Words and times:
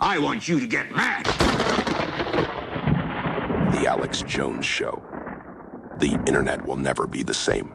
I 0.00 0.18
want 0.18 0.46
you 0.46 0.60
to 0.60 0.66
get 0.66 0.94
mad. 0.94 1.24
The 3.72 3.86
Alex 3.86 4.22
Jones 4.22 4.66
Show. 4.66 5.02
The 5.98 6.12
internet 6.26 6.66
will 6.66 6.76
never 6.76 7.06
be 7.06 7.22
the 7.22 7.32
same. 7.32 7.72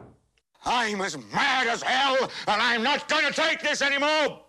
I'm 0.64 1.00
as 1.00 1.18
mad 1.34 1.66
as 1.66 1.82
hell, 1.82 2.16
and 2.46 2.62
I'm 2.62 2.84
not 2.84 3.08
going 3.08 3.24
to 3.26 3.32
take 3.32 3.60
this 3.60 3.82
anymore. 3.82 4.40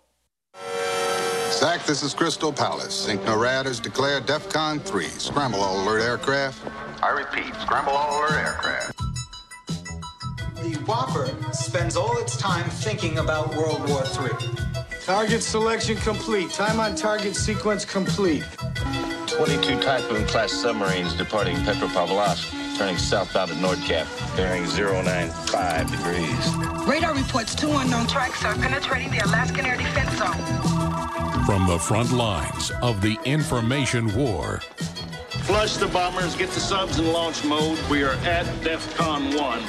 Zach, 1.50 1.84
this 1.84 2.04
is 2.04 2.14
Crystal 2.14 2.52
Palace. 2.52 3.08
CINCNORAD 3.08 3.64
has 3.64 3.80
declared 3.80 4.24
DEFCON 4.26 4.80
3. 4.82 5.04
Scramble 5.06 5.60
all 5.60 5.82
alert 5.82 6.02
aircraft. 6.02 6.60
I 7.02 7.10
repeat, 7.10 7.52
scramble 7.60 7.92
all 7.92 8.20
alert 8.20 8.38
aircraft. 8.38 8.98
The 10.62 10.76
WOPR 10.84 11.52
spends 11.52 11.96
all 11.96 12.16
its 12.18 12.36
time 12.36 12.70
thinking 12.70 13.18
about 13.18 13.52
World 13.56 13.88
War 13.88 14.04
III. 14.04 14.73
Target 15.04 15.42
selection 15.42 15.96
complete. 15.98 16.50
Time 16.50 16.80
on 16.80 16.96
target 16.96 17.36
sequence 17.36 17.84
complete. 17.84 18.42
22 19.26 19.78
Typhoon 19.78 20.26
class 20.26 20.50
submarines 20.50 21.12
departing 21.12 21.56
Petropavlovsk, 21.56 22.78
turning 22.78 22.96
southbound 22.96 23.50
at 23.50 23.58
Nordkap, 23.58 24.06
bearing 24.34 24.64
095 24.64 25.90
degrees. 25.90 26.56
Radar 26.88 27.14
reports 27.14 27.54
two 27.54 27.70
unknown 27.70 28.06
tracks 28.06 28.42
are 28.46 28.54
penetrating 28.54 29.10
the 29.10 29.18
Alaskan 29.18 29.66
air 29.66 29.76
defense 29.76 30.16
zone. 30.16 30.32
From 31.44 31.66
the 31.66 31.78
front 31.78 32.10
lines 32.12 32.70
of 32.80 33.02
the 33.02 33.18
information 33.26 34.10
war. 34.16 34.62
Flush 35.42 35.76
the 35.76 35.88
bombers, 35.88 36.34
get 36.34 36.48
the 36.48 36.60
subs 36.60 36.98
in 36.98 37.12
launch 37.12 37.44
mode. 37.44 37.78
We 37.90 38.04
are 38.04 38.14
at 38.24 38.46
DEFCON 38.62 39.38
1. 39.38 39.62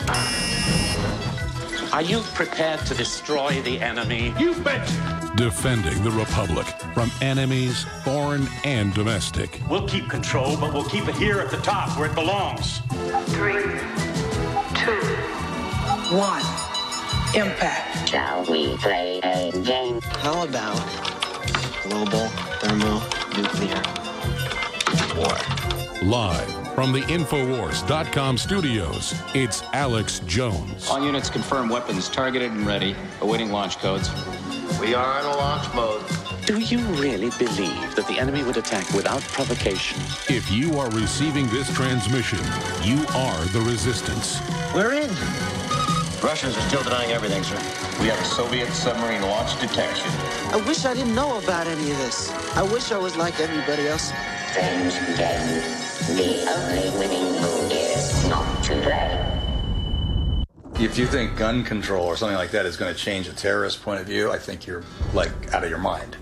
Are 1.92 2.02
you 2.02 2.22
prepared 2.34 2.80
to 2.86 2.94
destroy 2.94 3.62
the 3.64 3.82
enemy? 3.82 4.34
You 4.40 4.56
betcha. 4.56 5.25
Defending 5.36 6.02
the 6.02 6.12
Republic 6.12 6.66
from 6.94 7.12
enemies, 7.22 7.86
foreign 8.06 8.48
and 8.64 8.94
domestic. 8.94 9.60
We'll 9.70 9.86
keep 9.86 10.10
control, 10.10 10.56
but 10.56 10.74
we'll 10.74 10.86
keep 10.86 11.10
it 11.10 11.16
here 11.16 11.42
at 11.42 11.52
the 11.52 11.58
top 11.58 12.00
where 12.00 12.10
it 12.10 12.16
belongs. 12.16 12.80
Three, 13.34 13.64
two, 14.80 14.96
one. 16.16 16.42
Impact. 17.36 18.08
Shall 18.08 18.46
we 18.46 18.78
play 18.78 19.20
a 19.24 19.52
game? 19.64 20.00
How 20.02 20.46
about 20.46 20.78
global 21.84 22.30
thermonuclear 22.62 23.84
war? 25.18 25.38
Live 26.02 26.66
from 26.76 26.94
the 26.94 27.02
Infowars.com 27.02 28.38
studios, 28.38 29.14
it's 29.34 29.64
Alex 29.74 30.20
Jones. 30.20 30.90
All 30.90 31.04
units 31.04 31.30
confirm 31.30 31.68
weapons 31.68 32.08
targeted 32.08 32.52
and 32.52 32.66
ready, 32.66 32.96
awaiting 33.20 33.52
launch 33.52 33.80
codes. 33.80 34.10
We 34.86 34.94
are 34.94 35.20
in 35.20 35.26
a 35.26 35.36
launch 35.36 35.74
mode. 35.74 36.04
Do 36.46 36.60
you 36.60 36.78
really 37.02 37.32
believe 37.40 37.96
that 37.96 38.06
the 38.08 38.20
enemy 38.20 38.44
would 38.44 38.58
attack 38.58 38.88
without 38.94 39.24
provocation? 39.24 40.00
If 40.30 40.52
you 40.52 40.78
are 40.78 40.92
receiving 40.92 41.48
this 41.48 41.74
transmission, 41.74 42.38
you 42.84 43.04
are 43.16 43.46
the 43.46 43.62
resistance. 43.62 44.40
We're 44.76 44.94
in. 44.94 45.10
Russians 46.22 46.56
are 46.56 46.62
still 46.70 46.84
denying 46.84 47.14
everything, 47.14 47.42
sir. 47.42 47.58
We 48.00 48.10
have 48.10 48.20
a 48.20 48.26
Soviet 48.26 48.72
submarine 48.74 49.24
launch 49.24 49.60
detection. 49.60 50.12
I 50.52 50.64
wish 50.68 50.86
I 50.86 50.94
didn't 50.94 51.16
know 51.16 51.40
about 51.40 51.66
any 51.66 51.90
of 51.90 51.98
this. 51.98 52.32
I 52.56 52.62
wish 52.62 52.92
I 52.92 53.00
was 53.00 53.16
like 53.16 53.40
everybody 53.40 53.88
else. 53.88 54.14
Strange 54.52 54.94
game. 55.18 55.64
The 56.16 56.46
only 56.48 57.00
winning 57.00 57.42
move 57.42 57.72
is 57.72 58.30
not 58.30 58.64
to 58.66 58.80
play. 58.82 59.35
If 60.78 60.98
you 60.98 61.08
think 61.08 61.38
gun 61.38 61.64
control 61.64 62.06
or 62.06 62.18
something 62.18 62.38
like 62.38 62.52
that 62.52 62.66
is 62.66 62.76
going 62.76 62.94
to 62.94 63.00
change 63.00 63.30
a 63.30 63.34
terrorist 63.34 63.82
point 63.82 64.02
of 64.02 64.08
view, 64.08 64.30
I 64.32 64.38
think 64.38 64.68
you're 64.68 64.84
like 65.14 65.32
out 65.54 65.64
of 65.64 65.70
your 65.70 65.80
mind. 65.80 66.18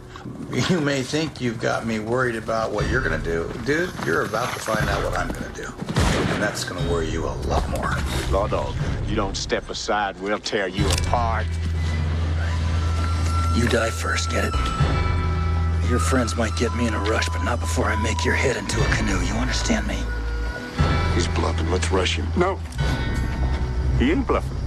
You 0.69 0.80
may 0.80 1.02
think 1.02 1.41
you've 1.41 1.59
got 1.59 1.88
me 1.88 2.00
worried 2.00 2.36
about 2.36 2.72
what 2.72 2.88
you're 2.88 3.02
going 3.02 3.19
to 3.19 3.25
do. 3.25 3.52
Dude, 3.66 3.90
you're 4.06 4.25
about 4.25 4.53
to 4.53 4.59
find 4.59 4.88
out 4.90 5.03
what 5.03 5.18
I'm 5.18 5.28
going 5.31 5.52
to 5.52 5.62
do. 5.62 5.68
And 6.34 6.41
that's 6.41 6.64
going 6.64 6.81
to 6.81 6.91
worry 6.91 7.09
you 7.09 7.25
a 7.25 7.34
lot 7.47 7.68
more. 7.69 7.96
Law 8.31 8.47
dog, 8.47 8.75
you 9.08 9.16
don't 9.16 9.36
step 9.36 9.69
aside, 9.72 10.19
we'll 10.22 10.40
tear 10.40 10.68
you 10.68 10.88
apart. 10.88 11.47
You 13.56 13.68
die 13.68 13.90
first, 13.90 14.30
get 14.30 14.46
it? 14.46 14.53
Your 15.90 16.00
friends 16.00 16.35
might 16.35 16.56
get 16.56 16.74
me 16.75 16.88
in 16.88 16.94
a 16.94 17.00
rush, 17.00 17.28
but 17.30 17.44
not 17.44 17.59
before 17.59 17.85
I 17.85 18.02
make 18.03 18.24
your 18.24 18.35
head 18.35 18.56
into 18.56 18.80
a 18.80 18.96
canoe. 18.96 19.20
You 19.20 19.34
understand 19.34 19.88
me? 19.88 19.97
He's 21.16 21.28
bluffing. 21.28 21.70
Let's 21.72 21.91
rush 21.91 22.16
him. 22.16 22.28
No. 22.38 22.59
He 24.00 24.12
ain't 24.12 24.28
bluffing. 24.28 24.58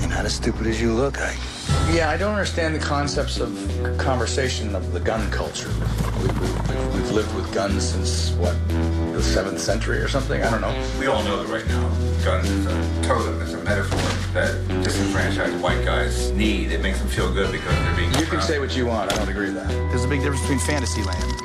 You're 0.00 0.10
not 0.10 0.24
as 0.24 0.34
stupid 0.34 0.66
as 0.66 0.80
you 0.80 0.92
look, 0.92 1.20
I. 1.20 1.34
Yeah, 1.92 2.10
I 2.10 2.16
don't 2.16 2.32
understand 2.32 2.74
the 2.74 2.78
concepts 2.78 3.40
of 3.40 3.50
conversation 3.98 4.74
of 4.74 4.92
the 4.92 5.00
gun 5.00 5.30
culture. 5.30 5.70
We, 6.20 6.28
we, 6.28 6.86
we've 6.94 7.10
lived 7.10 7.34
with 7.34 7.52
guns 7.52 7.90
since, 7.90 8.32
what, 8.32 8.56
the 8.68 9.20
7th 9.20 9.58
century 9.58 9.98
or 9.98 10.08
something? 10.08 10.42
I 10.42 10.50
don't 10.50 10.60
know. 10.60 10.74
We 10.98 11.06
all 11.06 11.22
know 11.24 11.42
that 11.42 11.52
right 11.52 11.66
now 11.66 11.88
guns 12.24 12.48
is 12.48 12.66
a 12.66 13.02
totem, 13.02 13.40
it's 13.42 13.52
a 13.52 13.62
metaphor 13.64 13.98
that 14.32 14.66
disenfranchised 14.82 15.60
white 15.62 15.84
guys 15.84 16.30
need. 16.32 16.72
It 16.72 16.80
makes 16.80 16.98
them 16.98 17.08
feel 17.08 17.32
good 17.32 17.52
because 17.52 17.74
they're 17.74 17.96
being. 17.96 18.14
You 18.14 18.26
can 18.26 18.40
say 18.40 18.58
what 18.58 18.76
you 18.76 18.86
want. 18.86 19.12
I 19.12 19.16
don't 19.16 19.28
agree 19.28 19.46
with 19.46 19.56
that. 19.56 19.68
There's 19.68 20.04
a 20.04 20.08
big 20.08 20.20
difference 20.20 20.40
between 20.42 20.60
Fantasyland 20.60 21.43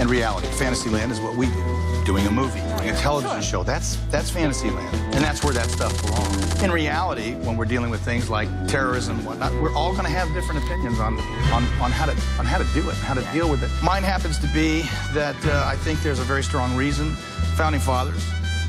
and 0.00 0.08
reality. 0.10 0.46
Fantasyland 0.48 1.12
is 1.12 1.20
what 1.20 1.36
we 1.36 1.46
do, 1.46 2.02
doing 2.04 2.26
a 2.26 2.30
movie, 2.30 2.60
doing 2.78 2.90
a 2.90 2.96
television 2.96 3.42
show. 3.42 3.62
That's 3.62 3.96
that's 4.10 4.30
Fantasyland, 4.30 4.88
and 5.14 5.24
that's 5.24 5.42
where 5.44 5.52
that 5.54 5.70
stuff 5.70 6.00
belongs. 6.02 6.62
In 6.62 6.70
reality, 6.70 7.34
when 7.34 7.56
we're 7.56 7.64
dealing 7.64 7.90
with 7.90 8.00
things 8.00 8.30
like 8.30 8.48
terrorism 8.66 9.18
and 9.18 9.26
whatnot, 9.26 9.52
we're 9.60 9.74
all 9.74 9.92
going 9.92 10.04
to 10.04 10.10
have 10.10 10.32
different 10.34 10.64
opinions 10.64 10.98
on, 11.00 11.18
on 11.52 11.64
on 11.80 11.90
how 11.90 12.06
to 12.06 12.12
on 12.38 12.46
how 12.46 12.58
to 12.58 12.66
do 12.74 12.88
it, 12.88 12.96
how 12.96 13.14
to 13.14 13.22
deal 13.32 13.50
with 13.50 13.62
it. 13.62 13.70
Mine 13.82 14.02
happens 14.02 14.38
to 14.38 14.46
be 14.48 14.82
that 15.14 15.36
uh, 15.46 15.64
I 15.66 15.76
think 15.76 16.02
there's 16.02 16.20
a 16.20 16.24
very 16.24 16.42
strong 16.42 16.76
reason 16.76 17.14
founding 17.56 17.80
fathers 17.80 18.22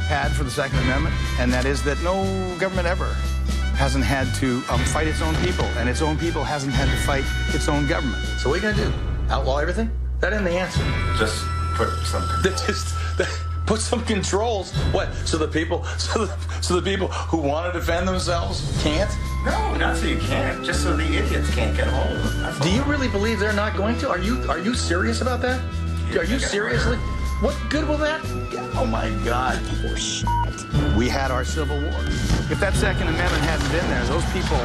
had 0.07 0.31
for 0.31 0.43
the 0.43 0.51
Second 0.51 0.79
Amendment, 0.79 1.15
and 1.39 1.53
that 1.53 1.65
is 1.65 1.83
that 1.83 2.01
no 2.01 2.23
government 2.57 2.87
ever 2.87 3.13
hasn't 3.75 4.03
had 4.03 4.27
to 4.35 4.61
um, 4.69 4.79
fight 4.81 5.07
its 5.07 5.21
own 5.21 5.35
people, 5.35 5.65
and 5.77 5.87
its 5.87 6.01
own 6.01 6.17
people 6.17 6.43
hasn't 6.43 6.73
had 6.73 6.85
to 6.89 6.97
fight 7.05 7.23
its 7.55 7.69
own 7.69 7.87
government. 7.87 8.21
So 8.39 8.49
what 8.49 8.61
are 8.61 8.67
you 8.67 8.73
going 8.73 8.75
to 8.75 8.91
do? 8.91 8.93
Outlaw 9.29 9.59
everything? 9.59 9.89
That 10.19 10.33
isn't 10.33 10.45
the 10.45 10.51
answer. 10.51 10.83
Just 11.17 11.45
put 11.75 11.89
some. 12.05 12.21
That 12.43 12.61
just 12.67 12.93
that, 13.17 13.29
put 13.65 13.79
some 13.79 14.03
controls. 14.03 14.71
What? 14.91 15.13
So 15.25 15.37
the 15.37 15.47
people, 15.47 15.83
so 15.97 16.25
the, 16.25 16.61
so 16.61 16.79
the 16.79 16.81
people 16.81 17.07
who 17.07 17.37
want 17.37 17.71
to 17.71 17.79
defend 17.79 18.07
themselves 18.07 18.61
can't. 18.83 19.09
No, 19.45 19.75
not 19.75 19.95
so 19.95 20.07
you 20.07 20.17
can't. 20.17 20.65
Just 20.65 20.83
so 20.83 20.97
the 20.97 21.05
idiots 21.05 21.53
can't 21.55 21.75
get 21.75 21.87
hold 21.87 22.17
of 22.17 22.59
them. 22.59 22.61
Do 22.61 22.69
you 22.69 22.83
really 22.83 23.07
believe 23.07 23.39
they're 23.39 23.53
not 23.53 23.77
going 23.77 23.97
to? 23.99 24.09
Are 24.09 24.19
you 24.19 24.43
are 24.49 24.59
you 24.59 24.73
serious 24.73 25.21
about 25.21 25.41
that? 25.41 25.61
Are 26.17 26.25
you 26.25 26.39
seriously? 26.39 26.97
What 27.39 27.55
good 27.69 27.87
will 27.87 27.97
that? 27.99 28.19
Oh 28.75 28.85
my 28.85 29.09
God! 29.23 29.57
We 30.97 31.07
had 31.07 31.31
our 31.31 31.43
Civil 31.45 31.79
War. 31.79 31.99
If 32.51 32.59
that 32.59 32.73
Second 32.75 33.07
Amendment 33.07 33.43
hadn't 33.43 33.71
been 33.71 33.87
there, 33.89 34.03
those 34.05 34.25
people 34.31 34.57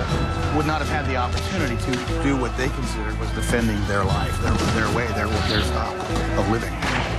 would 0.57 0.67
not 0.67 0.81
have 0.81 0.89
had 0.89 1.07
the 1.07 1.17
opportunity 1.17 1.77
to 1.77 2.23
do 2.23 2.37
what 2.37 2.57
they 2.57 2.69
considered 2.69 3.19
was 3.21 3.31
defending 3.31 3.81
their 3.87 4.05
life, 4.05 4.37
their, 4.43 4.53
their 4.75 4.97
way, 4.97 5.07
their, 5.15 5.29
their 5.49 5.63
style 5.63 5.95
of 6.39 6.51
living. 6.51 6.73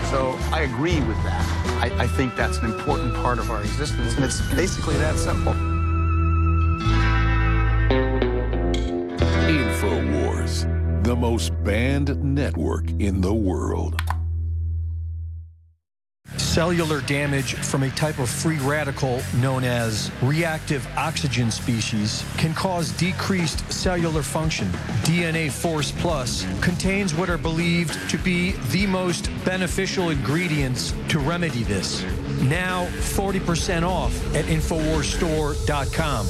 So 0.09 0.37
I 0.51 0.61
agree 0.61 0.99
with 1.01 1.21
that. 1.23 1.43
I, 1.81 2.03
I 2.03 2.07
think 2.07 2.35
that's 2.35 2.59
an 2.59 2.65
important 2.65 3.13
part 3.15 3.39
of 3.39 3.49
our 3.51 3.61
existence, 3.61 4.15
and 4.15 4.23
it's 4.23 4.41
basically 4.53 4.95
that 4.97 5.17
simple. 5.17 5.53
InfoWars, 9.47 11.03
the 11.03 11.15
most 11.15 11.51
banned 11.63 12.23
network 12.23 12.89
in 12.99 13.21
the 13.21 13.33
world. 13.33 14.01
Cellular 16.55 17.01
damage 17.01 17.55
from 17.55 17.83
a 17.83 17.89
type 17.89 18.17
of 18.17 18.29
free 18.29 18.59
radical 18.59 19.21
known 19.41 19.65
as 19.65 20.09
reactive 20.21 20.87
oxygen 20.95 21.51
species 21.51 22.23
can 22.37 22.53
cause 22.53 22.91
decreased 22.91 23.69
cellular 23.69 24.21
function. 24.21 24.69
DNA 25.03 25.51
Force 25.51 25.91
Plus 25.91 26.45
contains 26.61 27.13
what 27.13 27.29
are 27.29 27.37
believed 27.37 28.09
to 28.09 28.17
be 28.17 28.53
the 28.71 28.87
most 28.87 29.29
beneficial 29.43 30.11
ingredients 30.11 30.93
to 31.09 31.19
remedy 31.19 31.63
this. 31.63 32.05
Now 32.43 32.85
40% 32.85 33.83
off 33.85 34.15
at 34.33 34.45
InfoWarsStore.com. 34.45 36.27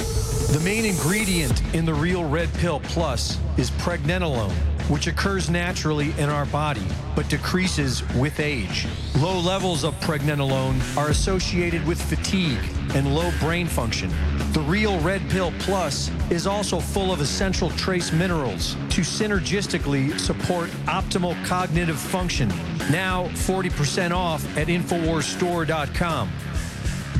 The 0.52 0.60
main 0.64 0.86
ingredient 0.86 1.62
in 1.72 1.84
the 1.84 1.94
Real 1.94 2.28
Red 2.28 2.52
Pill 2.54 2.80
Plus 2.80 3.38
is 3.58 3.70
pregnenolone, 3.70 4.52
which 4.88 5.06
occurs 5.06 5.50
naturally 5.50 6.12
in 6.18 6.28
our 6.28 6.46
body 6.46 6.86
but 7.16 7.28
decreases 7.30 8.06
with 8.14 8.38
age. 8.38 8.86
Low 9.18 9.40
levels 9.40 9.82
of 9.84 9.98
pregnenolone 10.00 10.78
are 10.96 11.08
associated 11.08 11.84
with 11.86 12.00
fatigue 12.00 12.60
and 12.94 13.14
low 13.14 13.32
brain 13.40 13.66
function. 13.66 14.10
The 14.52 14.60
Real 14.60 15.00
Red 15.00 15.28
Pill 15.30 15.52
Plus 15.60 16.10
is 16.30 16.46
also 16.46 16.78
full 16.78 17.12
of 17.12 17.20
essential 17.20 17.70
trace 17.70 18.12
minerals 18.12 18.74
to 18.90 19.00
synergistically 19.00 20.18
support 20.20 20.68
optimal 20.84 21.42
cognitive 21.46 21.98
function. 21.98 22.48
Now 22.90 23.28
40% 23.28 24.12
off 24.12 24.44
at 24.58 24.68
InfoWarsStore.com. 24.68 26.30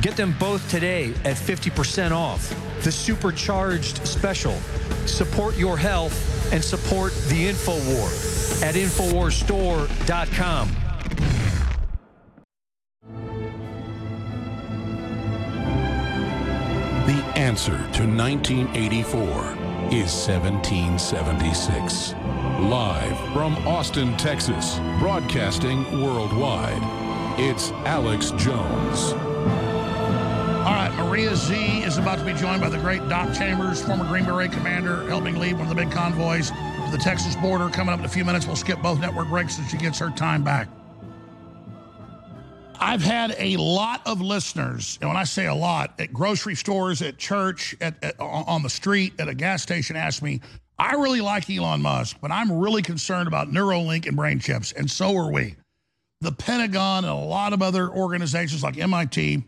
Get 0.01 0.15
them 0.15 0.35
both 0.39 0.69
today 0.69 1.09
at 1.25 1.35
50% 1.35 2.11
off. 2.11 2.53
The 2.83 2.91
supercharged 2.91 4.05
special. 4.05 4.53
Support 5.07 5.57
your 5.57 5.75
health 5.75 6.36
and 6.51 6.63
support 6.63 7.13
the 7.29 7.49
InfoWar 7.49 8.63
at 8.63 8.75
InfoWarsStore.com. 8.75 10.69
The 17.05 17.23
answer 17.37 17.77
to 17.77 18.05
1984 18.05 19.57
is 19.91 20.11
1776. 20.11 22.13
Live 22.59 23.17
from 23.31 23.55
Austin, 23.67 24.17
Texas, 24.17 24.79
broadcasting 24.99 26.01
worldwide, 26.01 26.81
it's 27.39 27.71
Alex 27.85 28.31
Jones. 28.31 29.13
Maria 31.17 31.35
Z 31.35 31.55
is 31.79 31.97
about 31.97 32.19
to 32.19 32.23
be 32.23 32.33
joined 32.33 32.61
by 32.61 32.69
the 32.69 32.77
great 32.77 32.99
Doc 33.09 33.33
Chambers, 33.33 33.83
former 33.83 34.05
Green 34.05 34.23
Beret 34.23 34.51
commander, 34.51 35.03
helping 35.09 35.39
lead 35.39 35.53
one 35.53 35.63
of 35.63 35.69
the 35.69 35.73
big 35.73 35.91
convoys 35.91 36.51
to 36.51 36.89
the 36.91 36.99
Texas 36.99 37.35
border. 37.37 37.69
Coming 37.69 37.91
up 37.91 37.97
in 37.97 38.05
a 38.05 38.07
few 38.07 38.23
minutes, 38.23 38.45
we'll 38.45 38.55
skip 38.55 38.79
both 38.83 38.99
network 38.99 39.27
breaks 39.27 39.57
as 39.57 39.67
she 39.67 39.77
gets 39.77 39.97
her 39.97 40.11
time 40.11 40.43
back. 40.43 40.67
I've 42.79 43.01
had 43.01 43.35
a 43.39 43.57
lot 43.57 44.05
of 44.05 44.21
listeners, 44.21 44.99
and 45.01 45.09
when 45.09 45.17
I 45.17 45.23
say 45.23 45.47
a 45.47 45.55
lot, 45.55 45.99
at 45.99 46.13
grocery 46.13 46.53
stores, 46.53 47.01
at 47.01 47.17
church, 47.17 47.75
at, 47.81 47.95
at, 48.03 48.19
on 48.19 48.61
the 48.61 48.69
street, 48.69 49.13
at 49.17 49.27
a 49.27 49.33
gas 49.33 49.63
station, 49.63 49.95
ask 49.95 50.21
me, 50.21 50.39
I 50.77 50.93
really 50.93 51.21
like 51.21 51.49
Elon 51.49 51.81
Musk, 51.81 52.17
but 52.21 52.31
I'm 52.31 52.51
really 52.51 52.83
concerned 52.83 53.27
about 53.27 53.47
Neuralink 53.47 54.05
and 54.05 54.15
brain 54.15 54.37
chips, 54.37 54.71
and 54.71 54.87
so 54.87 55.17
are 55.17 55.31
we. 55.31 55.55
The 56.21 56.31
Pentagon 56.31 57.05
and 57.05 57.11
a 57.11 57.15
lot 57.15 57.53
of 57.53 57.63
other 57.63 57.89
organizations 57.89 58.61
like 58.61 58.77
MIT, 58.77 59.43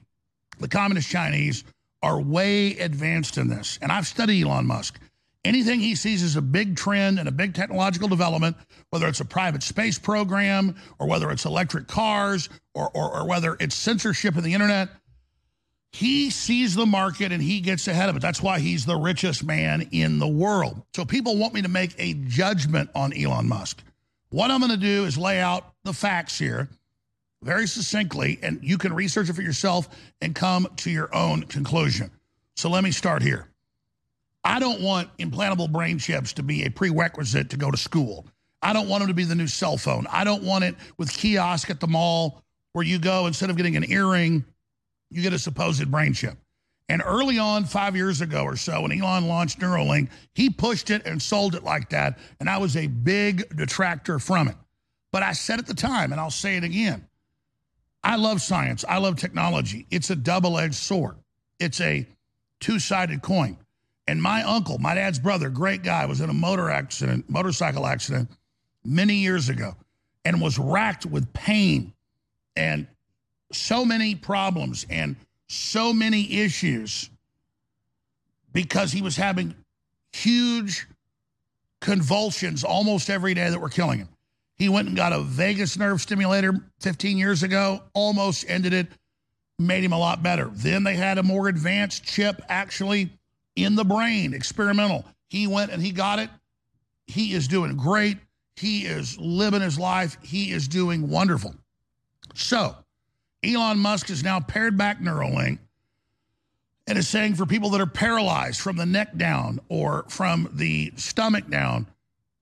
the 0.59 0.67
Communist 0.67 1.09
Chinese, 1.09 1.63
are 2.01 2.19
way 2.19 2.77
advanced 2.77 3.37
in 3.37 3.49
this. 3.49 3.77
And 3.81 3.91
I've 3.91 4.07
studied 4.07 4.45
Elon 4.45 4.65
Musk. 4.65 4.99
Anything 5.45 5.79
he 5.79 5.95
sees 5.95 6.21
as 6.21 6.35
a 6.35 6.41
big 6.41 6.75
trend 6.75 7.17
and 7.17 7.27
a 7.27 7.31
big 7.31 7.53
technological 7.53 8.09
development, 8.09 8.57
whether 8.89 9.07
it's 9.07 9.21
a 9.21 9.25
private 9.25 9.63
space 9.63 9.97
program 9.97 10.75
or 10.99 11.07
whether 11.07 11.31
it's 11.31 11.45
electric 11.45 11.87
cars 11.87 12.49
or, 12.73 12.89
or, 12.93 13.19
or, 13.19 13.25
whether 13.25 13.55
it's 13.59 13.73
censorship 13.73 14.35
of 14.35 14.43
the 14.43 14.53
internet, 14.53 14.89
he 15.93 16.29
sees 16.29 16.75
the 16.75 16.85
market 16.85 17.31
and 17.31 17.41
he 17.41 17.61
gets 17.61 17.87
ahead 17.87 18.09
of 18.09 18.17
it. 18.17 18.21
That's 18.21 18.41
why 18.41 18.59
he's 18.59 18.85
the 18.85 18.97
richest 18.97 19.43
man 19.43 19.87
in 19.91 20.19
the 20.19 20.27
world. 20.27 20.83
So 20.93 21.05
people 21.05 21.37
want 21.37 21.53
me 21.53 21.61
to 21.61 21.69
make 21.69 21.95
a 21.97 22.13
judgment 22.13 22.89
on 22.93 23.13
Elon 23.13 23.47
Musk. 23.47 23.81
What 24.29 24.51
I'm 24.51 24.59
going 24.59 24.71
to 24.71 24.77
do 24.77 25.05
is 25.05 25.17
lay 25.17 25.39
out 25.39 25.73
the 25.83 25.93
facts 25.93 26.37
here 26.37 26.69
very 27.41 27.67
succinctly, 27.67 28.39
and 28.41 28.59
you 28.61 28.77
can 28.77 28.93
research 28.93 29.29
it 29.29 29.33
for 29.33 29.41
yourself 29.41 29.89
and 30.21 30.35
come 30.35 30.67
to 30.77 30.91
your 30.91 31.13
own 31.15 31.43
conclusion. 31.43 32.11
So 32.55 32.69
let 32.69 32.83
me 32.83 32.91
start 32.91 33.21
here. 33.21 33.47
I 34.43 34.59
don't 34.59 34.81
want 34.81 35.15
implantable 35.17 35.71
brain 35.71 35.99
chips 35.99 36.33
to 36.33 36.43
be 36.43 36.63
a 36.63 36.71
prerequisite 36.71 37.49
to 37.51 37.57
go 37.57 37.71
to 37.71 37.77
school. 37.77 38.25
I 38.61 38.73
don't 38.73 38.89
want 38.89 39.01
them 39.01 39.07
to 39.07 39.13
be 39.13 39.23
the 39.23 39.35
new 39.35 39.47
cell 39.47 39.77
phone. 39.77 40.05
I 40.11 40.23
don't 40.23 40.43
want 40.43 40.65
it 40.65 40.75
with 40.97 41.11
kiosk 41.11 41.69
at 41.69 41.79
the 41.79 41.87
mall 41.87 42.43
where 42.73 42.85
you 42.85 42.99
go, 42.99 43.27
instead 43.27 43.49
of 43.49 43.57
getting 43.57 43.77
an 43.77 43.89
earring, 43.89 44.43
you 45.09 45.21
get 45.21 45.33
a 45.33 45.39
supposed 45.39 45.89
brain 45.89 46.13
chip. 46.13 46.37
And 46.89 47.03
early 47.05 47.37
on, 47.37 47.65
five 47.65 47.95
years 47.95 48.21
ago 48.21 48.43
or 48.43 48.55
so, 48.55 48.81
when 48.81 48.91
Elon 48.91 49.27
launched 49.27 49.59
Neuralink, 49.59 50.09
he 50.33 50.49
pushed 50.49 50.89
it 50.89 51.05
and 51.05 51.21
sold 51.21 51.55
it 51.55 51.63
like 51.63 51.89
that. 51.91 52.17
And 52.39 52.49
I 52.49 52.57
was 52.57 52.75
a 52.75 52.87
big 52.87 53.55
detractor 53.55 54.19
from 54.19 54.47
it. 54.47 54.55
But 55.11 55.23
I 55.23 55.33
said 55.33 55.59
at 55.59 55.67
the 55.67 55.73
time, 55.73 56.11
and 56.11 56.19
I'll 56.19 56.31
say 56.31 56.57
it 56.57 56.63
again 56.63 57.05
I 58.03 58.15
love 58.15 58.41
science. 58.41 58.85
I 58.87 58.97
love 58.97 59.17
technology. 59.17 59.85
It's 59.91 60.09
a 60.09 60.15
double 60.15 60.57
edged 60.57 60.75
sword, 60.75 61.15
it's 61.59 61.81
a 61.81 62.07
two 62.59 62.79
sided 62.79 63.21
coin. 63.21 63.57
And 64.07 64.21
my 64.21 64.41
uncle, 64.41 64.79
my 64.79 64.95
dad's 64.95 65.19
brother, 65.19 65.49
great 65.49 65.83
guy, 65.83 66.07
was 66.07 66.19
in 66.19 66.31
a 66.31 66.33
motor 66.33 66.71
accident, 66.71 67.29
motorcycle 67.29 67.85
accident 67.85 68.31
many 68.83 69.15
years 69.15 69.49
ago 69.49 69.75
and 70.25 70.41
was 70.41 70.57
racked 70.57 71.05
with 71.05 71.31
pain 71.33 71.93
and 72.55 72.87
so 73.51 73.85
many 73.85 74.15
problems 74.15 74.85
and 74.89 75.15
so 75.47 75.93
many 75.93 76.39
issues 76.39 77.09
because 78.51 78.91
he 78.91 79.01
was 79.01 79.15
having 79.15 79.55
huge 80.11 80.87
convulsions 81.81 82.63
almost 82.63 83.09
every 83.09 83.33
day 83.33 83.49
that 83.49 83.59
were 83.59 83.69
killing 83.69 83.99
him. 83.99 84.09
He 84.59 84.67
went 84.67 84.89
and 84.89 84.97
got 84.97 85.13
a 85.13 85.21
vagus 85.21 85.77
nerve 85.77 86.01
stimulator 86.01 86.53
15 86.81 87.17
years 87.17 87.43
ago, 87.43 87.81
almost 87.93 88.45
ended 88.47 88.73
it, 88.73 88.87
made 89.57 89.83
him 89.83 89.93
a 89.93 89.97
lot 89.97 90.21
better. 90.21 90.51
Then 90.53 90.83
they 90.83 90.95
had 90.95 91.17
a 91.17 91.23
more 91.23 91.47
advanced 91.47 92.03
chip 92.03 92.41
actually 92.49 93.09
in 93.55 93.75
the 93.75 93.85
brain, 93.85 94.33
experimental. 94.33 95.05
He 95.29 95.47
went 95.47 95.71
and 95.71 95.81
he 95.81 95.91
got 95.91 96.19
it. 96.19 96.29
He 97.07 97.33
is 97.33 97.47
doing 97.47 97.77
great. 97.77 98.17
He 98.57 98.85
is 98.85 99.17
living 99.17 99.61
his 99.61 99.79
life. 99.79 100.17
He 100.21 100.51
is 100.51 100.67
doing 100.67 101.09
wonderful. 101.09 101.55
So, 102.35 102.75
Elon 103.43 103.79
Musk 103.79 104.09
has 104.09 104.23
now 104.23 104.41
pared 104.41 104.77
back 104.77 104.99
Neuralink 104.99 105.59
and 106.85 106.97
is 106.97 107.07
saying 107.07 107.35
for 107.35 107.45
people 107.45 107.69
that 107.69 107.81
are 107.81 107.87
paralyzed 107.87 108.59
from 108.59 108.75
the 108.75 108.85
neck 108.85 109.15
down 109.15 109.61
or 109.69 110.05
from 110.09 110.49
the 110.53 110.91
stomach 110.97 111.47
down 111.49 111.87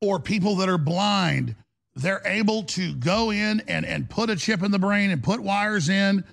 or 0.02 0.20
people 0.20 0.56
that 0.56 0.70
are 0.70 0.78
blind, 0.80 1.56
they're 1.98 2.22
able 2.26 2.64
to 2.64 2.94
go 2.94 3.32
in 3.32 3.62
and, 3.68 3.86
and 3.86 4.10
put 4.10 4.30
a 4.30 4.36
chip 4.36 4.62
in 4.62 4.72
the 4.72 4.80
brain 4.80 5.10
and 5.10 5.24
put 5.24 5.42
wires 5.42 5.90
in. 5.90 6.24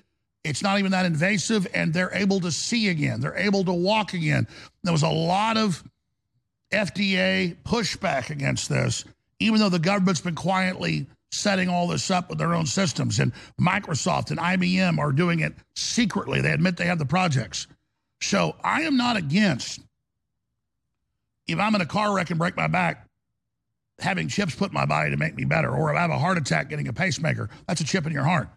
It's 0.43 0.61
not 0.61 0.77
even 0.77 0.91
that 0.91 1.07
invasive, 1.07 1.67
and 1.73 1.91
they're 1.91 2.13
able 2.13 2.39
to 2.41 2.51
see 2.51 2.89
again. 2.89 3.19
They're 3.19 3.35
able 3.35 3.63
to 3.65 3.73
walk 3.73 4.13
again. 4.13 4.47
There 4.83 4.93
was 4.93 5.01
a 5.01 5.09
lot 5.09 5.57
of 5.57 5.83
FDA 6.71 7.55
pushback 7.63 8.29
against 8.29 8.69
this, 8.69 9.05
even 9.39 9.59
though 9.59 9.69
the 9.69 9.79
government's 9.79 10.21
been 10.21 10.35
quietly 10.35 11.07
setting 11.31 11.67
all 11.67 11.87
this 11.87 12.11
up 12.11 12.29
with 12.29 12.37
their 12.37 12.53
own 12.53 12.67
systems. 12.67 13.19
And 13.19 13.33
Microsoft 13.59 14.29
and 14.29 14.39
IBM 14.39 14.99
are 14.99 15.11
doing 15.11 15.39
it 15.39 15.53
secretly. 15.75 16.41
They 16.41 16.51
admit 16.51 16.77
they 16.77 16.85
have 16.85 16.99
the 16.99 17.05
projects. 17.07 17.65
So 18.21 18.55
I 18.63 18.83
am 18.83 18.97
not 18.97 19.17
against, 19.17 19.81
if 21.47 21.57
I'm 21.57 21.73
in 21.73 21.81
a 21.81 21.87
car 21.87 22.15
wreck 22.15 22.29
and 22.29 22.37
break 22.37 22.55
my 22.55 22.67
back, 22.67 23.04
having 23.99 24.27
chips 24.27 24.55
put 24.55 24.69
in 24.69 24.73
my 24.73 24.85
body 24.85 25.11
to 25.11 25.17
make 25.17 25.35
me 25.35 25.45
better, 25.45 25.69
or 25.69 25.91
if 25.91 25.97
I 25.97 26.01
have 26.01 26.11
a 26.11 26.19
heart 26.19 26.37
attack, 26.37 26.69
getting 26.69 26.87
a 26.87 26.93
pacemaker, 26.93 27.49
that's 27.67 27.81
a 27.81 27.85
chip 27.85 28.05
in 28.05 28.11
your 28.11 28.23
heart. 28.23 28.49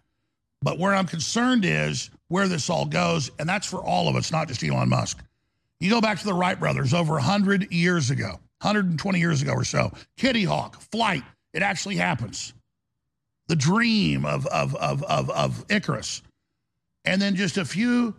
But 0.61 0.77
where 0.77 0.93
I'm 0.93 1.05
concerned 1.05 1.63
is 1.65 2.09
where 2.27 2.47
this 2.47 2.69
all 2.69 2.85
goes, 2.85 3.31
and 3.39 3.47
that's 3.47 3.65
for 3.65 3.81
all 3.81 4.09
of 4.09 4.15
us, 4.15 4.31
not 4.31 4.47
just 4.47 4.63
Elon 4.63 4.89
Musk. 4.89 5.23
You 5.79 5.89
go 5.89 6.01
back 6.01 6.19
to 6.19 6.25
the 6.25 6.33
Wright 6.33 6.59
brothers 6.59 6.93
over 6.93 7.13
100 7.13 7.71
years 7.71 8.09
ago, 8.09 8.31
120 8.61 9.19
years 9.19 9.41
ago 9.41 9.53
or 9.53 9.63
so. 9.63 9.91
Kitty 10.17 10.43
Hawk, 10.43 10.81
flight, 10.91 11.23
it 11.53 11.61
actually 11.61 11.95
happens. 11.95 12.53
The 13.47 13.55
dream 13.55 14.25
of, 14.25 14.45
of, 14.47 14.75
of, 14.75 15.03
of, 15.03 15.29
of 15.29 15.65
Icarus. 15.69 16.21
And 17.05 17.21
then 17.21 17.35
just 17.35 17.57
a 17.57 17.63
few 17.63 18.13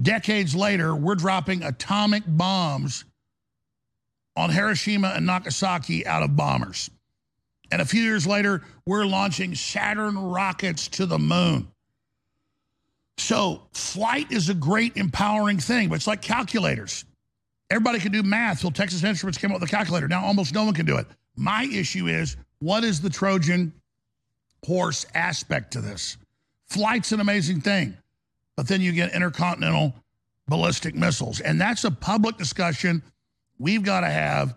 decades 0.00 0.54
later, 0.54 0.94
we're 0.94 1.14
dropping 1.14 1.62
atomic 1.62 2.22
bombs 2.26 3.04
on 4.36 4.50
Hiroshima 4.50 5.12
and 5.14 5.26
Nagasaki 5.26 6.06
out 6.06 6.22
of 6.22 6.36
bombers. 6.36 6.90
And 7.70 7.80
a 7.80 7.84
few 7.84 8.02
years 8.02 8.26
later, 8.26 8.62
we're 8.86 9.06
launching 9.06 9.54
Saturn 9.54 10.16
rockets 10.18 10.88
to 10.88 11.06
the 11.06 11.18
moon. 11.18 11.68
So, 13.18 13.62
flight 13.72 14.30
is 14.30 14.48
a 14.48 14.54
great 14.54 14.96
empowering 14.96 15.58
thing, 15.58 15.88
but 15.88 15.96
it's 15.96 16.06
like 16.06 16.22
calculators. 16.22 17.04
Everybody 17.70 17.98
can 17.98 18.12
do 18.12 18.22
math 18.22 18.60
till 18.60 18.70
Texas 18.70 19.04
Instruments 19.04 19.38
came 19.38 19.52
up 19.52 19.60
with 19.60 19.68
a 19.68 19.72
calculator. 19.72 20.08
Now, 20.08 20.24
almost 20.24 20.54
no 20.54 20.64
one 20.64 20.74
can 20.74 20.86
do 20.86 20.98
it. 20.98 21.06
My 21.36 21.64
issue 21.64 22.08
is 22.08 22.36
what 22.58 22.84
is 22.84 23.00
the 23.00 23.10
Trojan 23.10 23.72
horse 24.64 25.06
aspect 25.14 25.72
to 25.72 25.80
this? 25.80 26.16
Flight's 26.68 27.12
an 27.12 27.20
amazing 27.20 27.60
thing, 27.60 27.96
but 28.56 28.68
then 28.68 28.80
you 28.80 28.92
get 28.92 29.14
intercontinental 29.14 29.94
ballistic 30.48 30.94
missiles. 30.94 31.40
And 31.40 31.60
that's 31.60 31.84
a 31.84 31.90
public 31.90 32.36
discussion 32.36 33.02
we've 33.62 33.84
got 33.84 34.00
to 34.00 34.10
have 34.10 34.54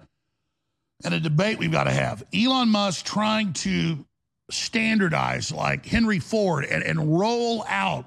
and 1.04 1.14
a 1.14 1.20
debate 1.20 1.60
we've 1.60 1.72
got 1.72 1.84
to 1.84 1.92
have. 1.92 2.24
Elon 2.34 2.70
Musk 2.70 3.06
trying 3.06 3.54
to 3.54 4.04
standardize 4.50 5.52
like 5.52 5.86
Henry 5.86 6.20
Ford 6.20 6.66
and, 6.66 6.84
and 6.84 7.18
roll 7.20 7.64
out 7.68 8.06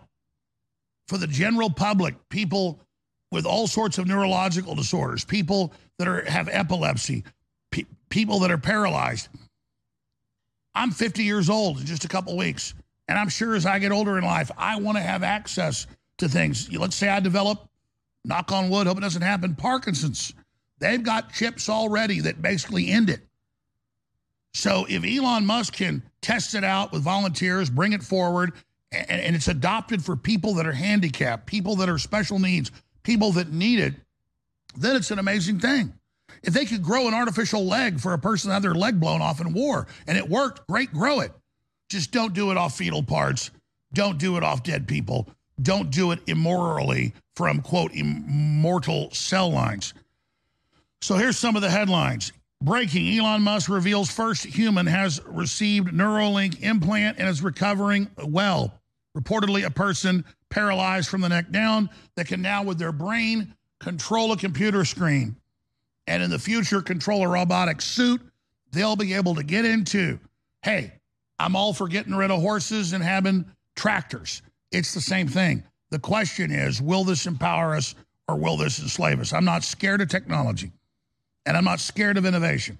for 1.06 1.16
the 1.16 1.26
general 1.26 1.70
public 1.70 2.14
people 2.28 2.80
with 3.30 3.46
all 3.46 3.66
sorts 3.66 3.98
of 3.98 4.06
neurological 4.06 4.74
disorders, 4.74 5.24
people 5.24 5.72
that 5.98 6.08
are 6.08 6.28
have 6.28 6.48
epilepsy, 6.50 7.24
pe- 7.70 7.84
people 8.08 8.40
that 8.40 8.50
are 8.50 8.58
paralyzed. 8.58 9.28
I'm 10.74 10.90
50 10.90 11.22
years 11.22 11.50
old 11.50 11.80
in 11.80 11.86
just 11.86 12.04
a 12.04 12.08
couple 12.08 12.36
weeks, 12.36 12.74
and 13.06 13.18
I'm 13.18 13.28
sure 13.28 13.54
as 13.54 13.66
I 13.66 13.78
get 13.78 13.92
older 13.92 14.18
in 14.18 14.24
life, 14.24 14.50
I 14.56 14.80
want 14.80 14.96
to 14.96 15.02
have 15.02 15.22
access 15.22 15.86
to 16.18 16.28
things. 16.28 16.72
Let's 16.72 16.96
say 16.96 17.08
I 17.08 17.20
develop, 17.20 17.68
knock 18.24 18.50
on 18.50 18.70
wood, 18.70 18.86
hope 18.86 18.98
it 18.98 19.02
doesn't 19.02 19.22
happen, 19.22 19.54
Parkinson's. 19.54 20.32
They've 20.78 21.02
got 21.02 21.32
chips 21.32 21.68
already 21.68 22.20
that 22.20 22.40
basically 22.40 22.88
end 22.90 23.10
it. 23.10 23.20
So 24.54 24.86
if 24.88 25.04
Elon 25.04 25.46
Musk 25.46 25.74
can 25.74 26.02
test 26.20 26.54
it 26.54 26.64
out 26.64 26.92
with 26.92 27.02
volunteers, 27.02 27.70
bring 27.70 27.92
it 27.92 28.02
forward, 28.02 28.52
and, 28.90 29.10
and 29.10 29.36
it's 29.36 29.48
adopted 29.48 30.04
for 30.04 30.16
people 30.16 30.54
that 30.54 30.66
are 30.66 30.72
handicapped, 30.72 31.46
people 31.46 31.76
that 31.76 31.88
are 31.88 31.98
special 31.98 32.38
needs, 32.38 32.70
people 33.02 33.32
that 33.32 33.52
need 33.52 33.80
it, 33.80 33.94
then 34.76 34.96
it's 34.96 35.10
an 35.10 35.18
amazing 35.18 35.60
thing. 35.60 35.92
If 36.42 36.54
they 36.54 36.64
could 36.64 36.82
grow 36.82 37.08
an 37.08 37.14
artificial 37.14 37.64
leg 37.66 38.00
for 38.00 38.12
a 38.12 38.18
person 38.18 38.48
that 38.48 38.54
had 38.54 38.62
their 38.62 38.74
leg 38.74 39.00
blown 39.00 39.22
off 39.22 39.40
in 39.40 39.52
war 39.52 39.86
and 40.06 40.16
it 40.16 40.28
worked, 40.28 40.66
great, 40.68 40.92
grow 40.92 41.20
it. 41.20 41.32
Just 41.88 42.12
don't 42.12 42.34
do 42.34 42.50
it 42.50 42.56
off 42.56 42.76
fetal 42.76 43.02
parts. 43.02 43.50
Don't 43.92 44.18
do 44.18 44.36
it 44.36 44.42
off 44.42 44.62
dead 44.62 44.86
people. 44.86 45.28
Don't 45.60 45.90
do 45.90 46.12
it 46.12 46.20
immorally 46.26 47.14
from, 47.34 47.62
quote, 47.62 47.92
immortal 47.92 49.10
cell 49.10 49.50
lines. 49.50 49.94
So 51.00 51.14
here's 51.14 51.38
some 51.38 51.56
of 51.56 51.62
the 51.62 51.70
headlines. 51.70 52.32
Breaking 52.60 53.18
Elon 53.18 53.42
Musk 53.42 53.70
reveals 53.70 54.10
first 54.10 54.44
human 54.44 54.86
has 54.86 55.20
received 55.26 55.88
Neuralink 55.88 56.60
implant 56.60 57.18
and 57.18 57.28
is 57.28 57.40
recovering 57.40 58.08
well. 58.24 58.74
Reportedly, 59.16 59.64
a 59.64 59.70
person 59.70 60.24
paralyzed 60.50 61.08
from 61.08 61.20
the 61.20 61.28
neck 61.28 61.50
down 61.50 61.88
that 62.16 62.26
can 62.26 62.42
now, 62.42 62.64
with 62.64 62.78
their 62.78 62.92
brain, 62.92 63.54
control 63.80 64.32
a 64.32 64.36
computer 64.36 64.84
screen. 64.84 65.36
And 66.08 66.22
in 66.22 66.30
the 66.30 66.38
future, 66.38 66.82
control 66.82 67.22
a 67.22 67.28
robotic 67.28 67.80
suit 67.80 68.20
they'll 68.72 68.96
be 68.96 69.14
able 69.14 69.34
to 69.36 69.42
get 69.42 69.64
into. 69.64 70.18
Hey, 70.62 70.92
I'm 71.38 71.56
all 71.56 71.72
for 71.72 71.88
getting 71.88 72.14
rid 72.14 72.30
of 72.30 72.40
horses 72.40 72.92
and 72.92 73.02
having 73.02 73.46
tractors. 73.76 74.42
It's 74.72 74.92
the 74.92 75.00
same 75.00 75.28
thing. 75.28 75.62
The 75.90 75.98
question 75.98 76.50
is 76.50 76.82
will 76.82 77.04
this 77.04 77.26
empower 77.26 77.74
us 77.74 77.94
or 78.26 78.36
will 78.36 78.56
this 78.56 78.80
enslave 78.80 79.20
us? 79.20 79.32
I'm 79.32 79.44
not 79.44 79.62
scared 79.64 80.00
of 80.00 80.08
technology 80.08 80.72
and 81.48 81.56
I'm 81.56 81.64
not 81.64 81.80
scared 81.80 82.18
of 82.18 82.26
innovation, 82.26 82.76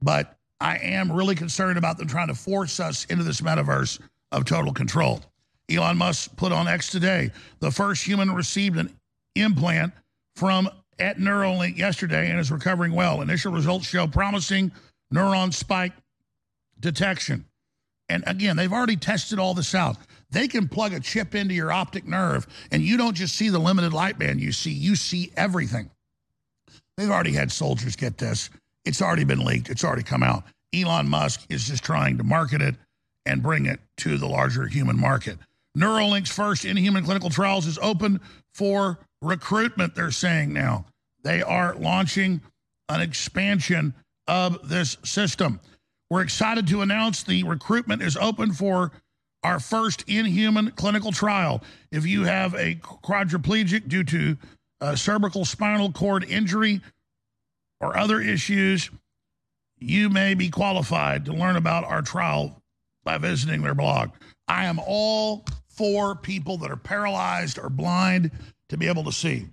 but 0.00 0.38
I 0.60 0.76
am 0.76 1.10
really 1.10 1.34
concerned 1.34 1.76
about 1.76 1.98
them 1.98 2.06
trying 2.06 2.28
to 2.28 2.34
force 2.34 2.78
us 2.78 3.04
into 3.06 3.24
this 3.24 3.40
metaverse 3.40 3.98
of 4.30 4.44
total 4.44 4.72
control. 4.72 5.20
Elon 5.68 5.96
Musk 5.96 6.36
put 6.36 6.52
on 6.52 6.68
X 6.68 6.92
today 6.92 7.32
the 7.58 7.72
first 7.72 8.04
human 8.04 8.30
received 8.30 8.78
an 8.78 8.96
implant 9.34 9.92
from 10.36 10.70
at 11.00 11.18
Neuralink 11.18 11.76
yesterday 11.76 12.30
and 12.30 12.38
is 12.38 12.52
recovering 12.52 12.92
well. 12.92 13.20
Initial 13.20 13.52
results 13.52 13.86
show 13.86 14.06
promising 14.06 14.70
neuron 15.12 15.52
spike 15.52 15.94
detection. 16.78 17.44
And 18.08 18.22
again, 18.28 18.56
they've 18.56 18.72
already 18.72 18.96
tested 18.96 19.40
all 19.40 19.54
this 19.54 19.74
out. 19.74 19.96
They 20.30 20.46
can 20.46 20.68
plug 20.68 20.92
a 20.92 21.00
chip 21.00 21.34
into 21.34 21.54
your 21.54 21.72
optic 21.72 22.06
nerve, 22.06 22.46
and 22.70 22.84
you 22.84 22.96
don't 22.96 23.14
just 23.14 23.34
see 23.34 23.48
the 23.48 23.58
limited 23.58 23.92
light 23.92 24.16
band 24.16 24.40
you 24.40 24.52
see, 24.52 24.70
you 24.70 24.94
see 24.94 25.32
everything. 25.36 25.90
They've 26.96 27.10
already 27.10 27.32
had 27.32 27.50
soldiers 27.50 27.96
get 27.96 28.18
this. 28.18 28.50
It's 28.84 29.02
already 29.02 29.24
been 29.24 29.44
leaked, 29.44 29.70
it's 29.70 29.84
already 29.84 30.02
come 30.02 30.22
out. 30.22 30.44
Elon 30.74 31.08
Musk 31.08 31.46
is 31.48 31.66
just 31.66 31.84
trying 31.84 32.18
to 32.18 32.24
market 32.24 32.60
it 32.60 32.74
and 33.26 33.42
bring 33.42 33.66
it 33.66 33.80
to 33.98 34.18
the 34.18 34.26
larger 34.26 34.66
human 34.66 34.98
market. 34.98 35.38
Neuralink's 35.76 36.30
first 36.30 36.64
in 36.64 36.76
human 36.76 37.04
clinical 37.04 37.30
trials 37.30 37.66
is 37.66 37.78
open 37.78 38.20
for 38.52 38.98
recruitment, 39.22 39.94
they're 39.94 40.10
saying 40.10 40.52
now. 40.52 40.84
They 41.22 41.42
are 41.42 41.74
launching 41.74 42.40
an 42.88 43.00
expansion 43.00 43.94
of 44.28 44.68
this 44.68 44.98
system. 45.04 45.60
We're 46.10 46.22
excited 46.22 46.66
to 46.68 46.82
announce 46.82 47.22
the 47.22 47.42
recruitment 47.44 48.02
is 48.02 48.16
open 48.16 48.52
for 48.52 48.92
our 49.42 49.58
first 49.58 50.04
in 50.06 50.26
human 50.26 50.70
clinical 50.72 51.12
trial. 51.12 51.62
If 51.90 52.06
you 52.06 52.24
have 52.24 52.54
a 52.54 52.76
quadriplegic 52.76 53.88
due 53.88 54.04
to 54.04 54.36
a 54.84 54.96
cervical 54.96 55.44
spinal 55.44 55.90
cord 55.90 56.24
injury 56.24 56.80
or 57.80 57.96
other 57.96 58.20
issues, 58.20 58.90
you 59.78 60.08
may 60.08 60.34
be 60.34 60.50
qualified 60.50 61.24
to 61.24 61.32
learn 61.32 61.56
about 61.56 61.84
our 61.84 62.02
trial 62.02 62.62
by 63.02 63.18
visiting 63.18 63.62
their 63.62 63.74
blog. 63.74 64.10
I 64.46 64.66
am 64.66 64.78
all 64.78 65.44
for 65.68 66.14
people 66.14 66.58
that 66.58 66.70
are 66.70 66.76
paralyzed 66.76 67.58
or 67.58 67.68
blind 67.68 68.30
to 68.68 68.76
be 68.76 68.88
able 68.88 69.04
to 69.04 69.12
see. 69.12 69.46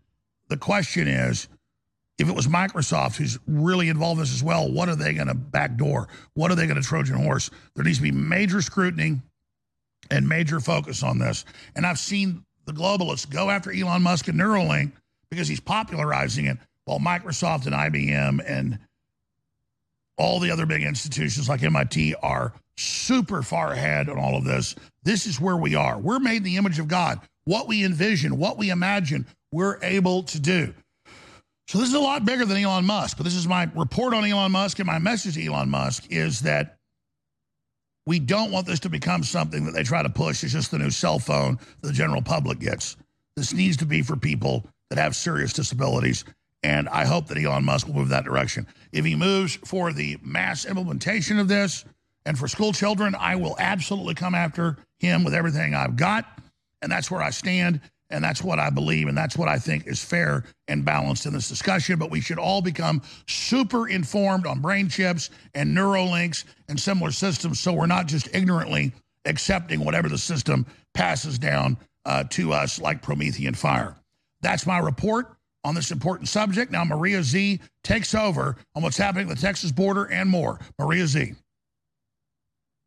The 0.50 0.58
question 0.58 1.08
is 1.08 1.48
if 2.18 2.30
it 2.30 2.36
was 2.36 2.48
Microsoft 2.48 3.16
who's 3.16 3.40
really 3.48 3.90
involved 3.90 4.20
in 4.20 4.24
this 4.24 4.34
as 4.34 4.44
well, 4.44 4.72
what 4.72 4.90
are 4.90 4.96
they 4.96 5.14
going 5.14 5.28
to 5.28 5.34
backdoor? 5.34 6.08
What 6.34 6.52
are 6.52 6.56
they 6.56 6.68
going 6.68 6.82
to 6.82 6.88
Trojan 6.88 7.16
horse? 7.24 7.50
There 7.76 7.84
needs 7.84 7.98
to 7.98 8.04
be 8.04 8.12
major 8.12 8.62
scrutiny 8.62 9.22
and 10.10 10.28
major 10.28 10.60
focus 10.60 11.04
on 11.04 11.20
this. 11.20 11.46
And 11.76 11.86
I've 11.86 12.00
seen 12.00 12.46
the 12.66 12.74
globalists 12.74 13.30
go 13.30 13.50
after 13.50 13.72
Elon 13.72 14.04
Musk 14.04 14.28
and 14.28 14.40
Neuralink 14.40 14.92
because 15.32 15.48
he's 15.48 15.60
popularizing 15.60 16.46
it 16.46 16.58
while 16.86 17.00
Microsoft 17.00 17.66
and 17.66 17.74
IBM 17.74 18.44
and 18.46 18.78
all 20.18 20.40
the 20.40 20.52
other 20.52 20.66
big 20.68 20.84
institutions 20.84 21.50
like 21.50 21.64
MIT 21.64 22.14
are 22.22 22.54
super 22.78 23.42
far 23.42 23.72
ahead 23.72 24.10
on 24.10 24.20
all 24.20 24.38
of 24.38 24.44
this. 24.44 24.76
This 25.04 25.26
is 25.26 25.40
where 25.40 25.58
we 25.58 25.74
are. 25.74 25.98
We're 25.98 26.20
made 26.20 26.38
in 26.38 26.44
the 26.44 26.58
image 26.58 26.80
of 26.80 26.88
God. 26.88 27.20
What 27.46 27.68
we 27.68 27.84
envision, 27.84 28.38
what 28.38 28.58
we 28.58 28.70
imagine, 28.70 29.26
we're 29.52 29.80
able 29.82 30.24
to 30.24 30.40
do. 30.40 30.74
So 31.68 31.78
this 31.78 31.88
is 31.88 31.94
a 31.94 32.00
lot 32.00 32.26
bigger 32.26 32.46
than 32.46 32.58
Elon 32.58 32.86
Musk. 32.86 33.18
But 33.18 33.24
this 33.24 33.36
is 33.36 33.48
my 33.48 33.70
report 33.76 34.14
on 34.14 34.26
Elon 34.26 34.52
Musk 34.52 34.80
and 34.80 34.86
my 34.86 35.00
message 35.00 35.36
to 35.36 35.46
Elon 35.46 35.70
Musk 35.70 36.06
is 36.10 36.42
that 36.42 36.78
we 38.06 38.20
don't 38.20 38.52
want 38.52 38.68
this 38.68 38.82
to 38.82 38.90
become 38.90 39.24
something 39.24 39.64
that 39.66 39.72
they 39.72 39.84
try 39.84 40.04
to 40.04 40.10
push. 40.10 40.44
It's 40.44 40.52
just 40.52 40.72
the 40.72 40.80
new 40.80 40.90
cell 40.90 41.20
phone 41.20 41.58
the 41.82 41.94
general 41.94 42.22
public 42.22 42.60
gets. 42.60 42.98
This 43.38 43.54
needs 43.54 43.78
to 43.78 43.86
be 43.86 44.02
for 44.02 44.18
people 44.18 44.66
that 44.92 44.98
have 44.98 45.16
serious 45.16 45.54
disabilities. 45.54 46.26
And 46.64 46.90
I 46.90 47.06
hope 47.06 47.28
that 47.28 47.38
Elon 47.38 47.64
Musk 47.64 47.88
will 47.88 47.96
move 47.96 48.10
that 48.10 48.26
direction. 48.26 48.68
If 48.92 49.06
he 49.06 49.16
moves 49.16 49.56
for 49.66 49.94
the 49.94 50.18
mass 50.22 50.66
implementation 50.66 51.40
of 51.40 51.48
this 51.48 51.86
and 52.26 52.38
for 52.38 52.50
school 52.50 52.74
children, 52.74 53.16
I 53.18 53.38
will 53.38 53.56
absolutely 53.58 54.16
come 54.16 54.36
after 54.36 54.78
him 55.00 55.24
with 55.24 55.34
everything 55.34 55.74
I've 55.74 55.96
got. 55.96 56.26
And 56.82 56.92
that's 56.92 57.10
where 57.10 57.22
I 57.22 57.30
stand. 57.30 57.80
And 58.10 58.22
that's 58.22 58.44
what 58.44 58.60
I 58.60 58.70
believe. 58.70 59.08
And 59.08 59.18
that's 59.18 59.38
what 59.38 59.48
I 59.48 59.58
think 59.58 59.88
is 59.88 60.04
fair 60.04 60.44
and 60.68 60.84
balanced 60.84 61.26
in 61.26 61.32
this 61.32 61.48
discussion. 61.48 61.98
But 61.98 62.12
we 62.12 62.20
should 62.20 62.38
all 62.38 62.62
become 62.62 63.02
super 63.30 63.88
informed 63.88 64.46
on 64.46 64.60
brain 64.60 64.90
chips 64.90 65.30
and 65.56 65.76
Neuralinks 65.76 66.44
and 66.68 66.78
similar 66.78 67.12
systems 67.12 67.62
so 67.62 67.72
we're 67.72 67.86
not 67.86 68.08
just 68.08 68.28
ignorantly 68.36 68.92
accepting 69.24 69.86
whatever 69.86 70.10
the 70.10 70.18
system 70.18 70.66
passes 70.94 71.40
down 71.40 71.78
uh, 72.06 72.26
to 72.32 72.52
us 72.52 72.82
like 72.82 73.02
Promethean 73.02 73.54
fire. 73.54 73.96
That's 74.42 74.66
my 74.66 74.80
report 74.80 75.36
on 75.64 75.76
this 75.76 75.92
important 75.92 76.28
subject. 76.28 76.72
Now, 76.72 76.84
Maria 76.84 77.24
Z 77.24 77.60
takes 77.84 78.16
over 78.16 78.56
on 78.76 78.84
what's 78.84 78.98
happening 78.98 79.30
at 79.30 79.36
the 79.36 79.42
Texas 79.42 79.72
border 79.72 80.06
and 80.06 80.30
more. 80.30 80.60
Maria 80.80 81.08
Z. 81.08 81.34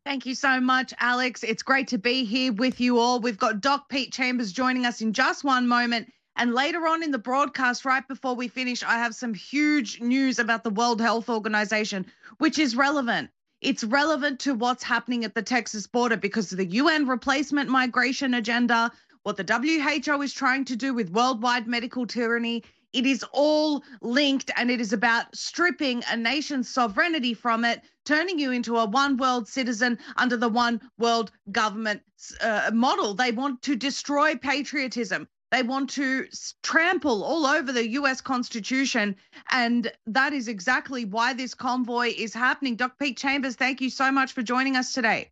Thank 0.05 0.25
you 0.25 0.35
so 0.35 0.59
much, 0.59 0.93
Alex. 0.99 1.43
It's 1.43 1.63
great 1.63 1.87
to 1.87 1.97
be 1.97 2.25
here 2.25 2.53
with 2.53 2.79
you 2.79 2.99
all. 2.99 3.19
We've 3.19 3.39
got 3.39 3.59
Doc 3.59 3.89
Pete 3.89 4.13
Chambers 4.13 4.51
joining 4.51 4.85
us 4.85 5.01
in 5.01 5.13
just 5.13 5.43
one 5.43 5.67
moment. 5.67 6.11
And 6.35 6.53
later 6.53 6.85
on 6.85 7.01
in 7.01 7.11
the 7.11 7.17
broadcast, 7.17 7.85
right 7.85 8.07
before 8.07 8.35
we 8.35 8.47
finish, 8.47 8.83
I 8.83 8.95
have 8.95 9.15
some 9.15 9.33
huge 9.33 10.01
news 10.01 10.37
about 10.37 10.63
the 10.63 10.69
World 10.69 11.01
Health 11.01 11.29
Organization, 11.29 12.05
which 12.37 12.59
is 12.59 12.75
relevant. 12.75 13.29
It's 13.61 13.83
relevant 13.83 14.41
to 14.41 14.53
what's 14.53 14.83
happening 14.83 15.23
at 15.23 15.33
the 15.33 15.41
Texas 15.41 15.87
border 15.87 16.17
because 16.17 16.51
of 16.51 16.57
the 16.57 16.65
UN 16.67 17.07
replacement 17.07 17.69
migration 17.69 18.35
agenda, 18.35 18.91
what 19.25 19.37
the 19.37 19.97
WHO 20.05 20.21
is 20.21 20.33
trying 20.33 20.63
to 20.65 20.75
do 20.75 20.93
with 20.93 21.09
worldwide 21.09 21.65
medical 21.65 22.05
tyranny. 22.05 22.63
It 22.93 23.07
is 23.07 23.25
all 23.31 23.83
linked 24.01 24.51
and 24.55 24.69
it 24.69 24.79
is 24.79 24.93
about 24.93 25.35
stripping 25.35 26.03
a 26.11 26.15
nation's 26.15 26.69
sovereignty 26.69 27.33
from 27.33 27.65
it, 27.65 27.81
turning 28.05 28.37
you 28.37 28.51
into 28.51 28.77
a 28.77 28.85
one 28.85 29.17
world 29.17 29.47
citizen 29.47 29.97
under 30.17 30.37
the 30.37 30.47
one 30.47 30.79
world 30.99 31.31
government 31.51 32.03
uh, 32.39 32.69
model. 32.71 33.15
They 33.15 33.31
want 33.31 33.63
to 33.63 33.75
destroy 33.75 34.35
patriotism. 34.35 35.27
They 35.51 35.63
want 35.63 35.89
to 35.91 36.27
trample 36.61 37.23
all 37.23 37.47
over 37.47 37.71
the 37.71 37.89
US 37.93 38.21
Constitution. 38.21 39.15
And 39.49 39.91
that 40.05 40.33
is 40.33 40.47
exactly 40.47 41.03
why 41.03 41.33
this 41.33 41.55
convoy 41.55 42.13
is 42.15 42.35
happening. 42.35 42.75
Dr. 42.75 42.93
Pete 42.99 43.17
Chambers, 43.17 43.55
thank 43.55 43.81
you 43.81 43.89
so 43.89 44.11
much 44.11 44.33
for 44.33 44.43
joining 44.43 44.75
us 44.75 44.93
today. 44.93 45.31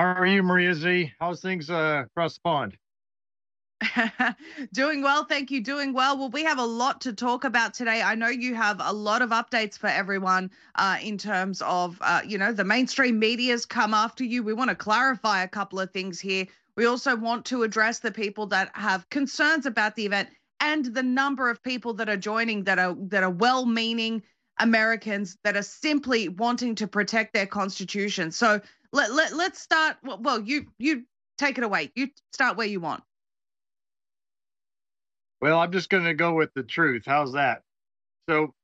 How 0.00 0.14
are 0.14 0.26
you, 0.26 0.42
Maria 0.42 0.74
Z? 0.74 1.12
How's 1.20 1.42
things 1.42 1.68
uh, 1.68 2.04
across 2.06 2.36
the 2.36 2.40
pond? 2.40 2.78
doing 4.72 5.02
well, 5.02 5.26
thank 5.26 5.50
you. 5.50 5.62
Doing 5.62 5.92
well. 5.92 6.16
Well, 6.16 6.30
we 6.30 6.42
have 6.42 6.58
a 6.58 6.64
lot 6.64 7.02
to 7.02 7.12
talk 7.12 7.44
about 7.44 7.74
today. 7.74 8.00
I 8.00 8.14
know 8.14 8.28
you 8.28 8.54
have 8.54 8.80
a 8.82 8.94
lot 8.94 9.20
of 9.20 9.28
updates 9.28 9.76
for 9.76 9.88
everyone 9.88 10.52
uh, 10.76 10.96
in 11.02 11.18
terms 11.18 11.60
of, 11.60 11.98
uh, 12.00 12.22
you 12.26 12.38
know, 12.38 12.50
the 12.50 12.64
mainstream 12.64 13.18
media's 13.18 13.66
come 13.66 13.92
after 13.92 14.24
you. 14.24 14.42
We 14.42 14.54
want 14.54 14.70
to 14.70 14.74
clarify 14.74 15.42
a 15.42 15.48
couple 15.48 15.78
of 15.78 15.90
things 15.90 16.18
here. 16.18 16.46
We 16.76 16.86
also 16.86 17.14
want 17.14 17.44
to 17.46 17.62
address 17.62 17.98
the 17.98 18.10
people 18.10 18.46
that 18.46 18.70
have 18.72 19.06
concerns 19.10 19.66
about 19.66 19.96
the 19.96 20.06
event 20.06 20.30
and 20.60 20.86
the 20.86 21.02
number 21.02 21.50
of 21.50 21.62
people 21.62 21.92
that 21.92 22.08
are 22.08 22.16
joining 22.16 22.64
that 22.64 22.78
are 22.78 22.96
that 23.08 23.22
are 23.22 23.28
well-meaning 23.28 24.22
Americans 24.60 25.36
that 25.42 25.56
are 25.56 25.62
simply 25.62 26.30
wanting 26.30 26.74
to 26.76 26.86
protect 26.86 27.34
their 27.34 27.46
constitution. 27.46 28.30
So 28.30 28.60
let, 28.92 29.12
let 29.12 29.32
let's 29.34 29.60
start. 29.60 29.96
Well, 30.02 30.40
you 30.40 30.66
you 30.78 31.04
take 31.38 31.58
it 31.58 31.64
away. 31.64 31.90
You 31.94 32.08
start 32.32 32.56
where 32.56 32.66
you 32.66 32.80
want. 32.80 33.02
Well, 35.40 35.58
I'm 35.58 35.72
just 35.72 35.88
going 35.88 36.04
to 36.04 36.14
go 36.14 36.34
with 36.34 36.52
the 36.54 36.62
truth. 36.62 37.04
How's 37.06 37.32
that? 37.32 37.62
So 38.28 38.54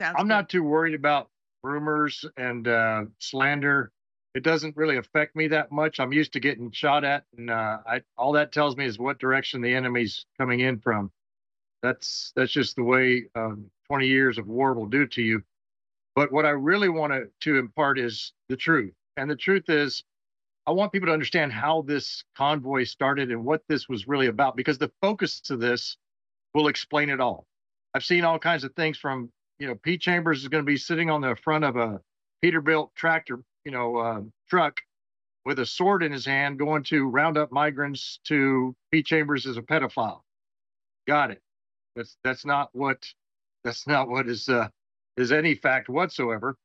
Sounds 0.00 0.16
I'm 0.18 0.24
good. 0.24 0.28
not 0.28 0.48
too 0.48 0.62
worried 0.64 0.94
about 0.94 1.28
rumors 1.62 2.24
and 2.36 2.66
uh, 2.66 3.04
slander. 3.18 3.92
It 4.34 4.42
doesn't 4.42 4.76
really 4.76 4.96
affect 4.96 5.36
me 5.36 5.48
that 5.48 5.72
much. 5.72 6.00
I'm 6.00 6.12
used 6.12 6.32
to 6.34 6.40
getting 6.40 6.70
shot 6.70 7.04
at, 7.04 7.24
and 7.36 7.50
uh, 7.50 7.78
I, 7.86 8.00
all 8.16 8.32
that 8.32 8.52
tells 8.52 8.76
me 8.76 8.86
is 8.86 8.98
what 8.98 9.18
direction 9.18 9.60
the 9.60 9.74
enemy's 9.74 10.24
coming 10.38 10.60
in 10.60 10.78
from. 10.78 11.10
That's 11.82 12.32
that's 12.36 12.52
just 12.52 12.76
the 12.76 12.84
way 12.84 13.24
um, 13.34 13.70
20 13.88 14.06
years 14.06 14.38
of 14.38 14.46
war 14.46 14.72
will 14.74 14.86
do 14.86 15.06
to 15.08 15.22
you. 15.22 15.42
But 16.14 16.30
what 16.30 16.44
I 16.44 16.50
really 16.50 16.88
want 16.88 17.12
to 17.40 17.56
impart 17.56 17.98
is 17.98 18.32
the 18.48 18.56
truth, 18.56 18.92
and 19.20 19.30
the 19.30 19.36
truth 19.36 19.68
is, 19.68 20.02
I 20.66 20.72
want 20.72 20.92
people 20.92 21.08
to 21.08 21.12
understand 21.12 21.52
how 21.52 21.82
this 21.82 22.24
convoy 22.36 22.84
started 22.84 23.30
and 23.30 23.44
what 23.44 23.62
this 23.68 23.86
was 23.88 24.08
really 24.08 24.28
about, 24.28 24.56
because 24.56 24.78
the 24.78 24.90
focus 25.02 25.42
of 25.50 25.60
this 25.60 25.98
will 26.54 26.68
explain 26.68 27.10
it 27.10 27.20
all. 27.20 27.46
I've 27.94 28.04
seen 28.04 28.24
all 28.24 28.38
kinds 28.38 28.64
of 28.64 28.74
things 28.74 28.96
from, 28.96 29.30
you 29.58 29.66
know, 29.66 29.74
Pete 29.74 30.00
Chambers 30.00 30.40
is 30.40 30.48
going 30.48 30.64
to 30.64 30.66
be 30.66 30.78
sitting 30.78 31.10
on 31.10 31.20
the 31.20 31.36
front 31.36 31.64
of 31.64 31.76
a 31.76 32.00
Peterbilt 32.42 32.94
tractor, 32.94 33.40
you 33.64 33.72
know, 33.72 33.96
uh, 33.96 34.20
truck 34.48 34.80
with 35.44 35.58
a 35.58 35.66
sword 35.66 36.02
in 36.02 36.12
his 36.12 36.24
hand 36.24 36.58
going 36.58 36.82
to 36.84 37.06
round 37.06 37.36
up 37.36 37.52
migrants 37.52 38.20
to 38.24 38.74
Pete 38.90 39.06
Chambers 39.06 39.44
is 39.44 39.58
a 39.58 39.62
pedophile. 39.62 40.20
Got 41.06 41.32
it. 41.32 41.42
That's 41.94 42.16
that's 42.24 42.46
not 42.46 42.70
what 42.72 43.06
that's 43.64 43.86
not 43.86 44.08
what 44.08 44.28
is 44.28 44.48
uh, 44.48 44.68
is 45.16 45.32
any 45.32 45.54
fact 45.54 45.88
whatsoever. 45.88 46.56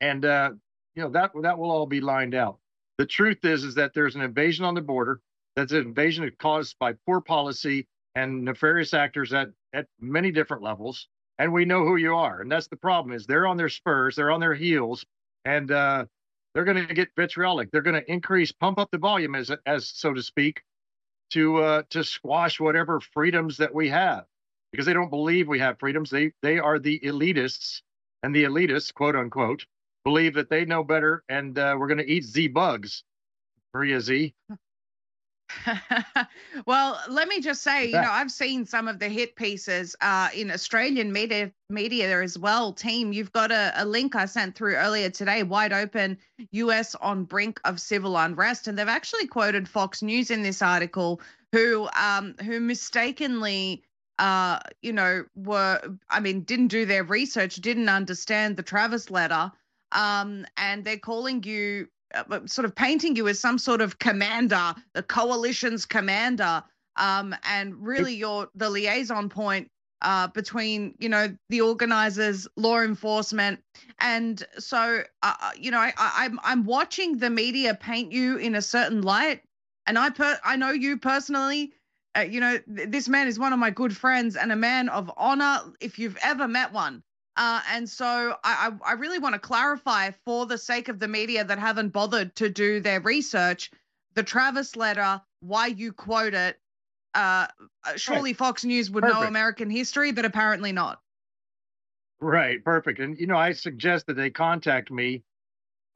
And 0.00 0.24
uh, 0.24 0.50
you 0.96 1.02
know 1.02 1.10
that 1.10 1.30
that 1.42 1.58
will 1.58 1.70
all 1.70 1.86
be 1.86 2.00
lined 2.00 2.34
out. 2.34 2.58
The 2.98 3.06
truth 3.06 3.44
is 3.44 3.62
is 3.62 3.74
that 3.74 3.92
there's 3.94 4.16
an 4.16 4.22
invasion 4.22 4.64
on 4.64 4.74
the 4.74 4.80
border. 4.80 5.20
That's 5.54 5.72
an 5.72 5.78
invasion 5.78 6.30
caused 6.38 6.78
by 6.78 6.94
poor 7.06 7.20
policy 7.20 7.86
and 8.14 8.44
nefarious 8.44 8.94
actors 8.94 9.32
at 9.32 9.50
at 9.74 9.86
many 10.00 10.32
different 10.32 10.62
levels. 10.62 11.06
And 11.38 11.52
we 11.52 11.66
know 11.66 11.84
who 11.84 11.96
you 11.96 12.14
are. 12.14 12.40
And 12.40 12.50
that's 12.50 12.68
the 12.68 12.76
problem 12.76 13.14
is 13.14 13.26
they're 13.26 13.46
on 13.46 13.58
their 13.58 13.68
spurs 13.68 14.16
they're 14.16 14.30
on 14.30 14.40
their 14.40 14.54
heels 14.54 15.04
and 15.44 15.70
uh, 15.70 16.06
they're 16.54 16.64
going 16.64 16.86
to 16.88 16.94
get 16.94 17.10
vitriolic. 17.14 17.70
They're 17.70 17.82
going 17.82 18.02
to 18.02 18.10
increase 18.10 18.50
pump 18.50 18.78
up 18.78 18.90
the 18.90 18.98
volume 18.98 19.34
as 19.34 19.52
as 19.66 19.88
so 19.90 20.14
to 20.14 20.22
speak 20.22 20.62
to 21.32 21.58
uh, 21.58 21.82
to 21.90 22.02
squash 22.04 22.58
whatever 22.58 23.00
freedoms 23.00 23.58
that 23.58 23.74
we 23.74 23.90
have. 23.90 24.24
Because 24.72 24.86
they 24.86 24.94
don't 24.94 25.10
believe 25.10 25.46
we 25.46 25.58
have 25.58 25.78
freedoms. 25.78 26.08
They 26.08 26.32
they 26.42 26.58
are 26.58 26.78
the 26.78 26.98
elitists 27.00 27.82
and 28.22 28.34
the 28.34 28.44
elitists 28.44 28.92
quote 28.94 29.14
unquote 29.14 29.66
believe 30.06 30.34
that 30.34 30.48
they 30.48 30.64
know 30.64 30.84
better 30.84 31.24
and 31.28 31.58
uh, 31.58 31.74
we're 31.76 31.88
going 31.88 31.98
to 31.98 32.08
eat 32.08 32.22
z 32.22 32.46
bugs 32.46 33.02
maria 33.74 34.00
z 34.00 34.32
well, 36.66 37.00
let 37.08 37.28
me 37.28 37.40
just 37.40 37.62
say, 37.62 37.86
you 37.86 37.92
know, 37.92 38.10
I've 38.10 38.32
seen 38.32 38.66
some 38.66 38.88
of 38.88 38.98
the 38.98 39.08
hit 39.08 39.36
pieces 39.36 39.94
uh, 40.00 40.28
in 40.34 40.50
Australian 40.50 41.12
media 41.12 41.52
media 41.70 42.20
as 42.20 42.36
well. 42.36 42.72
Team, 42.72 43.12
you've 43.12 43.32
got 43.32 43.52
a, 43.52 43.72
a 43.76 43.84
link 43.84 44.16
I 44.16 44.26
sent 44.26 44.56
through 44.56 44.74
earlier 44.74 45.08
today, 45.08 45.44
wide 45.44 45.72
open 45.72 46.18
US 46.50 46.96
on 46.96 47.22
brink 47.24 47.60
of 47.64 47.80
civil 47.80 48.16
unrest. 48.16 48.66
And 48.66 48.76
they've 48.76 48.88
actually 48.88 49.28
quoted 49.28 49.68
Fox 49.68 50.02
News 50.02 50.32
in 50.32 50.42
this 50.42 50.62
article, 50.62 51.20
who 51.52 51.88
um, 51.96 52.34
who 52.42 52.58
mistakenly 52.58 53.84
uh, 54.18 54.58
you 54.82 54.92
know, 54.92 55.24
were 55.36 55.80
I 56.10 56.20
mean, 56.20 56.40
didn't 56.40 56.68
do 56.68 56.86
their 56.86 57.04
research, 57.04 57.56
didn't 57.56 57.88
understand 57.88 58.56
the 58.56 58.62
Travis 58.62 59.10
letter. 59.10 59.52
Um, 59.96 60.46
and 60.56 60.84
they're 60.84 60.98
calling 60.98 61.42
you 61.42 61.88
uh, 62.14 62.40
sort 62.46 62.64
of 62.64 62.74
painting 62.74 63.16
you 63.16 63.26
as 63.28 63.40
some 63.40 63.58
sort 63.58 63.80
of 63.80 63.98
commander, 63.98 64.74
the 64.94 65.02
coalition's 65.02 65.84
commander, 65.84 66.62
um, 66.96 67.34
and 67.44 67.74
really 67.84 68.14
you're 68.14 68.48
the 68.54 68.70
liaison 68.70 69.28
point 69.28 69.68
uh, 70.02 70.28
between 70.28 70.94
you 70.98 71.08
know 71.08 71.34
the 71.48 71.60
organizers, 71.60 72.46
law 72.56 72.80
enforcement, 72.80 73.60
and 73.98 74.44
so 74.58 75.02
uh, 75.22 75.34
uh 75.40 75.50
you 75.58 75.70
know 75.70 75.78
I, 75.78 75.92
I, 75.96 76.12
I'm 76.24 76.38
I'm 76.42 76.64
watching 76.64 77.18
the 77.18 77.30
media 77.30 77.74
paint 77.74 78.12
you 78.12 78.36
in 78.36 78.54
a 78.54 78.62
certain 78.62 79.02
light, 79.02 79.42
and 79.86 79.98
I 79.98 80.10
per 80.10 80.38
I 80.44 80.56
know 80.56 80.70
you 80.70 80.98
personally. 80.98 81.72
Uh, 82.16 82.20
you 82.20 82.40
know, 82.40 82.58
th- 82.74 82.88
this 82.88 83.10
man 83.10 83.28
is 83.28 83.38
one 83.38 83.52
of 83.52 83.58
my 83.58 83.68
good 83.68 83.94
friends 83.94 84.36
and 84.36 84.50
a 84.50 84.56
man 84.56 84.88
of 84.88 85.10
honor. 85.18 85.60
If 85.80 85.98
you've 85.98 86.16
ever 86.22 86.48
met 86.48 86.72
one, 86.72 87.02
uh, 87.36 87.60
and 87.70 87.88
so 87.88 88.36
I, 88.44 88.72
I 88.84 88.92
really 88.92 89.18
want 89.18 89.34
to 89.34 89.38
clarify 89.38 90.10
for 90.24 90.46
the 90.46 90.56
sake 90.56 90.88
of 90.88 90.98
the 90.98 91.08
media 91.08 91.44
that 91.44 91.58
haven't 91.58 91.90
bothered 91.90 92.34
to 92.36 92.48
do 92.48 92.80
their 92.80 93.00
research, 93.00 93.70
the 94.14 94.22
Travis 94.22 94.76
letter, 94.76 95.20
why 95.40 95.66
you 95.66 95.92
quote 95.92 96.34
it. 96.34 96.58
Uh, 97.14 97.46
uh 97.84 97.96
surely 97.96 98.30
right. 98.30 98.36
Fox 98.36 98.64
News 98.64 98.90
would 98.90 99.02
perfect. 99.02 99.20
know 99.20 99.26
American 99.26 99.70
history, 99.70 100.12
but 100.12 100.24
apparently 100.24 100.72
not. 100.72 101.00
Right, 102.20 102.64
perfect. 102.64 102.98
And 103.00 103.18
you 103.18 103.26
know, 103.26 103.36
I 103.36 103.52
suggest 103.52 104.06
that 104.06 104.16
they 104.16 104.30
contact 104.30 104.90
me 104.90 105.22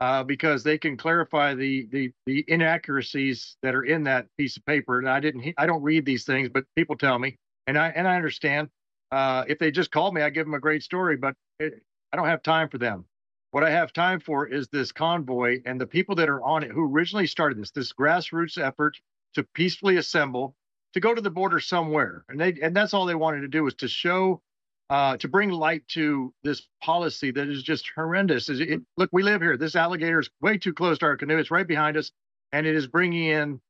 uh, 0.01 0.23
because 0.25 0.63
they 0.63 0.77
can 0.77 0.97
clarify 0.97 1.55
the, 1.55 1.87
the 1.91 2.13
the 2.27 2.45
inaccuracies 2.49 3.57
that 3.63 3.75
are 3.75 3.85
in 3.85 4.05
that 4.05 4.27
piece 4.37 4.57
of 4.59 4.65
paper. 4.67 4.99
And 4.99 5.09
I 5.09 5.21
didn't, 5.21 5.55
I 5.57 5.67
don't 5.67 5.83
read 5.83 6.05
these 6.05 6.25
things, 6.25 6.51
but 6.53 6.65
people 6.77 6.97
tell 6.97 7.19
me, 7.19 7.39
and 7.67 7.79
I 7.79 7.89
and 7.89 8.07
I 8.07 8.17
understand. 8.17 8.69
Uh, 9.11 9.45
if 9.49 9.59
they 9.59 9.71
just 9.71 9.91
called 9.91 10.15
me, 10.15 10.23
I 10.23 10.31
give 10.31 10.47
them 10.47 10.55
a 10.55 10.61
great 10.61 10.83
story, 10.83 11.17
but 11.17 11.35
it, 11.59 11.83
I 12.13 12.17
don't 12.17 12.27
have 12.27 12.43
time 12.43 12.69
for 12.69 12.79
them. 12.79 13.05
What 13.51 13.65
I 13.65 13.71
have 13.71 13.93
time 13.93 14.21
for 14.21 14.47
is 14.47 14.69
this 14.69 14.93
convoy 14.93 15.61
and 15.65 15.81
the 15.81 15.87
people 15.87 16.15
that 16.17 16.29
are 16.29 16.43
on 16.43 16.63
it 16.63 16.71
who 16.71 16.85
originally 16.85 17.27
started 17.27 17.59
this, 17.59 17.73
this 17.73 17.93
grassroots 17.93 18.59
effort 18.59 18.97
to 19.35 19.43
peacefully 19.43 19.97
assemble, 19.97 20.55
to 20.95 21.01
go 21.01 21.15
to 21.15 21.21
the 21.21 21.31
border 21.31 21.59
somewhere. 21.59 22.25
And 22.29 22.41
they 22.41 22.55
and 22.63 22.75
that's 22.75 22.95
all 22.95 23.07
they 23.07 23.15
wanted 23.15 23.41
to 23.41 23.49
do 23.49 23.65
was 23.65 23.75
to 23.77 23.89
show 23.89 24.41
uh, 24.89 25.17
to 25.17 25.29
bring 25.29 25.51
light 25.51 25.87
to 25.89 26.35
this 26.43 26.67
policy 26.83 27.31
that 27.31 27.49
is 27.49 27.63
just 27.63 27.91
horrendous. 27.95 28.49
Is 28.49 28.61
it, 28.61 28.81
look, 28.97 29.11
we 29.13 29.23
live 29.23 29.41
here. 29.41 29.57
This 29.57 29.77
alligator 29.77 30.21
is 30.21 30.31
way 30.41 30.59
too 30.59 30.73
close 30.73 30.99
to 30.99 31.07
our 31.07 31.17
canoe. 31.17 31.39
It's 31.39 31.51
right 31.51 31.67
behind 31.67 31.97
us, 31.97 32.11
and 32.53 32.67
it 32.67 32.75
is 32.75 32.89
bringing 32.89 33.27
in 33.27 33.61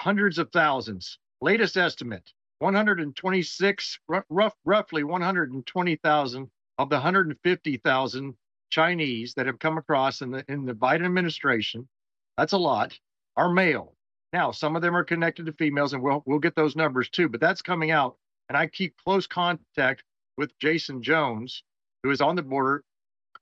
hundreds 0.00 0.38
of 0.38 0.50
thousands. 0.52 1.18
Latest 1.40 1.76
estimate 1.76 2.32
126, 2.58 3.98
rough, 4.28 4.54
roughly 4.64 5.04
120,000 5.04 6.50
of 6.78 6.88
the 6.88 6.96
150,000 6.96 8.36
Chinese 8.70 9.34
that 9.34 9.46
have 9.46 9.58
come 9.58 9.78
across 9.78 10.20
in 10.22 10.30
the 10.30 10.44
in 10.48 10.64
the 10.64 10.74
Biden 10.74 11.04
administration. 11.04 11.88
That's 12.36 12.52
a 12.52 12.58
lot. 12.58 12.98
Are 13.36 13.48
male. 13.48 13.94
Now, 14.32 14.50
some 14.50 14.74
of 14.74 14.82
them 14.82 14.96
are 14.96 15.04
connected 15.04 15.46
to 15.46 15.52
females, 15.52 15.92
and 15.92 16.02
we'll 16.02 16.22
we'll 16.26 16.38
get 16.38 16.56
those 16.56 16.74
numbers 16.76 17.08
too. 17.08 17.28
But 17.28 17.40
that's 17.40 17.62
coming 17.62 17.90
out, 17.90 18.16
and 18.48 18.58
I 18.58 18.66
keep 18.66 18.96
close 19.04 19.26
contact 19.26 20.02
with 20.36 20.58
Jason 20.58 21.02
Jones, 21.02 21.62
who 22.02 22.10
is 22.10 22.20
on 22.20 22.34
the 22.34 22.42
border 22.42 22.84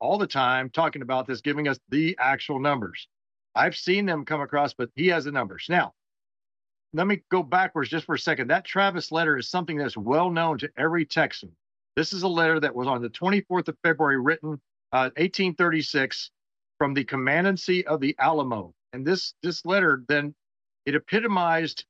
all 0.01 0.18
the 0.18 0.27
time 0.27 0.68
talking 0.68 1.03
about 1.03 1.27
this, 1.27 1.40
giving 1.40 1.68
us 1.68 1.79
the 1.88 2.16
actual 2.18 2.59
numbers. 2.59 3.09
I've 3.55 3.77
seen 3.77 4.05
them 4.05 4.25
come 4.25 4.40
across, 4.40 4.75
but 4.75 4.90
he 4.96 5.07
has 5.09 5.25
the 5.25 5.33
numbers. 5.33 5.66
Now, 5.68 5.94
let 6.94 7.07
me 7.07 7.22
go 7.31 7.42
backwards 7.42 7.88
just 7.88 8.07
for 8.07 8.14
a 8.14 8.18
second. 8.18 8.48
That 8.48 8.64
Travis 8.64 9.11
letter 9.11 9.38
is 9.38 9.48
something 9.48 9.76
that's 9.76 9.96
well 9.96 10.31
known 10.31 10.59
to 10.59 10.70
every 10.76 11.07
Texan. 11.07 11.50
This 11.96 12.12
is 12.12 12.22
a 12.22 12.28
letter 12.28 12.61
that 12.61 12.74
was 12.74 12.87
on 12.87 13.02
the 13.02 13.09
24th 13.09 13.68
of 13.68 13.76
February, 13.83 14.20
written 14.20 14.61
uh, 14.92 15.11
1836 15.16 16.31
from 16.78 16.94
the 16.94 17.05
commandancy 17.05 17.85
of 17.85 18.00
the 18.00 18.14
Alamo. 18.18 18.74
And 18.92 19.07
this 19.07 19.35
this 19.42 19.64
letter 19.64 20.02
then 20.09 20.35
it 20.85 20.94
epitomized 20.94 21.87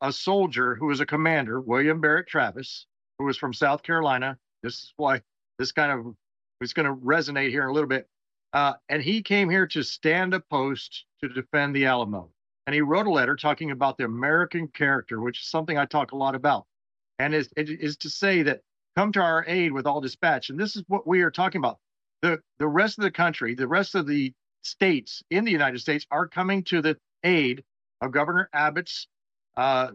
a 0.00 0.12
soldier 0.12 0.74
who 0.74 0.86
was 0.86 1.00
a 1.00 1.06
commander, 1.06 1.60
William 1.60 2.00
Barrett 2.00 2.28
Travis, 2.28 2.86
who 3.18 3.24
was 3.24 3.36
from 3.36 3.52
South 3.52 3.82
Carolina. 3.82 4.38
This 4.62 4.74
is 4.74 4.92
why 4.96 5.20
this 5.58 5.72
kind 5.72 5.92
of 5.92 6.14
is 6.60 6.72
going 6.72 6.86
to 6.86 6.94
resonate 6.94 7.50
here 7.50 7.64
in 7.64 7.68
a 7.68 7.72
little 7.72 7.88
bit. 7.88 8.06
Uh, 8.52 8.74
and 8.88 9.02
he 9.02 9.22
came 9.22 9.50
here 9.50 9.66
to 9.66 9.82
stand 9.82 10.32
a 10.32 10.40
post 10.40 11.04
to 11.20 11.28
defend 11.28 11.74
the 11.74 11.84
Alamo 11.84 12.30
and 12.68 12.74
he 12.74 12.82
wrote 12.82 13.06
a 13.06 13.10
letter 13.10 13.34
talking 13.34 13.70
about 13.70 13.96
the 13.96 14.04
American 14.04 14.68
character, 14.68 15.22
which 15.22 15.40
is 15.40 15.46
something 15.46 15.78
I 15.78 15.86
talk 15.86 16.12
a 16.12 16.16
lot 16.16 16.34
about, 16.34 16.66
and 17.18 17.34
is 17.34 17.48
is 17.56 17.96
to 17.96 18.10
say 18.10 18.42
that 18.42 18.60
come 18.94 19.10
to 19.12 19.22
our 19.22 19.42
aid 19.48 19.72
with 19.72 19.86
all 19.86 20.02
dispatch. 20.02 20.50
And 20.50 20.60
this 20.60 20.76
is 20.76 20.82
what 20.86 21.06
we 21.06 21.22
are 21.22 21.30
talking 21.30 21.60
about. 21.60 21.78
The 22.20 22.40
the 22.58 22.68
rest 22.68 22.98
of 22.98 23.04
the 23.04 23.10
country, 23.10 23.54
the 23.54 23.66
rest 23.66 23.94
of 23.94 24.06
the 24.06 24.34
states 24.60 25.22
in 25.30 25.46
the 25.46 25.50
United 25.50 25.78
States 25.78 26.04
are 26.10 26.28
coming 26.28 26.62
to 26.64 26.82
the 26.82 26.98
aid 27.24 27.64
of 28.02 28.12
Governor 28.12 28.50
Abbott's 28.52 29.08
uh, 29.56 29.92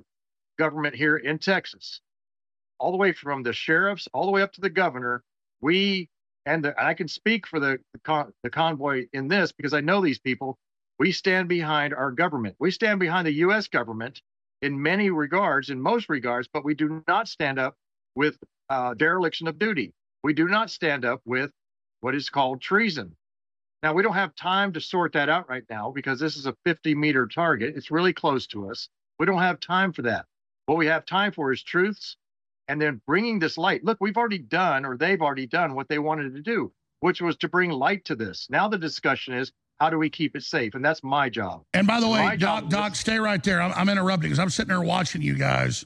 government 0.57 0.95
here 0.95 1.17
in 1.17 1.37
Texas, 1.37 2.01
all 2.79 2.89
the 2.89 2.97
way 2.97 3.13
from 3.13 3.43
the 3.43 3.53
sheriffs 3.53 4.07
all 4.15 4.25
the 4.25 4.31
way 4.31 4.41
up 4.41 4.51
to 4.53 4.61
the 4.61 4.71
governor. 4.71 5.23
We 5.61 6.09
and, 6.47 6.65
the, 6.65 6.69
and 6.79 6.87
I 6.87 6.95
can 6.95 7.07
speak 7.07 7.45
for 7.45 7.59
the 7.59 7.77
the, 7.93 7.99
con, 7.99 8.33
the 8.41 8.49
convoy 8.49 9.05
in 9.13 9.27
this 9.27 9.51
because 9.51 9.75
I 9.75 9.81
know 9.81 10.01
these 10.01 10.17
people. 10.17 10.57
We 11.03 11.11
stand 11.11 11.49
behind 11.49 11.93
our 11.93 12.11
government. 12.11 12.55
We 12.59 12.71
stand 12.71 13.01
behind 13.01 13.27
the 13.27 13.33
U.S. 13.33 13.67
government 13.67 14.21
in 14.61 14.81
many 14.81 15.09
regards, 15.09 15.69
in 15.69 15.81
most 15.81 16.07
regards, 16.07 16.47
but 16.47 16.63
we 16.63 16.75
do 16.75 17.03
not 17.09 17.27
stand 17.27 17.59
up 17.59 17.75
with 18.15 18.37
uh, 18.69 18.93
dereliction 18.93 19.49
of 19.49 19.59
duty. 19.59 19.91
We 20.23 20.33
do 20.33 20.47
not 20.47 20.69
stand 20.69 21.03
up 21.03 21.19
with 21.25 21.51
what 21.99 22.15
is 22.15 22.29
called 22.29 22.61
treason. 22.61 23.17
Now, 23.83 23.91
we 23.91 24.01
don't 24.01 24.13
have 24.13 24.33
time 24.35 24.71
to 24.71 24.79
sort 24.79 25.11
that 25.11 25.27
out 25.27 25.49
right 25.49 25.65
now 25.69 25.91
because 25.91 26.21
this 26.21 26.37
is 26.37 26.45
a 26.45 26.55
50 26.63 26.95
meter 26.95 27.27
target. 27.27 27.75
It's 27.75 27.91
really 27.91 28.13
close 28.13 28.47
to 28.47 28.69
us. 28.69 28.87
We 29.19 29.25
don't 29.25 29.41
have 29.41 29.59
time 29.59 29.91
for 29.91 30.03
that. 30.03 30.25
What 30.67 30.77
we 30.77 30.85
have 30.85 31.05
time 31.05 31.33
for 31.33 31.51
is 31.51 31.61
truths 31.61 32.15
and 32.69 32.81
then 32.81 33.01
bringing 33.05 33.39
this 33.39 33.57
light. 33.57 33.83
Look, 33.83 33.97
we've 33.99 34.15
already 34.15 34.37
done, 34.37 34.85
or 34.85 34.95
they've 34.95 35.21
already 35.21 35.47
done 35.47 35.75
what 35.75 35.89
they 35.89 35.99
wanted 35.99 36.33
to 36.35 36.41
do, 36.41 36.71
which 37.01 37.21
was 37.21 37.35
to 37.39 37.49
bring 37.49 37.71
light 37.71 38.05
to 38.05 38.15
this. 38.15 38.47
Now 38.49 38.69
the 38.69 38.77
discussion 38.77 39.33
is 39.33 39.51
how 39.83 39.89
do 39.89 39.97
we 39.97 40.09
keep 40.09 40.33
it 40.33 40.43
safe? 40.43 40.75
And 40.75 40.85
that's 40.85 41.03
my 41.03 41.27
job. 41.27 41.65
And 41.73 41.85
by 41.85 41.99
the 41.99 42.07
way, 42.07 42.37
Doc, 42.37 42.69
Doc, 42.69 42.95
stay 42.95 43.19
right 43.19 43.43
there. 43.43 43.61
I'm, 43.61 43.73
I'm 43.73 43.89
interrupting 43.89 44.29
because 44.29 44.39
I'm 44.39 44.49
sitting 44.49 44.69
there 44.69 44.81
watching 44.81 45.21
you 45.21 45.35
guys 45.35 45.85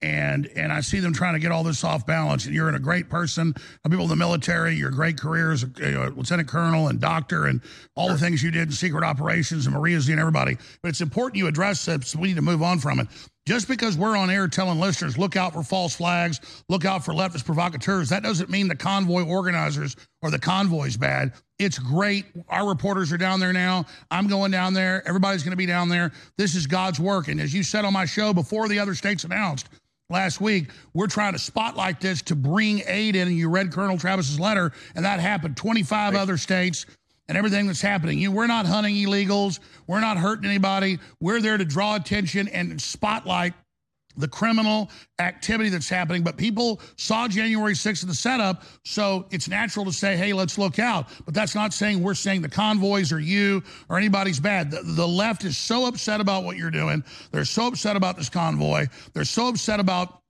and 0.00 0.46
and 0.56 0.72
I 0.72 0.80
see 0.80 0.98
them 0.98 1.12
trying 1.12 1.34
to 1.34 1.40
get 1.40 1.52
all 1.52 1.62
this 1.62 1.84
off 1.84 2.06
balance. 2.06 2.46
And 2.46 2.54
you're 2.54 2.70
in 2.70 2.74
a 2.74 2.80
great 2.80 3.10
person. 3.10 3.54
People 3.84 4.04
in 4.04 4.08
the 4.08 4.16
military, 4.16 4.74
your 4.76 4.90
great 4.90 5.20
career 5.20 5.52
as 5.52 5.62
a, 5.62 6.06
uh, 6.06 6.08
lieutenant 6.08 6.48
colonel 6.48 6.88
and 6.88 6.98
doctor, 6.98 7.44
and 7.44 7.60
all 7.96 8.06
sure. 8.06 8.16
the 8.16 8.20
things 8.20 8.42
you 8.42 8.50
did 8.50 8.68
in 8.68 8.72
secret 8.72 9.04
operations 9.04 9.66
and 9.66 9.74
Maria 9.74 10.00
Z 10.00 10.10
and 10.10 10.20
everybody. 10.20 10.56
But 10.80 10.88
it's 10.88 11.02
important 11.02 11.36
you 11.36 11.46
address 11.46 11.84
this. 11.84 12.08
So 12.08 12.20
we 12.20 12.28
need 12.28 12.36
to 12.36 12.42
move 12.42 12.62
on 12.62 12.78
from 12.78 12.98
it. 13.00 13.08
Just 13.46 13.68
because 13.68 13.98
we're 13.98 14.16
on 14.16 14.30
air 14.30 14.48
telling 14.48 14.80
listeners, 14.80 15.18
look 15.18 15.36
out 15.36 15.52
for 15.52 15.62
false 15.62 15.94
flags, 15.94 16.40
look 16.70 16.86
out 16.86 17.04
for 17.04 17.12
leftist 17.12 17.44
provocateurs, 17.44 18.08
that 18.08 18.22
doesn't 18.22 18.48
mean 18.48 18.68
the 18.68 18.74
convoy 18.74 19.22
organizers 19.22 19.96
or 20.22 20.30
the 20.30 20.38
convoy's 20.38 20.96
bad. 20.96 21.32
It's 21.58 21.78
great. 21.78 22.24
Our 22.48 22.66
reporters 22.66 23.12
are 23.12 23.18
down 23.18 23.40
there 23.40 23.52
now. 23.52 23.84
I'm 24.10 24.28
going 24.28 24.50
down 24.50 24.72
there. 24.72 25.06
Everybody's 25.06 25.42
going 25.42 25.52
to 25.52 25.58
be 25.58 25.66
down 25.66 25.90
there. 25.90 26.10
This 26.38 26.54
is 26.54 26.66
God's 26.66 26.98
work. 26.98 27.28
And 27.28 27.38
as 27.38 27.52
you 27.52 27.62
said 27.62 27.84
on 27.84 27.92
my 27.92 28.06
show 28.06 28.32
before 28.32 28.66
the 28.66 28.78
other 28.78 28.94
states 28.94 29.24
announced, 29.24 29.68
last 30.08 30.40
week, 30.40 30.70
we're 30.94 31.06
trying 31.06 31.34
to 31.34 31.38
spotlight 31.38 32.00
this 32.00 32.22
to 32.22 32.34
bring 32.34 32.82
aid 32.86 33.14
in. 33.14 33.28
And 33.28 33.36
you 33.36 33.50
read 33.50 33.72
Colonel 33.72 33.98
Travis's 33.98 34.40
letter, 34.40 34.72
and 34.94 35.04
that 35.04 35.20
happened. 35.20 35.56
25 35.56 36.14
right. 36.14 36.20
other 36.20 36.38
states 36.38 36.86
and 37.28 37.38
everything 37.38 37.66
that's 37.66 37.80
happening. 37.80 38.18
You, 38.18 38.30
we're 38.30 38.46
not 38.46 38.66
hunting 38.66 38.94
illegals. 38.94 39.60
We're 39.86 40.00
not 40.00 40.16
hurting 40.16 40.44
anybody. 40.44 40.98
We're 41.20 41.40
there 41.40 41.56
to 41.56 41.64
draw 41.64 41.96
attention 41.96 42.48
and 42.48 42.80
spotlight 42.80 43.54
the 44.16 44.28
criminal 44.28 44.90
activity 45.18 45.70
that's 45.70 45.88
happening. 45.88 46.22
But 46.22 46.36
people 46.36 46.80
saw 46.96 47.28
January 47.28 47.74
6th 47.74 48.02
in 48.02 48.08
the 48.08 48.14
setup, 48.14 48.62
so 48.84 49.26
it's 49.30 49.48
natural 49.48 49.84
to 49.86 49.92
say, 49.92 50.16
hey, 50.16 50.32
let's 50.32 50.58
look 50.58 50.78
out. 50.78 51.08
But 51.24 51.34
that's 51.34 51.54
not 51.54 51.72
saying 51.72 52.02
we're 52.02 52.14
saying 52.14 52.42
the 52.42 52.48
convoys 52.48 53.12
or 53.12 53.20
you 53.20 53.62
or 53.88 53.98
anybody's 53.98 54.40
bad. 54.40 54.70
The, 54.70 54.82
the 54.82 55.08
left 55.08 55.44
is 55.44 55.56
so 55.56 55.86
upset 55.86 56.20
about 56.20 56.44
what 56.44 56.56
you're 56.56 56.70
doing. 56.70 57.02
They're 57.32 57.44
so 57.44 57.66
upset 57.66 57.96
about 57.96 58.16
this 58.16 58.28
convoy. 58.28 58.86
They're 59.12 59.24
so 59.24 59.48
upset 59.48 59.80
about 59.80 60.20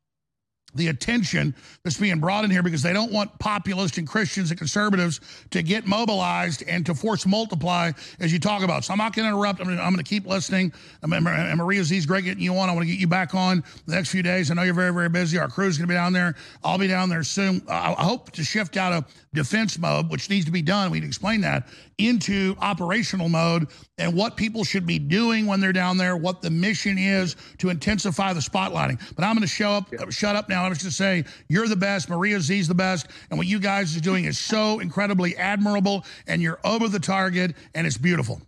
the 0.74 0.88
attention 0.88 1.54
that's 1.82 1.98
being 1.98 2.20
brought 2.20 2.44
in 2.44 2.50
here 2.50 2.62
because 2.62 2.82
they 2.82 2.92
don't 2.92 3.12
want 3.12 3.38
populists 3.38 3.98
and 3.98 4.06
Christians 4.06 4.50
and 4.50 4.58
conservatives 4.58 5.20
to 5.50 5.62
get 5.62 5.87
mobilized 5.87 6.62
and 6.66 6.84
to 6.87 6.94
force 6.94 7.26
multiply 7.26 7.92
as 8.20 8.32
you 8.32 8.38
talk 8.38 8.62
about. 8.62 8.84
So 8.84 8.92
I'm 8.92 8.98
not 8.98 9.14
going 9.14 9.24
to 9.24 9.34
interrupt. 9.34 9.60
I'm 9.60 9.76
going 9.76 9.96
to 9.96 10.02
keep 10.02 10.26
listening. 10.26 10.72
And 11.02 11.58
Maria 11.58 11.84
Z's 11.84 12.06
great 12.06 12.24
getting 12.24 12.42
you 12.42 12.56
on. 12.56 12.68
I 12.68 12.72
want 12.72 12.87
to 12.87 12.90
get 12.90 13.00
you 13.00 13.06
back 13.06 13.34
on 13.34 13.62
the 13.87 13.94
next 13.94 14.10
few 14.10 14.22
days. 14.22 14.50
I 14.50 14.54
know 14.54 14.62
you're 14.62 14.74
very, 14.74 14.92
very 14.92 15.08
busy. 15.08 15.38
Our 15.38 15.48
crew's 15.48 15.78
going 15.78 15.88
to 15.88 15.92
be 15.92 15.94
down 15.94 16.12
there. 16.12 16.34
I'll 16.62 16.78
be 16.78 16.88
down 16.88 17.08
there 17.08 17.22
soon. 17.22 17.62
I 17.68 17.92
hope 17.92 18.30
to 18.32 18.44
shift 18.44 18.76
out 18.76 18.92
of 18.92 19.04
defense 19.32 19.78
mode, 19.78 20.10
which 20.10 20.30
needs 20.30 20.44
to 20.46 20.52
be 20.52 20.62
done. 20.62 20.90
We 20.90 21.00
can 21.00 21.08
explain 21.08 21.40
that 21.42 21.68
into 21.98 22.57
operational 22.61 23.28
mode 23.28 23.68
and 23.98 24.14
what 24.14 24.37
people 24.37 24.64
should 24.64 24.87
be 24.87 24.98
doing 24.98 25.46
when 25.46 25.61
they're 25.61 25.72
down 25.72 25.96
there, 25.96 26.16
what 26.16 26.42
the 26.42 26.50
mission 26.50 26.98
is 26.98 27.37
to 27.59 27.70
intensify 27.70 28.33
the 28.33 28.40
spotlighting. 28.40 29.00
But 29.14 29.24
I'm 29.24 29.35
going 29.35 29.42
to 29.42 29.48
show 29.48 29.70
up, 29.70 29.92
yeah. 29.92 30.09
shut 30.11 30.37
up 30.37 30.48
now. 30.48 30.64
I'm 30.64 30.72
just 30.72 30.83
going 30.83 30.90
to 30.90 31.26
say 31.28 31.33
you're 31.48 31.68
the 31.68 31.76
best. 31.76 32.09
Maria 32.09 32.40
Z's 32.40 32.68
the 32.68 32.74
best. 32.74 33.07
And 33.30 33.38
what 33.38 33.46
you 33.46 33.59
guys 33.59 33.96
are 33.96 34.00
doing 34.00 34.24
is 34.24 34.38
so 34.38 34.78
incredibly 34.80 35.37
admirable 35.37 36.04
and 36.26 36.42
you're 36.42 36.61
over 36.64 36.88
the 36.88 37.00
target 37.00 37.54
and 37.74 37.87
it's 37.87 37.98
beautiful. 37.98 38.40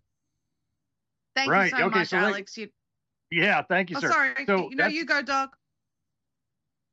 Thank 1.34 1.50
right. 1.50 1.70
you 1.70 1.78
so 1.78 1.84
okay, 1.86 1.98
much, 1.98 2.08
so 2.08 2.16
Alex. 2.16 2.56
You... 2.56 2.68
Yeah, 3.30 3.62
thank 3.62 3.90
you, 3.90 3.96
oh, 3.98 4.00
sir. 4.00 4.10
Sorry, 4.10 4.46
so 4.46 4.70
you 4.70 4.76
know, 4.76 4.86
you 4.86 5.04
go, 5.04 5.20
Doc. 5.20 5.56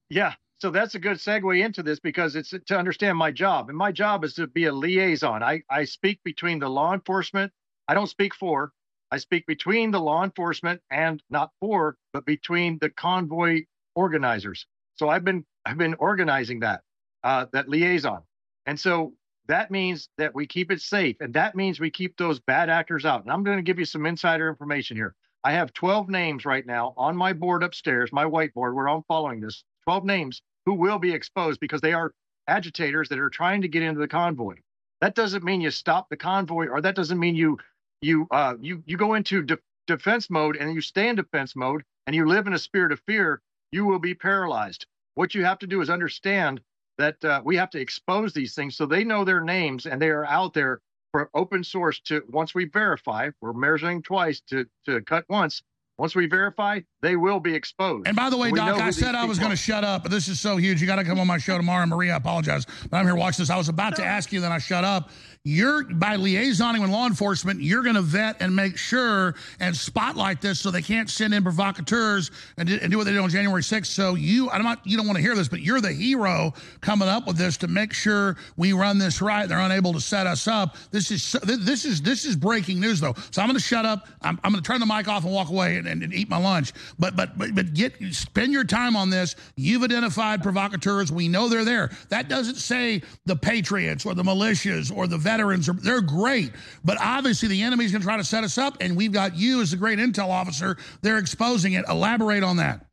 Yeah, 0.09 0.33
so 0.63 0.71
that's 0.71 0.95
a 0.95 0.99
good 0.99 1.17
segue 1.17 1.61
into 1.61 1.83
this 1.83 1.99
because 1.99 2.37
it's 2.37 2.51
to 2.51 2.77
understand 2.77 3.17
my 3.17 3.31
job. 3.31 3.67
And 3.67 3.77
my 3.77 3.91
job 3.91 4.23
is 4.23 4.35
to 4.35 4.47
be 4.47 4.63
a 4.63 4.71
liaison. 4.71 5.43
I, 5.43 5.61
I 5.69 5.83
speak 5.83 6.21
between 6.23 6.59
the 6.59 6.69
law 6.69 6.93
enforcement. 6.93 7.51
I 7.89 7.93
don't 7.93 8.07
speak 8.07 8.33
for, 8.33 8.71
I 9.11 9.17
speak 9.17 9.45
between 9.45 9.91
the 9.91 9.99
law 9.99 10.23
enforcement 10.23 10.79
and 10.89 11.21
not 11.29 11.51
for, 11.59 11.97
but 12.13 12.25
between 12.25 12.77
the 12.79 12.89
convoy 12.89 13.63
organizers. 13.93 14.65
So 14.95 15.09
I've 15.09 15.25
been 15.25 15.43
I've 15.65 15.77
been 15.77 15.95
organizing 15.95 16.61
that 16.61 16.79
uh, 17.25 17.47
that 17.51 17.67
liaison, 17.67 18.21
and 18.65 18.79
so 18.79 19.15
that 19.49 19.69
means 19.69 20.07
that 20.17 20.33
we 20.33 20.47
keep 20.47 20.71
it 20.71 20.79
safe, 20.79 21.17
and 21.19 21.33
that 21.33 21.57
means 21.57 21.81
we 21.81 21.91
keep 21.91 22.15
those 22.15 22.39
bad 22.39 22.69
actors 22.69 23.03
out. 23.03 23.23
And 23.23 23.33
I'm 23.33 23.43
going 23.43 23.57
to 23.57 23.63
give 23.63 23.79
you 23.79 23.85
some 23.85 24.05
insider 24.05 24.47
information 24.47 24.95
here. 24.95 25.13
I 25.43 25.51
have 25.51 25.73
12 25.73 26.07
names 26.07 26.45
right 26.45 26.65
now 26.65 26.93
on 26.95 27.17
my 27.17 27.33
board 27.33 27.63
upstairs, 27.63 28.13
my 28.13 28.23
whiteboard 28.23 28.75
where 28.75 28.87
I'm 28.87 29.03
following 29.09 29.41
this. 29.41 29.65
12 29.83 30.05
names 30.05 30.41
who 30.65 30.73
will 30.73 30.99
be 30.99 31.13
exposed 31.13 31.59
because 31.59 31.81
they 31.81 31.93
are 31.93 32.13
agitators 32.47 33.09
that 33.09 33.19
are 33.19 33.29
trying 33.29 33.61
to 33.61 33.67
get 33.67 33.83
into 33.83 33.99
the 33.99 34.07
convoy. 34.07 34.55
That 35.01 35.15
doesn't 35.15 35.43
mean 35.43 35.61
you 35.61 35.71
stop 35.71 36.09
the 36.09 36.17
convoy, 36.17 36.67
or 36.67 36.81
that 36.81 36.95
doesn't 36.95 37.19
mean 37.19 37.35
you 37.35 37.57
you 38.01 38.27
uh, 38.31 38.55
you 38.59 38.83
you 38.85 38.97
go 38.97 39.13
into 39.13 39.43
de- 39.43 39.59
defense 39.87 40.29
mode 40.29 40.55
and 40.55 40.73
you 40.73 40.81
stay 40.81 41.09
in 41.09 41.15
defense 41.15 41.55
mode 41.55 41.83
and 42.07 42.15
you 42.15 42.25
live 42.25 42.47
in 42.47 42.53
a 42.53 42.59
spirit 42.59 42.91
of 42.91 43.01
fear. 43.05 43.41
You 43.71 43.85
will 43.85 43.99
be 43.99 44.13
paralyzed. 44.13 44.85
What 45.15 45.35
you 45.35 45.45
have 45.45 45.59
to 45.59 45.67
do 45.67 45.81
is 45.81 45.89
understand 45.89 46.61
that 46.97 47.23
uh, 47.25 47.41
we 47.43 47.55
have 47.57 47.69
to 47.71 47.79
expose 47.79 48.33
these 48.33 48.53
things 48.53 48.75
so 48.75 48.85
they 48.85 49.03
know 49.03 49.25
their 49.25 49.41
names 49.41 49.85
and 49.85 50.01
they 50.01 50.09
are 50.09 50.25
out 50.25 50.53
there 50.53 50.79
for 51.11 51.29
open 51.33 51.63
source 51.63 51.99
to 52.01 52.23
once 52.29 52.53
we 52.53 52.65
verify 52.65 53.29
we're 53.41 53.53
measuring 53.53 54.01
twice 54.01 54.41
to 54.41 54.65
to 54.85 55.01
cut 55.01 55.25
once 55.29 55.61
once 55.97 56.15
we 56.15 56.25
verify, 56.25 56.79
they 57.01 57.15
will 57.15 57.39
be 57.39 57.53
exposed. 57.53 58.07
And 58.07 58.15
by 58.15 58.29
the 58.29 58.37
way, 58.37 58.51
we 58.51 58.57
Doc, 58.57 58.79
I 58.79 58.89
said 58.89 59.15
I 59.15 59.25
was 59.25 59.37
going 59.37 59.51
to 59.51 59.57
shut 59.57 59.83
up, 59.83 60.03
but 60.03 60.11
this 60.11 60.27
is 60.27 60.39
so 60.39 60.57
huge. 60.57 60.81
You 60.81 60.87
got 60.87 60.95
to 60.95 61.03
come 61.03 61.19
on 61.19 61.27
my 61.27 61.37
show 61.37 61.57
tomorrow. 61.57 61.85
Maria, 61.85 62.13
I 62.13 62.17
apologize, 62.17 62.65
but 62.89 62.97
I'm 62.97 63.05
here 63.05 63.15
watching 63.15 63.43
this. 63.43 63.49
I 63.49 63.57
was 63.57 63.69
about 63.69 63.95
to 63.97 64.05
ask 64.05 64.31
you, 64.31 64.41
then 64.41 64.51
I 64.51 64.57
shut 64.57 64.83
up 64.83 65.09
you're 65.45 65.83
by 65.83 66.15
liaisoning 66.15 66.79
with 66.79 66.89
law 66.89 67.05
enforcement, 67.05 67.61
you're 67.61 67.83
going 67.83 67.95
to 67.95 68.01
vet 68.01 68.37
and 68.39 68.55
make 68.55 68.77
sure 68.77 69.35
and 69.59 69.75
spotlight 69.75 70.39
this 70.39 70.61
so 70.61 70.71
they 70.71 70.81
can't 70.81 71.09
send 71.09 71.33
in 71.33 71.43
provocateurs 71.43 72.31
and, 72.57 72.69
and 72.69 72.89
do 72.89 72.97
what 72.97 73.03
they 73.03 73.11
did 73.11 73.19
on 73.19 73.29
January 73.29 73.61
6th. 73.61 73.87
So 73.87 74.15
you, 74.15 74.49
I'm 74.51 74.63
not, 74.63 74.79
you 74.85 74.95
don't 74.95 75.05
want 75.05 75.17
to 75.17 75.21
hear 75.21 75.35
this, 75.35 75.49
but 75.49 75.59
you're 75.59 75.81
the 75.81 75.91
hero 75.91 76.53
coming 76.79 77.09
up 77.09 77.27
with 77.27 77.35
this 77.35 77.57
to 77.57 77.67
make 77.67 77.91
sure 77.91 78.37
we 78.55 78.71
run 78.71 78.97
this 78.97 79.21
right. 79.21 79.45
They're 79.49 79.59
unable 79.59 79.91
to 79.91 79.99
set 79.99 80.27
us 80.27 80.47
up. 80.47 80.77
This 80.91 81.11
is 81.11 81.33
this 81.43 81.83
is 81.83 82.01
this 82.01 82.23
is 82.23 82.37
breaking 82.37 82.79
news 82.79 83.01
though. 83.01 83.13
So 83.31 83.41
I'm 83.41 83.49
going 83.49 83.59
to 83.59 83.63
shut 83.63 83.85
up. 83.85 84.07
I'm, 84.21 84.39
I'm 84.45 84.53
going 84.53 84.63
to 84.63 84.67
turn 84.67 84.79
the 84.79 84.85
mic 84.85 85.09
off 85.09 85.25
and 85.25 85.33
walk 85.33 85.49
away 85.49 85.75
and, 85.75 85.87
and, 85.87 86.03
and 86.03 86.13
eat 86.13 86.29
my 86.29 86.37
lunch. 86.37 86.71
But 86.97 87.17
but 87.17 87.37
but 87.37 87.53
but 87.53 87.73
get 87.73 87.95
spend 88.11 88.53
your 88.53 88.63
time 88.63 88.95
on 88.95 89.09
this. 89.09 89.35
You've 89.57 89.83
identified 89.83 90.41
provocateurs. 90.41 91.11
We 91.11 91.27
know 91.27 91.49
they're 91.49 91.65
there. 91.65 91.91
That 92.07 92.29
doesn't 92.29 92.55
say 92.55 93.01
the 93.25 93.35
patriots 93.35 94.05
or 94.05 94.13
the 94.13 94.23
militias 94.23 94.95
or 94.95 95.05
the 95.05 95.17
veterans 95.33 95.67
are 95.67 95.73
they're 95.73 96.01
great, 96.01 96.51
but 96.83 96.97
obviously 97.01 97.47
the 97.47 97.61
enemy's 97.63 97.91
going 97.91 98.01
to 98.01 98.05
try 98.05 98.17
to 98.17 98.23
set 98.23 98.43
us 98.43 98.57
up, 98.57 98.77
and 98.81 98.95
we've 98.95 99.11
got 99.11 99.35
you 99.35 99.61
as 99.61 99.73
a 99.73 99.77
great 99.77 99.97
intel 99.97 100.29
officer. 100.29 100.77
They're 101.01 101.17
exposing 101.17 101.73
it. 101.73 101.85
Elaborate 101.89 102.43
on 102.43 102.57
that. 102.57 102.85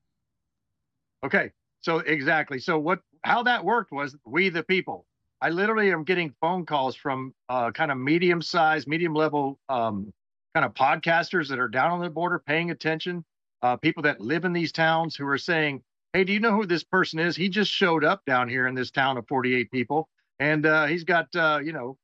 Okay, 1.25 1.51
so 1.81 1.99
exactly. 1.99 2.59
So 2.59 2.79
what? 2.79 3.01
How 3.23 3.43
that 3.43 3.65
worked 3.65 3.93
was 3.93 4.17
we 4.25 4.49
the 4.49 4.63
people. 4.63 5.05
I 5.43 5.51
literally 5.51 5.93
am 5.93 6.05
getting 6.05 6.35
phone 6.41 6.65
calls 6.65 6.97
from 6.97 7.35
uh, 7.49 7.71
kind 7.73 7.91
of 7.91 7.99
medium 7.99 8.41
sized, 8.41 8.89
medium 8.89 9.15
level 9.15 9.59
um, 9.69 10.13
kind 10.55 10.65
of 10.65 10.73
podcasters 10.75 11.49
that 11.49 11.59
are 11.59 11.69
down 11.69 11.91
on 11.91 12.01
the 12.01 12.09
border 12.09 12.39
paying 12.39 12.71
attention. 12.71 13.25
Uh, 13.63 13.77
people 13.77 14.03
that 14.05 14.21
live 14.21 14.47
in 14.47 14.55
these 14.55 14.73
towns 14.73 15.15
who 15.15 15.27
are 15.27 15.39
saying, 15.39 15.83
Hey, 16.15 16.25
do 16.25 16.33
you 16.33 16.41
know 16.41 16.53
who 16.53 16.67
this 16.67 16.83
person 16.83 17.19
is? 17.19 17.37
He 17.37 17.51
just 17.51 17.71
showed 17.71 18.05
up 18.05 18.25
down 18.25 18.49
here 18.49 18.67
in 18.67 18.75
this 18.75 18.91
town 18.91 19.19
of 19.19 19.29
48 19.29 19.71
people 19.71 20.09
and 20.41 20.65
uh, 20.65 20.87
he's 20.87 21.05
got, 21.05 21.29
uh, 21.37 21.61
you 21.63 21.73
know, 21.73 21.97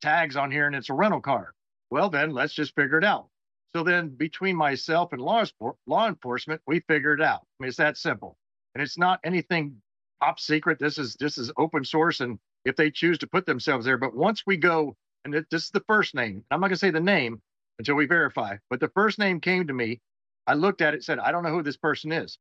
tags 0.00 0.36
on 0.36 0.50
here 0.50 0.66
and 0.66 0.76
it's 0.76 0.90
a 0.90 0.94
rental 0.94 1.20
car. 1.20 1.52
Well, 1.90 2.10
then 2.10 2.30
let's 2.30 2.54
just 2.54 2.74
figure 2.74 2.98
it 2.98 3.04
out. 3.04 3.28
So 3.74 3.82
then 3.82 4.08
between 4.08 4.56
myself 4.56 5.12
and 5.12 5.20
law, 5.20 5.44
law 5.86 6.08
enforcement, 6.08 6.60
we 6.66 6.80
figured 6.80 7.20
it 7.20 7.26
out. 7.26 7.42
I 7.42 7.62
mean, 7.62 7.68
it's 7.68 7.76
that 7.76 7.96
simple. 7.96 8.36
And 8.74 8.82
it's 8.82 8.98
not 8.98 9.20
anything 9.24 9.76
top 10.22 10.40
secret. 10.40 10.78
This 10.78 10.98
is 10.98 11.14
this 11.16 11.38
is 11.38 11.52
open 11.56 11.84
source. 11.84 12.20
And 12.20 12.38
if 12.64 12.76
they 12.76 12.90
choose 12.90 13.18
to 13.18 13.26
put 13.26 13.46
themselves 13.46 13.84
there, 13.84 13.98
but 13.98 14.16
once 14.16 14.42
we 14.46 14.56
go, 14.56 14.96
and 15.24 15.34
this 15.34 15.64
is 15.64 15.70
the 15.70 15.84
first 15.86 16.14
name, 16.14 16.44
I'm 16.50 16.60
not 16.60 16.68
gonna 16.68 16.76
say 16.76 16.90
the 16.90 17.00
name, 17.00 17.40
until 17.78 17.94
we 17.94 18.06
verify. 18.06 18.56
But 18.70 18.80
the 18.80 18.88
first 18.88 19.18
name 19.18 19.40
came 19.40 19.66
to 19.66 19.72
me. 19.72 20.00
I 20.46 20.54
looked 20.54 20.80
at 20.80 20.94
it, 20.94 21.04
said, 21.04 21.18
I 21.18 21.32
don't 21.32 21.42
know 21.42 21.50
who 21.50 21.62
this 21.62 21.76
person 21.76 22.12
is. 22.12 22.38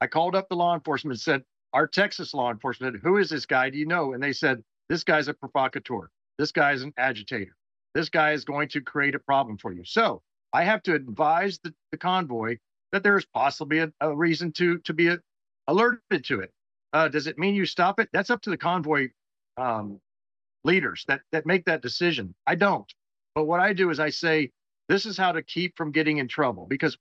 I 0.00 0.06
called 0.06 0.34
up 0.34 0.48
the 0.48 0.56
law 0.56 0.74
enforcement 0.74 1.20
said, 1.20 1.42
Our 1.72 1.86
Texas 1.86 2.34
law 2.34 2.50
enforcement, 2.50 3.00
who 3.02 3.16
is 3.16 3.30
this 3.30 3.46
guy? 3.46 3.70
Do 3.70 3.78
you 3.78 3.86
know? 3.86 4.12
And 4.12 4.22
they 4.22 4.32
said, 4.32 4.62
This 4.88 5.04
guy's 5.04 5.28
a 5.28 5.34
provocateur. 5.34 6.10
This 6.38 6.52
guy 6.52 6.72
is 6.72 6.82
an 6.82 6.92
agitator. 6.96 7.56
This 7.94 8.08
guy 8.08 8.32
is 8.32 8.44
going 8.44 8.68
to 8.70 8.80
create 8.80 9.14
a 9.14 9.18
problem 9.18 9.56
for 9.56 9.72
you. 9.72 9.84
So 9.84 10.22
I 10.52 10.64
have 10.64 10.82
to 10.84 10.94
advise 10.94 11.58
the, 11.62 11.74
the 11.90 11.98
convoy 11.98 12.58
that 12.92 13.02
there 13.02 13.16
is 13.16 13.24
possibly 13.24 13.78
a, 13.80 13.92
a, 14.00 14.14
reason 14.14 14.52
to 14.52 14.78
to 14.80 14.92
be 14.92 15.08
a, 15.08 15.18
alerted 15.66 16.24
to 16.24 16.40
it. 16.40 16.52
Uh, 16.92 17.08
does 17.08 17.26
it 17.26 17.38
mean 17.38 17.54
you 17.54 17.66
stop 17.66 17.98
it? 18.00 18.08
That's 18.12 18.30
up 18.30 18.42
to 18.42 18.50
the 18.50 18.56
convoy 18.56 19.08
um, 19.56 20.00
leaders 20.64 21.04
that 21.08 21.22
that 21.32 21.46
make 21.46 21.64
that 21.64 21.82
decision. 21.82 22.34
I 22.46 22.54
don't. 22.54 22.92
But 23.34 23.44
what 23.44 23.60
I 23.60 23.72
do 23.72 23.90
is 23.90 24.00
I 24.00 24.10
say, 24.10 24.50
this 24.88 25.04
is 25.04 25.16
how 25.16 25.32
to 25.32 25.42
keep 25.42 25.76
from 25.76 25.90
getting 25.90 26.18
in 26.18 26.28
trouble 26.28 26.66
because 26.68 26.96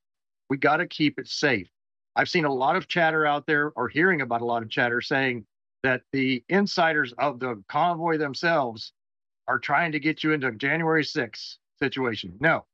we 0.49 0.57
got 0.57 0.77
to 0.77 0.87
keep 0.87 1.19
it 1.19 1.27
safe. 1.27 1.67
I've 2.15 2.29
seen 2.29 2.45
a 2.45 2.53
lot 2.53 2.75
of 2.75 2.87
chatter 2.87 3.25
out 3.25 3.45
there 3.45 3.71
or 3.75 3.89
hearing 3.89 4.21
about 4.21 4.41
a 4.41 4.45
lot 4.45 4.63
of 4.63 4.69
chatter 4.69 5.01
saying 5.01 5.45
that 5.83 6.01
the 6.11 6.43
insiders 6.49 7.13
of 7.17 7.39
the 7.39 7.63
convoy 7.67 8.17
themselves 8.17 8.93
are 9.47 9.59
trying 9.59 9.91
to 9.91 9.99
get 9.99 10.23
you 10.23 10.31
into 10.31 10.47
a 10.47 10.51
January 10.51 11.03
6th 11.03 11.57
situation. 11.79 12.35
No, 12.39 12.65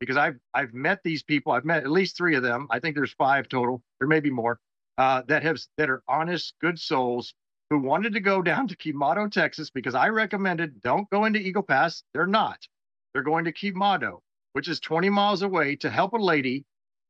because 0.00 0.16
I've 0.16 0.38
I've 0.54 0.74
met 0.74 1.00
these 1.04 1.22
people. 1.22 1.52
I've 1.52 1.64
met 1.64 1.84
at 1.84 1.90
least 1.90 2.16
three 2.16 2.36
of 2.36 2.42
them. 2.42 2.66
I 2.70 2.80
think 2.80 2.94
there's 2.94 3.12
five 3.12 3.48
total. 3.48 3.82
There 3.98 4.08
may 4.08 4.20
be 4.20 4.30
more 4.30 4.58
uh, 4.96 5.22
that 5.28 5.42
have 5.42 5.58
that 5.76 5.90
are 5.90 6.02
honest, 6.08 6.54
good 6.60 6.78
souls 6.78 7.34
who 7.70 7.78
wanted 7.78 8.12
to 8.14 8.20
go 8.20 8.42
down 8.50 8.68
to 8.68 8.76
Quemado, 8.76 9.30
Texas, 9.30 9.70
because 9.70 9.94
I 9.94 10.08
recommended 10.08 10.80
don't 10.82 11.08
go 11.10 11.24
into 11.24 11.40
Eagle 11.40 11.62
Pass. 11.62 12.02
They're 12.14 12.26
not. 12.26 12.66
They're 13.12 13.22
going 13.22 13.44
to 13.46 13.52
Quemado, 13.52 14.20
which 14.52 14.68
is 14.68 14.80
20 14.80 15.08
miles 15.10 15.42
away, 15.42 15.76
to 15.76 15.90
help 15.90 16.12
a 16.12 16.18
lady 16.18 16.64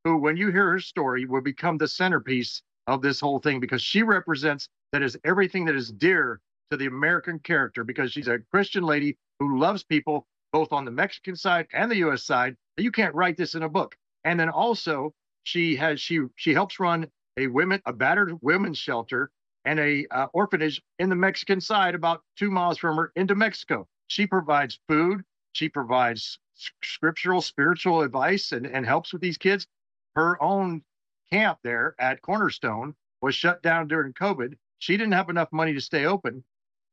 who, 0.05 0.17
when 0.17 0.37
you 0.37 0.51
hear 0.51 0.71
her 0.71 0.81
story, 0.81 1.27
will 1.27 1.41
become 1.41 1.77
the 1.77 1.89
centerpiece 1.89 2.63
of 2.87 3.03
this 3.03 3.21
whole 3.21 3.39
thing 3.39 3.61
because 3.61 3.83
she 3.83 4.03
represents 4.03 4.69
that 4.93 5.03
is 5.03 5.19
everything 5.25 5.65
that 5.67 5.75
is 5.75 5.91
dear 5.91 6.41
to 6.71 6.77
the 6.77 6.87
American 6.87 7.39
character 7.39 7.85
because 7.85 8.13
she's 8.13 8.29
a 8.29 8.39
Christian 8.51 8.85
lady 8.85 9.17
who 9.39 9.59
loves 9.59 9.83
people 9.85 10.27
both 10.53 10.73
on 10.73 10.85
the 10.85 10.91
Mexican 10.91 11.37
side 11.37 11.67
and 11.73 11.91
the 11.91 11.99
U.S. 11.99 12.25
side. 12.25 12.57
You 12.77 12.91
can't 12.91 13.15
write 13.15 13.37
this 13.37 13.55
in 13.55 13.63
a 13.63 13.69
book. 13.69 13.97
And 14.25 14.39
then 14.39 14.49
also 14.49 15.15
she 15.45 15.77
has 15.77 16.01
she 16.01 16.21
she 16.37 16.53
helps 16.53 16.81
run 16.81 17.07
a 17.37 17.47
women 17.47 17.81
a 17.87 17.93
battered 17.93 18.39
women's 18.43 18.79
shelter 18.79 19.31
and 19.65 19.79
a 19.79 20.07
uh, 20.11 20.27
orphanage 20.33 20.81
in 20.99 21.09
the 21.09 21.17
Mexican 21.17 21.61
side, 21.61 21.95
about 21.95 22.23
two 22.37 22.51
miles 22.51 22.79
from 22.79 22.97
her, 22.97 23.13
into 23.17 23.35
Mexico. 23.35 23.87
She 24.07 24.27
provides 24.27 24.79
food. 24.89 25.23
She 25.53 25.69
provides 25.69 26.39
scriptural, 26.83 27.43
spiritual 27.43 28.03
advice, 28.03 28.53
and, 28.53 28.67
and 28.67 28.87
helps 28.87 29.13
with 29.13 29.21
these 29.21 29.37
kids. 29.37 29.67
Her 30.15 30.43
own 30.43 30.83
camp 31.31 31.59
there 31.63 31.95
at 31.99 32.23
Cornerstone 32.23 32.95
was 33.21 33.35
shut 33.35 33.63
down 33.63 33.89
during 33.89 34.13
COVID. 34.15 34.55
She 34.79 34.97
didn't 34.97 35.13
have 35.13 35.29
enough 35.29 35.53
money 35.53 35.75
to 35.75 35.81
stay 35.81 36.07
open, 36.07 36.45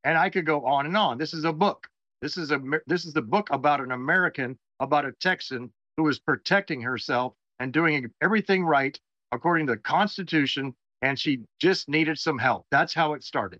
and 0.05 0.17
I 0.17 0.29
could 0.29 0.45
go 0.45 0.65
on 0.65 0.85
and 0.85 0.95
on. 0.95 1.17
This 1.17 1.33
is 1.33 1.43
a 1.43 1.51
book. 1.51 1.87
This 2.21 2.37
is 2.37 2.51
a 2.51 2.61
this 2.87 3.05
is 3.05 3.13
the 3.13 3.21
book 3.21 3.49
about 3.51 3.81
an 3.81 3.91
American, 3.91 4.57
about 4.79 5.05
a 5.05 5.11
Texan 5.11 5.71
who 5.97 6.07
is 6.07 6.19
protecting 6.19 6.81
herself 6.81 7.33
and 7.59 7.73
doing 7.73 8.09
everything 8.21 8.63
right 8.63 8.97
according 9.31 9.67
to 9.67 9.73
the 9.73 9.79
Constitution 9.79 10.73
and 11.01 11.19
she 11.19 11.41
just 11.59 11.89
needed 11.89 12.17
some 12.17 12.37
help. 12.37 12.65
That's 12.71 12.93
how 12.93 13.13
it 13.13 13.23
started. 13.23 13.59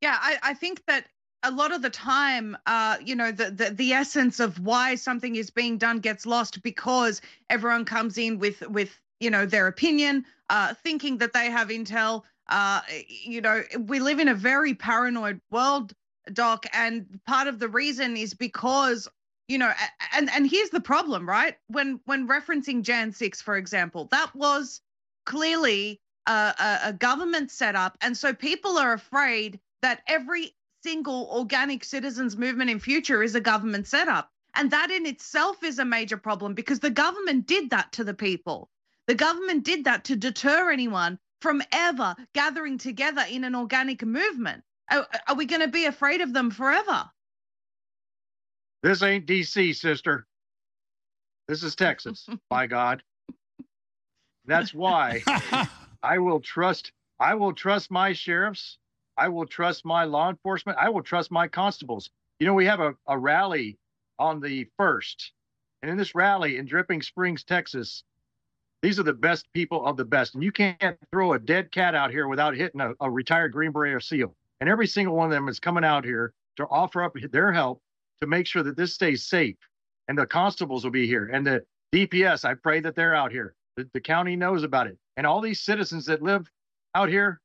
Yeah, 0.00 0.18
I, 0.20 0.38
I 0.42 0.54
think 0.54 0.82
that 0.86 1.06
a 1.42 1.50
lot 1.50 1.72
of 1.72 1.82
the 1.82 1.90
time, 1.90 2.56
uh, 2.66 2.96
you 3.04 3.14
know, 3.14 3.30
the, 3.30 3.50
the 3.50 3.70
the 3.70 3.92
essence 3.92 4.40
of 4.40 4.58
why 4.60 4.94
something 4.94 5.36
is 5.36 5.50
being 5.50 5.78
done 5.78 6.00
gets 6.00 6.26
lost 6.26 6.62
because 6.62 7.20
everyone 7.50 7.84
comes 7.84 8.18
in 8.18 8.38
with 8.38 8.66
with 8.68 8.98
you 9.20 9.30
know 9.30 9.46
their 9.46 9.66
opinion, 9.66 10.24
uh, 10.50 10.74
thinking 10.74 11.18
that 11.18 11.32
they 11.32 11.50
have 11.50 11.68
intel. 11.68 12.22
Uh, 12.48 12.80
you 13.08 13.40
know, 13.40 13.62
we 13.78 14.00
live 14.00 14.18
in 14.18 14.28
a 14.28 14.34
very 14.34 14.74
paranoid 14.74 15.40
world, 15.50 15.92
Doc, 16.32 16.66
and 16.72 17.20
part 17.26 17.48
of 17.48 17.58
the 17.58 17.68
reason 17.68 18.16
is 18.16 18.34
because 18.34 19.08
you 19.48 19.58
know 19.58 19.72
and 20.14 20.30
and 20.30 20.50
here's 20.50 20.70
the 20.70 20.80
problem 20.80 21.28
right? 21.28 21.56
When 21.68 22.00
when 22.06 22.26
referencing 22.28 22.82
jan 22.82 23.12
6 23.12 23.42
for 23.42 23.56
example 23.56 24.08
that 24.10 24.34
was 24.34 24.80
clearly 25.26 26.00
a, 26.26 26.32
a, 26.32 26.78
a 26.84 26.92
government 26.94 27.50
setup 27.50 27.98
and 28.00 28.16
so 28.16 28.32
people 28.32 28.78
are 28.78 28.94
afraid 28.94 29.60
that 29.82 30.02
every 30.06 30.54
single 30.84 31.30
organic 31.32 31.82
citizens 31.82 32.36
movement 32.36 32.68
in 32.68 32.78
future 32.78 33.22
is 33.22 33.34
a 33.34 33.40
government 33.40 33.86
setup. 33.86 34.30
And 34.54 34.70
that 34.70 34.90
in 34.90 35.06
itself 35.06 35.64
is 35.64 35.78
a 35.78 35.84
major 35.84 36.18
problem 36.18 36.52
because 36.52 36.78
the 36.78 36.90
government 36.90 37.46
did 37.46 37.70
that 37.70 37.90
to 37.92 38.04
the 38.04 38.12
people. 38.12 38.68
The 39.06 39.14
government 39.14 39.64
did 39.64 39.84
that 39.84 40.04
to 40.04 40.16
deter 40.16 40.70
anyone 40.70 41.18
from 41.44 41.62
ever 41.72 42.16
gathering 42.34 42.78
together 42.78 43.22
in 43.30 43.44
an 43.44 43.54
organic 43.54 44.02
movement 44.02 44.64
are, 44.90 45.06
are 45.28 45.34
we 45.34 45.44
going 45.44 45.60
to 45.60 45.68
be 45.68 45.84
afraid 45.84 46.20
of 46.22 46.32
them 46.32 46.50
forever 46.50 47.10
this 48.84 49.02
ain't 49.02 49.24
DC, 49.24 49.74
sister. 49.74 50.26
This 51.48 51.62
is 51.62 51.74
Texas, 51.74 52.28
by 52.50 52.66
God. 52.66 53.02
That's 54.44 54.74
why 54.74 55.22
I 56.02 56.18
will 56.18 56.40
trust 56.40 56.92
I 57.18 57.34
will 57.34 57.54
trust 57.54 57.90
my 57.90 58.12
sheriffs. 58.12 58.76
I 59.16 59.28
will 59.28 59.46
trust 59.46 59.86
my 59.86 60.04
law 60.04 60.28
enforcement. 60.28 60.76
I 60.78 60.90
will 60.90 61.02
trust 61.02 61.30
my 61.30 61.48
constables. 61.48 62.10
You 62.38 62.46
know, 62.46 62.52
we 62.52 62.66
have 62.66 62.80
a, 62.80 62.94
a 63.06 63.18
rally 63.18 63.78
on 64.18 64.40
the 64.40 64.68
first. 64.76 65.32
And 65.80 65.90
in 65.90 65.96
this 65.96 66.14
rally 66.14 66.58
in 66.58 66.66
Dripping 66.66 67.00
Springs, 67.00 67.42
Texas, 67.42 68.04
these 68.84 68.98
are 68.98 69.02
the 69.02 69.14
best 69.14 69.50
people 69.54 69.86
of 69.86 69.96
the 69.96 70.04
best. 70.04 70.34
And 70.34 70.44
you 70.44 70.52
can't 70.52 70.98
throw 71.10 71.32
a 71.32 71.38
dead 71.38 71.72
cat 71.72 71.94
out 71.94 72.10
here 72.10 72.28
without 72.28 72.54
hitting 72.54 72.82
a, 72.82 72.92
a 73.00 73.10
retired 73.10 73.50
Green 73.50 73.72
Beret 73.72 73.94
or 73.94 74.00
SEAL. 74.00 74.36
And 74.60 74.68
every 74.68 74.86
single 74.86 75.16
one 75.16 75.24
of 75.24 75.30
them 75.30 75.48
is 75.48 75.58
coming 75.58 75.84
out 75.84 76.04
here 76.04 76.34
to 76.58 76.66
offer 76.68 77.02
up 77.02 77.14
their 77.32 77.50
help 77.50 77.80
to 78.20 78.26
make 78.26 78.46
sure 78.46 78.62
that 78.62 78.76
this 78.76 78.92
stays 78.92 79.24
safe. 79.24 79.56
And 80.06 80.18
the 80.18 80.26
constables 80.26 80.84
will 80.84 80.90
be 80.90 81.06
here 81.06 81.30
and 81.32 81.46
the 81.46 81.64
DPS. 81.94 82.44
I 82.44 82.52
pray 82.52 82.80
that 82.80 82.94
they're 82.94 83.14
out 83.14 83.32
here. 83.32 83.54
The, 83.76 83.88
the 83.94 84.02
county 84.02 84.36
knows 84.36 84.64
about 84.64 84.86
it. 84.86 84.98
And 85.16 85.26
all 85.26 85.40
these 85.40 85.62
citizens 85.62 86.04
that 86.04 86.20
live 86.22 86.46
out 86.94 87.08
here 87.08 87.40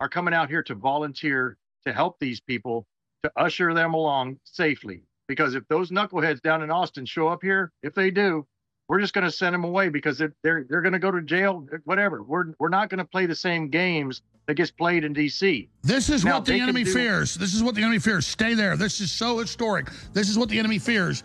are 0.00 0.08
coming 0.08 0.34
out 0.34 0.50
here 0.50 0.64
to 0.64 0.74
volunteer 0.74 1.56
to 1.86 1.92
help 1.92 2.18
these 2.18 2.40
people 2.40 2.84
to 3.22 3.30
usher 3.36 3.74
them 3.74 3.94
along 3.94 4.40
safely. 4.42 5.02
Because 5.28 5.54
if 5.54 5.62
those 5.68 5.92
knuckleheads 5.92 6.42
down 6.42 6.64
in 6.64 6.72
Austin 6.72 7.06
show 7.06 7.28
up 7.28 7.42
here, 7.42 7.70
if 7.84 7.94
they 7.94 8.10
do, 8.10 8.44
we're 8.88 9.00
just 9.00 9.14
going 9.14 9.24
to 9.24 9.30
send 9.30 9.54
them 9.54 9.64
away 9.64 9.88
because 9.88 10.18
they're 10.18 10.34
they're, 10.42 10.66
they're 10.68 10.82
going 10.82 10.92
to 10.92 10.98
go 10.98 11.10
to 11.10 11.22
jail, 11.22 11.66
eh, 11.72 11.78
whatever. 11.84 12.22
We're 12.22 12.52
we're 12.58 12.68
not 12.68 12.90
going 12.90 12.98
to 12.98 13.04
play 13.04 13.26
the 13.26 13.34
same 13.34 13.68
games 13.68 14.22
that 14.46 14.54
gets 14.54 14.70
played 14.70 15.04
in 15.04 15.12
D.C. 15.12 15.68
This 15.82 16.10
is 16.10 16.24
now, 16.24 16.34
what 16.34 16.44
the 16.44 16.60
enemy 16.60 16.84
do... 16.84 16.92
fears. 16.92 17.34
This 17.34 17.54
is 17.54 17.62
what 17.62 17.74
the 17.74 17.82
enemy 17.82 17.98
fears. 17.98 18.26
Stay 18.26 18.54
there. 18.54 18.76
This 18.76 19.00
is 19.00 19.10
so 19.10 19.38
historic. 19.38 19.88
This 20.12 20.28
is 20.28 20.38
what 20.38 20.48
the 20.48 20.58
enemy 20.58 20.78
fears. 20.78 21.22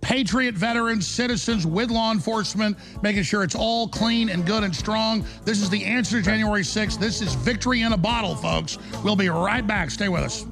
Patriot 0.00 0.54
veterans, 0.54 1.06
citizens 1.06 1.66
with 1.66 1.90
law 1.90 2.12
enforcement, 2.12 2.76
making 3.02 3.22
sure 3.22 3.42
it's 3.42 3.54
all 3.54 3.88
clean 3.88 4.28
and 4.28 4.44
good 4.46 4.62
and 4.62 4.74
strong. 4.74 5.24
This 5.44 5.60
is 5.60 5.70
the 5.70 5.84
answer 5.84 6.18
to 6.18 6.22
January 6.22 6.62
6th. 6.62 6.98
This 6.98 7.22
is 7.22 7.34
victory 7.34 7.82
in 7.82 7.92
a 7.92 7.96
bottle, 7.96 8.36
folks. 8.36 8.78
We'll 9.02 9.16
be 9.16 9.28
right 9.28 9.66
back. 9.66 9.90
Stay 9.90 10.08
with 10.08 10.22
us. 10.22 10.44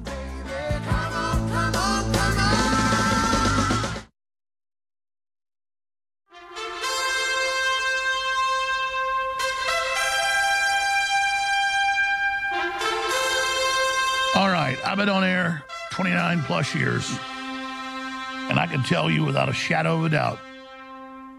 I've 14.95 14.99
been 14.99 15.09
on 15.09 15.25
air 15.25 15.61
29 15.91 16.43
plus 16.43 16.73
years, 16.73 17.09
and 17.09 18.57
I 18.57 18.65
can 18.65 18.81
tell 18.81 19.11
you 19.11 19.25
without 19.25 19.49
a 19.49 19.53
shadow 19.53 19.97
of 19.97 20.05
a 20.05 20.09
doubt 20.09 20.39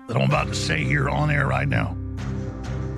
that 0.09 0.14
I'm 0.14 0.29
about 0.29 0.49
to 0.49 0.55
say 0.55 0.85
here 0.85 1.09
on 1.09 1.31
air 1.31 1.47
right 1.47 1.66
now 1.66 1.97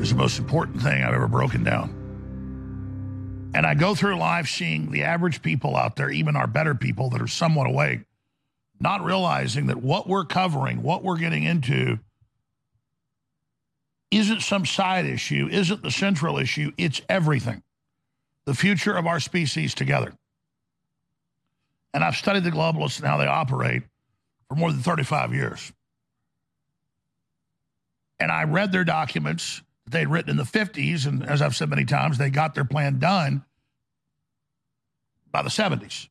is 0.01 0.11
the 0.11 0.17
most 0.17 0.37
important 0.37 0.83
thing 0.83 1.05
I've 1.05 1.15
ever 1.15 1.29
broken 1.29 1.63
down. 1.63 3.51
And 3.55 3.65
I 3.65 3.75
go 3.75 3.95
through 3.95 4.17
life 4.17 4.49
seeing 4.49 4.91
the 4.91 5.05
average 5.05 5.43
people 5.43 5.77
out 5.77 5.95
there, 5.95 6.11
even 6.11 6.35
our 6.35 6.49
better 6.49 6.75
people 6.75 7.09
that 7.11 7.23
are 7.23 7.29
somewhat 7.29 7.69
awake, 7.69 8.01
not 8.81 9.05
realizing 9.05 9.69
that 9.69 9.81
what 9.81 10.09
we're 10.09 10.25
covering, 10.25 10.83
what 10.83 11.05
we're 11.05 11.19
getting 11.19 11.45
into, 11.45 12.01
isn't 14.11 14.41
some 14.41 14.67
side 14.67 15.07
issue, 15.07 15.49
isn't 15.53 15.85
the 15.85 15.93
central 15.93 16.37
issue, 16.37 16.73
it's 16.77 17.01
everything. 17.09 17.63
The 18.45 18.55
future 18.55 18.97
of 18.97 19.07
our 19.07 19.21
species 19.21 19.73
together. 19.73 20.18
And 21.95 22.05
I've 22.05 22.17
studied 22.17 22.45
the 22.45 22.51
globalists 22.51 22.99
and 22.99 23.07
how 23.07 23.17
they 23.17 23.27
operate 23.27 23.83
for 24.49 24.55
more 24.55 24.71
than 24.71 24.83
35 24.83 25.35
years. 25.35 25.73
And 28.21 28.31
I 28.31 28.45
read 28.45 28.73
their 28.73 28.85
documents 28.85 29.63
that 29.85 29.93
they'd 29.93 30.09
written 30.09 30.31
in 30.31 30.37
the 30.37 30.43
50s. 30.43 31.07
And 31.07 31.25
as 31.25 31.41
I've 31.41 31.57
said 31.57 31.71
many 31.71 31.85
times, 31.85 32.19
they 32.19 32.31
got 32.31 32.55
their 32.55 32.65
plan 32.65 32.99
done 32.99 33.45
by 35.31 35.43
the 35.43 35.49
70s. 35.49 36.09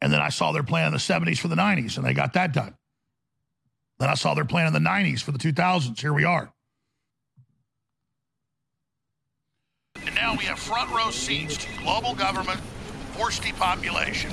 And 0.00 0.12
then 0.12 0.20
I 0.20 0.28
saw 0.28 0.52
their 0.52 0.62
plan 0.62 0.88
in 0.88 0.92
the 0.92 0.98
70s 0.98 1.38
for 1.38 1.48
the 1.48 1.56
90s, 1.56 1.96
and 1.96 2.04
they 2.04 2.12
got 2.12 2.34
that 2.34 2.52
done. 2.52 2.74
Then 3.98 4.10
I 4.10 4.14
saw 4.14 4.34
their 4.34 4.44
plan 4.44 4.66
in 4.66 4.72
the 4.72 4.78
90s 4.78 5.22
for 5.22 5.32
the 5.32 5.38
2000s. 5.38 5.98
Here 5.98 6.12
we 6.12 6.24
are. 6.24 6.52
And 10.04 10.14
now 10.14 10.34
we 10.36 10.44
have 10.44 10.58
front 10.58 10.90
row 10.90 11.10
seats 11.10 11.56
to 11.56 11.68
global 11.78 12.14
government, 12.14 12.60
forced 13.16 13.42
depopulation, 13.42 14.30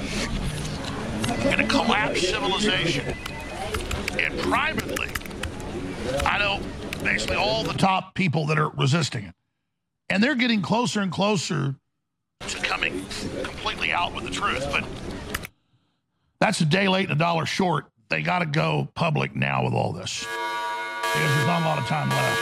going 1.43 1.59
to 1.59 1.67
collapse 1.67 2.27
civilization. 2.27 3.15
And 4.17 4.37
privately, 4.39 5.07
I 6.25 6.39
know 6.39 6.59
basically 7.03 7.35
all 7.35 7.63
the 7.63 7.73
top 7.73 8.15
people 8.15 8.47
that 8.47 8.57
are 8.57 8.69
resisting 8.69 9.25
it. 9.25 9.35
And 10.09 10.23
they're 10.23 10.35
getting 10.35 10.61
closer 10.63 11.01
and 11.01 11.11
closer 11.11 11.75
to 12.47 12.57
coming 12.57 13.05
completely 13.43 13.91
out 13.91 14.15
with 14.15 14.23
the 14.23 14.31
truth. 14.31 14.67
But 14.71 14.83
that's 16.39 16.59
a 16.61 16.65
day 16.65 16.87
late 16.87 17.09
and 17.09 17.13
a 17.13 17.19
dollar 17.19 17.45
short. 17.45 17.85
They 18.09 18.23
got 18.23 18.39
to 18.39 18.47
go 18.47 18.89
public 18.95 19.35
now 19.35 19.63
with 19.63 19.73
all 19.73 19.93
this 19.93 20.19
because 20.19 21.35
there's 21.35 21.47
not 21.47 21.61
a 21.61 21.65
lot 21.65 21.77
of 21.77 21.85
time 21.85 22.09
left. 22.09 22.41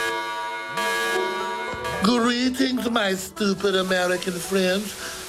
Greetings, 2.02 2.90
my 2.90 3.12
stupid 3.12 3.76
American 3.76 4.32
friends. 4.32 5.19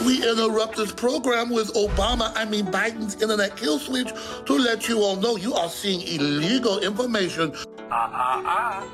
We 0.00 0.16
interrupt 0.16 0.76
this 0.76 0.90
program 0.92 1.50
with 1.50 1.72
Obama, 1.74 2.32
I 2.34 2.44
mean 2.44 2.66
Biden's 2.66 3.20
internet 3.22 3.56
kill 3.56 3.78
switch 3.78 4.12
to 4.46 4.52
let 4.54 4.88
you 4.88 5.00
all 5.00 5.16
know 5.16 5.36
you 5.36 5.54
are 5.54 5.68
seeing 5.68 6.00
illegal 6.02 6.80
information. 6.80 7.52
Ah, 7.90 8.10
ah, 8.12 8.42
ah. 8.44 8.88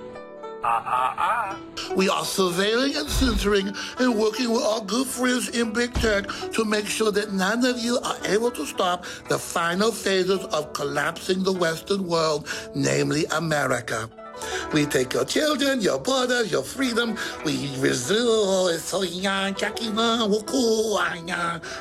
Ah, 0.65 0.83
ah, 0.85 1.15
ah. 1.17 1.95
We 1.95 2.09
are 2.09 2.25
surveilling 2.25 2.99
and 2.99 3.09
censoring 3.09 3.73
and 3.99 4.19
working 4.19 4.51
with 4.51 4.63
our 4.63 4.81
good 4.81 5.07
friends 5.07 5.49
in 5.51 5.73
big 5.73 5.95
tech 5.95 6.27
to 6.53 6.65
make 6.65 6.87
sure 6.87 7.13
that 7.13 7.33
none 7.33 7.65
of 7.65 7.79
you 7.79 7.99
are 7.99 8.17
able 8.27 8.51
to 8.51 8.67
stop 8.67 9.05
the 9.29 9.39
final 9.39 9.93
phases 9.93 10.45
of 10.47 10.73
collapsing 10.73 11.45
the 11.45 11.53
Western 11.53 12.07
world, 12.07 12.49
namely 12.75 13.25
America. 13.27 14.11
We 14.73 14.87
take 14.87 15.15
your 15.15 15.25
children, 15.25 15.81
your 15.81 15.99
borders, 15.99 16.51
your 16.51 16.63
freedom. 16.63 17.17
We 17.45 17.75
resume 17.79 18.79
Jackie 19.57 19.91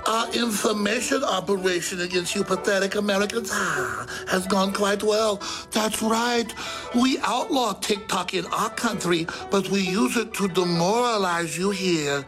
Our 0.07 0.33
information 0.33 1.23
operation 1.23 2.01
against 2.01 2.35
you 2.35 2.43
pathetic 2.43 2.95
Americans 2.95 3.49
ah, 3.53 4.07
has 4.27 4.47
gone 4.47 4.73
quite 4.73 5.03
well. 5.03 5.41
That's 5.71 6.01
right. 6.01 6.51
We 6.95 7.19
outlaw 7.23 7.73
TikTok 7.73 8.33
in 8.33 8.45
our 8.47 8.69
country, 8.69 9.27
but 9.51 9.69
we 9.69 9.81
use 9.81 10.17
it 10.17 10.33
to 10.35 10.47
demoralize 10.47 11.57
you 11.57 11.71
here. 11.71 12.25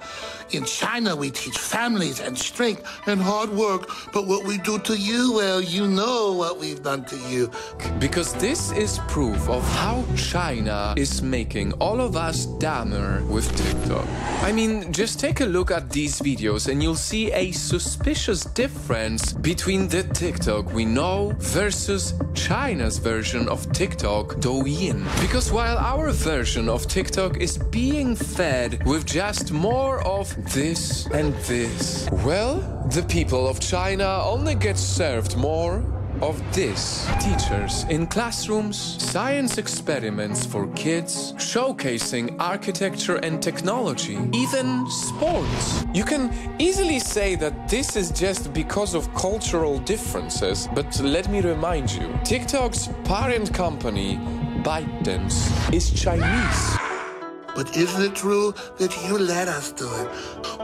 In 0.51 0.65
China, 0.65 1.15
we 1.15 1.29
teach 1.29 1.57
families 1.59 2.19
and 2.19 2.35
strength 2.35 2.83
and 3.05 3.21
hard 3.21 3.51
work. 3.51 3.87
But 4.11 4.25
what 4.25 4.45
we 4.45 4.57
do 4.57 4.79
to 4.79 4.97
you, 4.97 5.33
well, 5.33 5.61
you 5.61 5.87
know 5.87 6.33
what 6.33 6.57
we've 6.57 6.81
done 6.81 7.05
to 7.05 7.17
you. 7.29 7.51
Because 7.99 8.33
this 8.35 8.71
is 8.71 8.97
proof 9.07 9.47
of 9.47 9.63
how 9.75 10.03
China 10.15 10.95
is 10.97 11.21
making 11.21 11.73
all 11.73 12.01
of 12.01 12.15
us 12.15 12.47
dumber 12.57 13.23
with 13.25 13.47
TikTok. 13.55 14.07
I 14.41 14.51
mean, 14.51 14.91
just 14.91 15.19
take 15.19 15.41
a 15.41 15.45
look 15.45 15.69
at 15.69 15.91
these 15.91 16.19
videos 16.19 16.67
and 16.67 16.81
you'll 16.81 16.95
see 16.95 17.31
a 17.31 17.51
suspicious 17.51 18.43
difference 18.45 19.33
between 19.33 19.87
the 19.87 20.01
TikTok 20.01 20.73
we 20.73 20.85
know 20.85 21.33
versus 21.37 22.15
China's 22.33 22.97
version 22.97 23.47
of 23.49 23.71
TikTok, 23.71 24.37
Douyin. 24.41 25.05
Because 25.21 25.51
while 25.51 25.77
our 25.77 26.09
version 26.11 26.69
of 26.69 26.87
TikTok 26.87 27.37
is 27.37 27.57
being 27.57 28.15
fed 28.15 28.83
with 28.87 29.05
just 29.05 29.51
more 29.51 30.01
of 30.07 30.38
this 30.45 31.07
and 31.07 31.33
this. 31.45 32.07
Well, 32.25 32.59
the 32.93 33.03
people 33.03 33.47
of 33.47 33.59
China 33.59 34.21
only 34.23 34.55
get 34.55 34.77
served 34.77 35.37
more 35.37 35.83
of 36.21 36.41
this. 36.53 37.07
Teachers 37.21 37.85
in 37.89 38.07
classrooms, 38.07 38.77
science 38.77 39.57
experiments 39.57 40.45
for 40.45 40.67
kids, 40.73 41.33
showcasing 41.33 42.35
architecture 42.39 43.17
and 43.17 43.41
technology, 43.41 44.17
even 44.33 44.89
sports. 44.89 45.85
You 45.93 46.03
can 46.03 46.33
easily 46.59 46.99
say 46.99 47.35
that 47.35 47.69
this 47.69 47.95
is 47.95 48.11
just 48.11 48.53
because 48.53 48.95
of 48.95 49.13
cultural 49.13 49.79
differences, 49.79 50.67
but 50.73 50.99
let 50.99 51.29
me 51.29 51.41
remind 51.41 51.91
you 51.91 52.07
TikTok's 52.23 52.89
parent 53.03 53.53
company, 53.53 54.17
ByteDance, 54.63 55.73
is 55.73 55.91
Chinese. 55.91 56.88
But 57.55 57.75
isn't 57.75 58.01
it 58.01 58.15
true 58.15 58.53
that 58.77 58.95
you 59.07 59.17
let 59.17 59.47
us 59.47 59.71
do 59.71 59.89
it? 59.93 60.09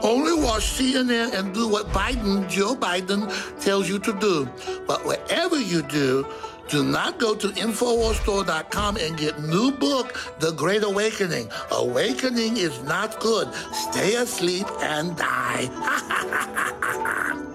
Only 0.02 0.32
watch 0.32 0.64
CNN 0.64 1.34
and 1.34 1.52
do 1.54 1.68
what 1.68 1.86
Biden, 1.88 2.48
Joe 2.48 2.74
Biden, 2.74 3.30
tells 3.60 3.88
you 3.88 3.98
to 4.00 4.12
do. 4.18 4.48
But 4.86 5.04
whatever 5.04 5.60
you 5.60 5.82
do, 5.82 6.26
do 6.68 6.82
not 6.84 7.18
go 7.18 7.34
to 7.34 7.48
InfoWarsStore.com 7.48 8.96
and 8.96 9.16
get 9.16 9.40
new 9.40 9.70
book, 9.70 10.18
The 10.40 10.52
Great 10.52 10.82
Awakening. 10.82 11.48
Awakening 11.70 12.56
is 12.56 12.82
not 12.82 13.20
good. 13.20 13.52
Stay 13.72 14.16
asleep 14.16 14.66
and 14.80 15.16
die. 15.16 15.70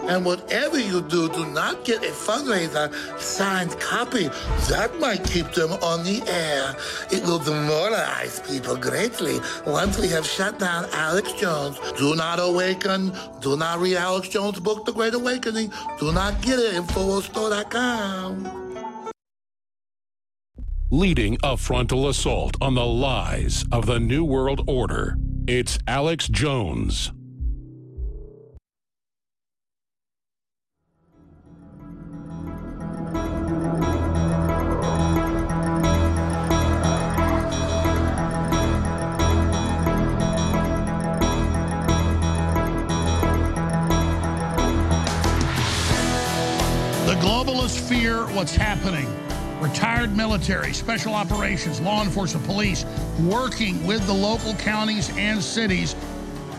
and 0.08 0.26
whatever 0.26 0.80
you 0.80 1.02
do, 1.02 1.28
do 1.30 1.46
not 1.48 1.84
get 1.84 2.04
a 2.04 2.12
fundraiser 2.12 2.94
signed 3.20 3.78
copy. 3.80 4.30
That 4.70 4.98
might 5.00 5.24
keep 5.26 5.52
them 5.52 5.72
on 5.74 6.04
the 6.04 6.24
air. 6.28 6.76
It 7.12 7.24
will 7.24 7.40
demoralize 7.40 8.40
people 8.42 8.78
greatly 8.78 9.40
once 9.66 10.00
we 10.00 10.08
have 10.10 10.26
shut 10.26 10.58
down 10.58 10.88
Alex 10.94 11.34
Jones. 11.34 11.78
Do 11.98 12.16
not 12.16 12.40
awaken. 12.40 13.12
Do 13.42 13.58
not 13.58 13.80
read 13.80 13.98
Alex 13.98 14.30
Jones' 14.30 14.60
book, 14.60 14.86
The 14.86 14.94
Great 14.94 15.14
Awakening. 15.14 15.74
Do 16.00 16.14
not 16.14 16.42
get 16.42 16.60
it. 16.60 16.76
InfoWarsStore.com 16.76 18.71
leading 20.94 21.38
a 21.42 21.56
frontal 21.56 22.10
assault 22.10 22.58
on 22.60 22.76
the 22.76 22.86
lies 22.86 23.64
of 23.72 23.86
the 23.86 23.98
New 23.98 24.26
World 24.26 24.62
Order. 24.68 25.16
It's 25.48 25.80
Alex 25.88 26.28
Jones. 26.28 27.14
The 47.06 47.16
globalists 47.22 47.80
fear 47.80 48.26
what's 48.36 48.54
happening 48.54 49.08
retired 49.62 50.16
military, 50.16 50.74
special 50.74 51.14
operations, 51.14 51.80
law 51.80 52.04
enforcement, 52.04 52.46
police, 52.46 52.84
working 53.22 53.86
with 53.86 54.06
the 54.08 54.14
local 54.14 54.54
counties 54.56 55.16
and 55.18 55.42
cities 55.42 55.96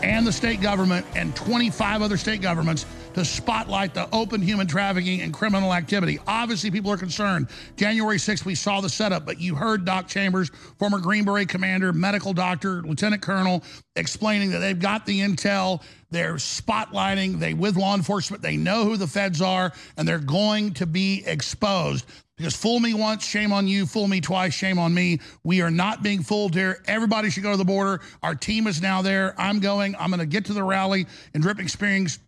and 0.01 0.25
the 0.25 0.31
state 0.31 0.61
government 0.61 1.05
and 1.15 1.35
25 1.35 2.01
other 2.01 2.17
state 2.17 2.41
governments 2.41 2.85
to 3.13 3.23
spotlight 3.23 3.93
the 3.93 4.07
open 4.13 4.41
human 4.41 4.67
trafficking 4.67 5.21
and 5.21 5.33
criminal 5.33 5.73
activity. 5.73 6.19
Obviously, 6.27 6.71
people 6.71 6.91
are 6.91 6.97
concerned. 6.97 7.47
January 7.75 8.17
6th, 8.17 8.43
we 8.43 8.55
saw 8.55 8.81
the 8.81 8.89
setup, 8.89 9.25
but 9.25 9.39
you 9.39 9.55
heard 9.55 9.85
Doc 9.85 10.07
Chambers, 10.07 10.49
former 10.79 10.99
Green 10.99 11.23
Beret 11.23 11.47
commander, 11.47 11.93
medical 11.93 12.33
doctor, 12.33 12.81
lieutenant 12.81 13.21
colonel, 13.21 13.63
explaining 13.95 14.51
that 14.51 14.59
they've 14.59 14.79
got 14.79 15.05
the 15.05 15.19
intel, 15.21 15.81
they're 16.13 16.35
spotlighting, 16.35 17.39
they 17.39 17.53
with 17.53 17.75
law 17.75 17.95
enforcement, 17.95 18.41
they 18.41 18.55
know 18.55 18.85
who 18.85 18.97
the 18.97 19.07
feds 19.07 19.41
are, 19.41 19.73
and 19.97 20.07
they're 20.07 20.19
going 20.19 20.73
to 20.75 20.85
be 20.85 21.23
exposed. 21.25 22.05
Because 22.37 22.55
fool 22.55 22.79
me 22.79 22.93
once, 22.93 23.25
shame 23.25 23.53
on 23.53 23.67
you. 23.67 23.85
Fool 23.85 24.07
me 24.07 24.19
twice, 24.19 24.53
shame 24.53 24.79
on 24.79 24.93
me. 24.93 25.19
We 25.43 25.61
are 25.61 25.69
not 25.69 26.01
being 26.01 26.23
fooled 26.23 26.55
here. 26.55 26.81
Everybody 26.87 27.29
should 27.29 27.43
go 27.43 27.51
to 27.51 27.57
the 27.57 27.65
border. 27.65 28.01
Our 28.23 28.33
team 28.33 28.65
is 28.65 28.81
now 28.81 29.01
there. 29.01 29.35
I'm 29.37 29.59
going. 29.59 29.95
I'm 29.99 30.09
going 30.09 30.19
to 30.19 30.25
get 30.25 30.45
to 30.45 30.53
the 30.53 30.63
rally 30.63 31.05
in 31.35 31.41
Dripping 31.41 31.67
Springs 31.67 32.19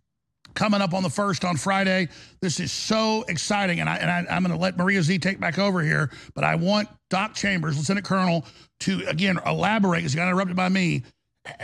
coming 0.54 0.80
up 0.80 0.94
on 0.94 1.04
the 1.04 1.10
first 1.10 1.44
on 1.44 1.58
Friday. 1.58 2.08
This 2.40 2.60
is 2.60 2.72
so 2.72 3.26
exciting. 3.28 3.80
And, 3.80 3.90
I, 3.90 3.98
and 3.98 4.10
I, 4.10 4.36
I'm 4.36 4.44
going 4.44 4.56
to 4.56 4.62
let 4.62 4.78
Maria 4.78 5.02
Z 5.02 5.20
take 5.20 5.40
back 5.40 5.60
over 5.60 5.82
here. 5.82 6.12
But 6.34 6.44
I 6.44 6.56
want 6.56 6.88
Doc 7.10 7.34
Chambers, 7.34 7.78
Lieutenant 7.78 8.06
Colonel, 8.06 8.46
to, 8.82 9.04
again, 9.08 9.40
elaborate 9.46 10.00
because 10.00 10.14
he 10.14 10.18
got 10.18 10.28
interrupted 10.28 10.56
by 10.56 10.70
me 10.70 11.04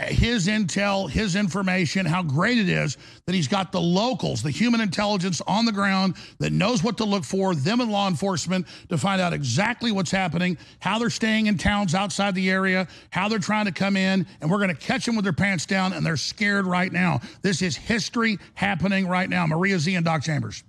his 0.06 0.46
intel, 0.46 1.10
his 1.10 1.34
information, 1.36 2.06
how 2.06 2.22
great 2.22 2.58
it 2.58 2.68
is 2.68 2.96
that 3.26 3.34
he's 3.34 3.48
got 3.48 3.72
the 3.72 3.80
locals, 3.80 4.42
the 4.42 4.50
human 4.50 4.80
intelligence 4.80 5.40
on 5.46 5.64
the 5.64 5.72
ground 5.72 6.14
that 6.38 6.52
knows 6.52 6.82
what 6.82 6.96
to 6.98 7.04
look 7.04 7.24
for, 7.24 7.54
them 7.54 7.80
and 7.80 7.90
law 7.90 8.08
enforcement 8.08 8.66
to 8.88 8.96
find 8.96 9.20
out 9.20 9.32
exactly 9.32 9.90
what's 9.90 10.10
happening, 10.10 10.56
how 10.80 10.98
they're 10.98 11.10
staying 11.10 11.46
in 11.46 11.58
towns 11.58 11.94
outside 11.94 12.34
the 12.34 12.50
area, 12.50 12.86
how 13.10 13.28
they're 13.28 13.38
trying 13.38 13.66
to 13.66 13.72
come 13.72 13.96
in, 13.96 14.26
and 14.40 14.50
we're 14.50 14.58
going 14.58 14.74
to 14.74 14.74
catch 14.74 15.04
them 15.04 15.16
with 15.16 15.24
their 15.24 15.32
pants 15.32 15.66
down, 15.66 15.92
and 15.92 16.06
they're 16.06 16.16
scared 16.16 16.66
right 16.66 16.92
now. 16.92 17.20
This 17.42 17.60
is 17.60 17.76
history 17.76 18.38
happening 18.54 19.08
right 19.08 19.28
now. 19.28 19.46
Maria 19.46 19.78
Z 19.78 19.94
and 19.94 20.04
Doc 20.04 20.22
Chambers. 20.22 20.62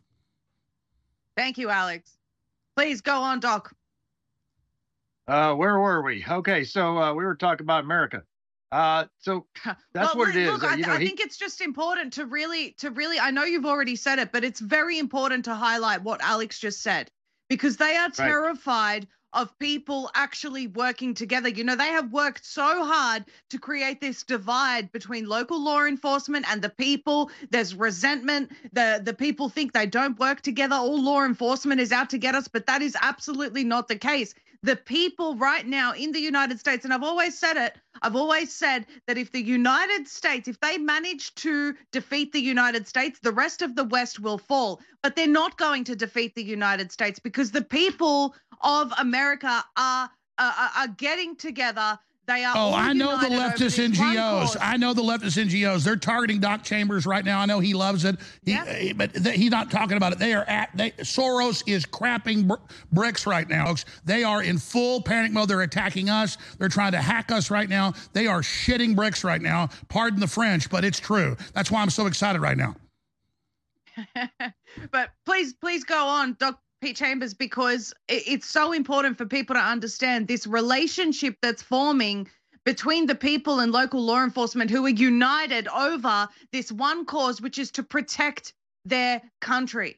Thank 1.38 1.57
you, 1.57 1.70
Alex. 1.70 2.18
Please 2.76 3.01
go 3.01 3.22
on, 3.22 3.39
Doc. 3.39 3.74
Uh, 5.28 5.53
where 5.53 5.80
were 5.80 6.01
we? 6.01 6.26
Okay, 6.28 6.64
so 6.64 6.97
uh, 6.97 7.14
we 7.14 7.24
were 7.24 7.36
talking 7.36 7.64
about 7.64 7.84
America. 7.84 8.24
Uh, 8.74 9.06
so 9.20 9.46
that's 9.94 10.16
well, 10.16 10.18
what 10.18 10.30
it 10.30 10.36
is. 10.36 10.52
Look, 10.52 10.64
Uh, 10.64 10.68
I, 10.68 10.76
you 10.76 10.86
know, 10.86 10.94
I 10.94 11.00
he- 11.00 11.06
think 11.06 11.20
it's 11.20 11.38
just 11.38 11.62
important 11.62 12.14
to 12.14 12.26
really, 12.26 12.72
to 12.80 12.90
really. 12.90 13.20
I 13.20 13.30
know 13.32 13.44
you've 13.44 13.66
already 13.68 13.96
said 13.96 14.20
it, 14.20 14.32
but 14.32 14.44
it's 14.44 14.60
very 14.60 14.98
important 14.98 15.46
to 15.46 15.54
highlight 15.54 16.02
what 16.02 16.22
Alex 16.22 16.58
just 16.60 16.82
said 16.82 17.12
because 17.50 17.78
they 17.78 17.96
are 17.96 18.10
terrified 18.10 19.08
of 19.34 19.58
people 19.58 20.12
actually 20.16 20.68
working 20.68 21.14
together. 21.14 21.50
You 21.50 21.64
know, 21.64 21.76
they 21.76 21.88
have 21.88 22.12
worked 22.12 22.46
so 22.46 22.86
hard 22.86 23.26
to 23.50 23.60
create 23.60 24.00
this 24.00 24.24
divide 24.24 24.92
between 24.92 25.28
local 25.28 25.60
law 25.64 25.84
enforcement 25.86 26.46
and 26.50 26.62
the 26.62 26.70
people. 26.70 27.32
There's 27.50 27.76
resentment. 27.76 28.52
The 28.74 29.02
the 29.04 29.14
people 29.14 29.50
think 29.50 29.74
they 29.74 29.86
don't 29.88 30.20
work 30.20 30.42
together. 30.42 30.76
All 30.76 31.02
law 31.02 31.24
enforcement 31.26 31.82
is 31.82 31.92
out 31.92 32.10
to 32.12 32.18
get 32.18 32.36
us, 32.36 32.48
but 32.48 32.66
that 32.68 32.82
is 32.82 32.96
absolutely 33.02 33.64
not 33.64 33.88
the 33.88 33.98
case. 33.98 34.34
The 34.64 34.78
people 34.78 35.36
right 35.36 35.68
now 35.68 35.91
in 35.91 36.14
the 36.14 36.22
United 36.22 36.57
States, 36.57 36.86
and 36.86 36.93
I've 36.93 37.03
always 37.03 37.38
said 37.38 37.57
it, 37.57 37.76
I've 38.01 38.16
always 38.16 38.53
said 38.53 38.86
that 39.07 39.18
if 39.18 39.32
the 39.32 39.43
United 39.43 40.07
States, 40.07 40.47
if 40.47 40.57
they 40.61 40.78
manage 40.78 41.36
to 41.36 41.76
defeat 41.91 42.32
the 42.32 42.41
United 42.41 42.88
States, 42.88 43.20
the 43.22 43.34
rest 43.34 43.61
of 43.61 43.76
the 43.76 43.84
West 43.84 44.22
will 44.22 44.38
fall. 44.38 44.80
But 45.01 45.18
they're 45.18 45.28
not 45.28 45.57
going 45.57 45.84
to 45.86 45.97
defeat 45.97 46.34
the 46.34 46.43
United 46.43 46.93
States 46.93 47.20
because 47.20 47.51
the 47.51 47.61
people 47.61 48.36
of 48.61 48.93
America 48.97 49.64
are 49.76 50.09
are, 50.39 50.72
are 50.78 50.88
getting 50.88 51.36
together. 51.36 51.99
They 52.26 52.46
are. 52.46 52.54
Oh, 52.56 52.74
I 52.74 52.94
know 52.94 53.20
the 53.20 53.28
leftist 53.28 53.86
NGOs. 53.86 54.56
I 54.62 54.78
know 54.78 54.94
the 54.94 55.02
leftist 55.02 55.44
NGOs. 55.44 55.84
They're 55.84 55.98
targeting 55.98 56.40
Doc 56.40 56.64
Chambers 56.64 57.06
right 57.06 57.26
now. 57.26 57.40
I 57.40 57.46
know 57.46 57.60
he 57.60 57.74
loves 57.74 58.06
it. 58.06 58.16
He, 58.44 58.54
eh, 58.54 58.94
but 58.96 59.14
th- 59.14 59.36
he's 59.36 59.52
not 59.52 59.70
talking 59.70 59.98
about 59.98 60.14
it. 60.14 60.20
They 60.20 60.34
are 60.34 60.46
at. 60.46 60.70
They, 60.74 60.92
Soros 60.92 61.64
is 61.68 61.86
crapping 61.86 62.48
br- 62.48 62.56
bricks 62.94 63.28
right 63.28 63.48
now, 63.48 63.66
folks. 63.66 63.84
They 64.06 64.24
are 64.24 64.42
in 64.42 64.58
full 64.58 65.02
panic 65.02 65.34
mode. 65.34 65.50
They're 65.50 65.62
attacking 65.62 66.10
us. 66.10 66.38
They're 66.58 66.70
trying 66.70 66.94
to 66.94 67.02
hack 67.02 67.32
us 67.32 67.52
right 67.52 67.68
now. 67.68 67.94
They 68.14 68.28
are 68.28 68.42
shitting 68.42 68.96
bricks 68.96 69.26
right 69.26 69.42
now. 69.42 69.70
Pardon 69.90 70.20
the 70.20 70.28
French, 70.28 70.70
but 70.70 70.86
it's 70.86 71.00
true. 71.00 71.36
That's 71.54 71.72
why 71.72 71.82
I'm 71.82 71.90
so 71.90 72.06
excited 72.06 72.42
right 72.42 72.58
now. 72.58 72.76
but 74.92 75.10
please, 75.26 75.54
please 75.54 75.84
go 75.84 76.08
on, 76.08 76.36
Doc 76.40 76.60
Pete 76.84 76.98
Chambers, 76.98 77.34
because 77.34 77.94
it's 78.10 78.46
so 78.46 78.74
important 78.74 79.18
for 79.18 79.26
people 79.26 79.56
to 79.56 79.62
understand 79.62 80.28
this 80.28 80.46
relationship 80.46 81.38
that's 81.42 81.62
forming 81.62 82.28
between 82.66 83.06
the 83.06 83.16
people 83.16 83.62
and 83.62 83.72
local 83.72 84.02
law 84.02 84.22
enforcement 84.22 84.70
who 84.70 84.86
are 84.86 84.90
united 84.90 85.70
over 85.70 86.28
this 86.52 86.74
one 86.74 87.06
cause, 87.06 87.40
which 87.42 87.58
is 87.58 87.72
to 87.72 87.84
protect 87.84 88.54
their 88.84 89.22
country. 89.40 89.98